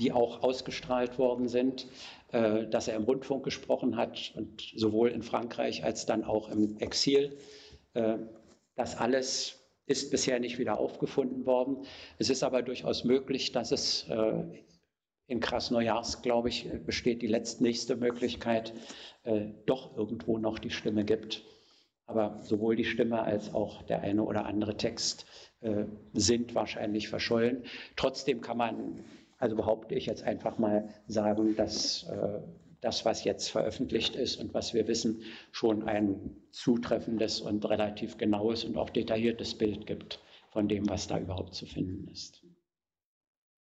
[0.00, 1.86] die auch ausgestrahlt worden sind.
[2.32, 6.78] Äh, dass er im Rundfunk gesprochen hat und sowohl in Frankreich als dann auch im
[6.78, 7.36] Exil.
[7.94, 8.18] Äh,
[8.76, 11.78] das alles ist bisher nicht wieder aufgefunden worden.
[12.18, 14.44] Es ist aber durchaus möglich, dass es äh,
[15.26, 18.74] in Krasnojarsk, glaube ich, besteht die letztnächste Möglichkeit,
[19.24, 21.42] äh, doch irgendwo noch die Stimme gibt.
[22.06, 25.26] Aber sowohl die Stimme als auch der eine oder andere Text
[25.62, 27.64] äh, sind wahrscheinlich verschollen.
[27.96, 29.04] Trotzdem kann man,
[29.40, 32.40] also behaupte ich jetzt einfach mal sagen, dass äh,
[32.80, 38.64] das, was jetzt veröffentlicht ist und was wir wissen, schon ein zutreffendes und relativ genaues
[38.64, 42.39] und auch detailliertes Bild gibt von dem, was da überhaupt zu finden ist.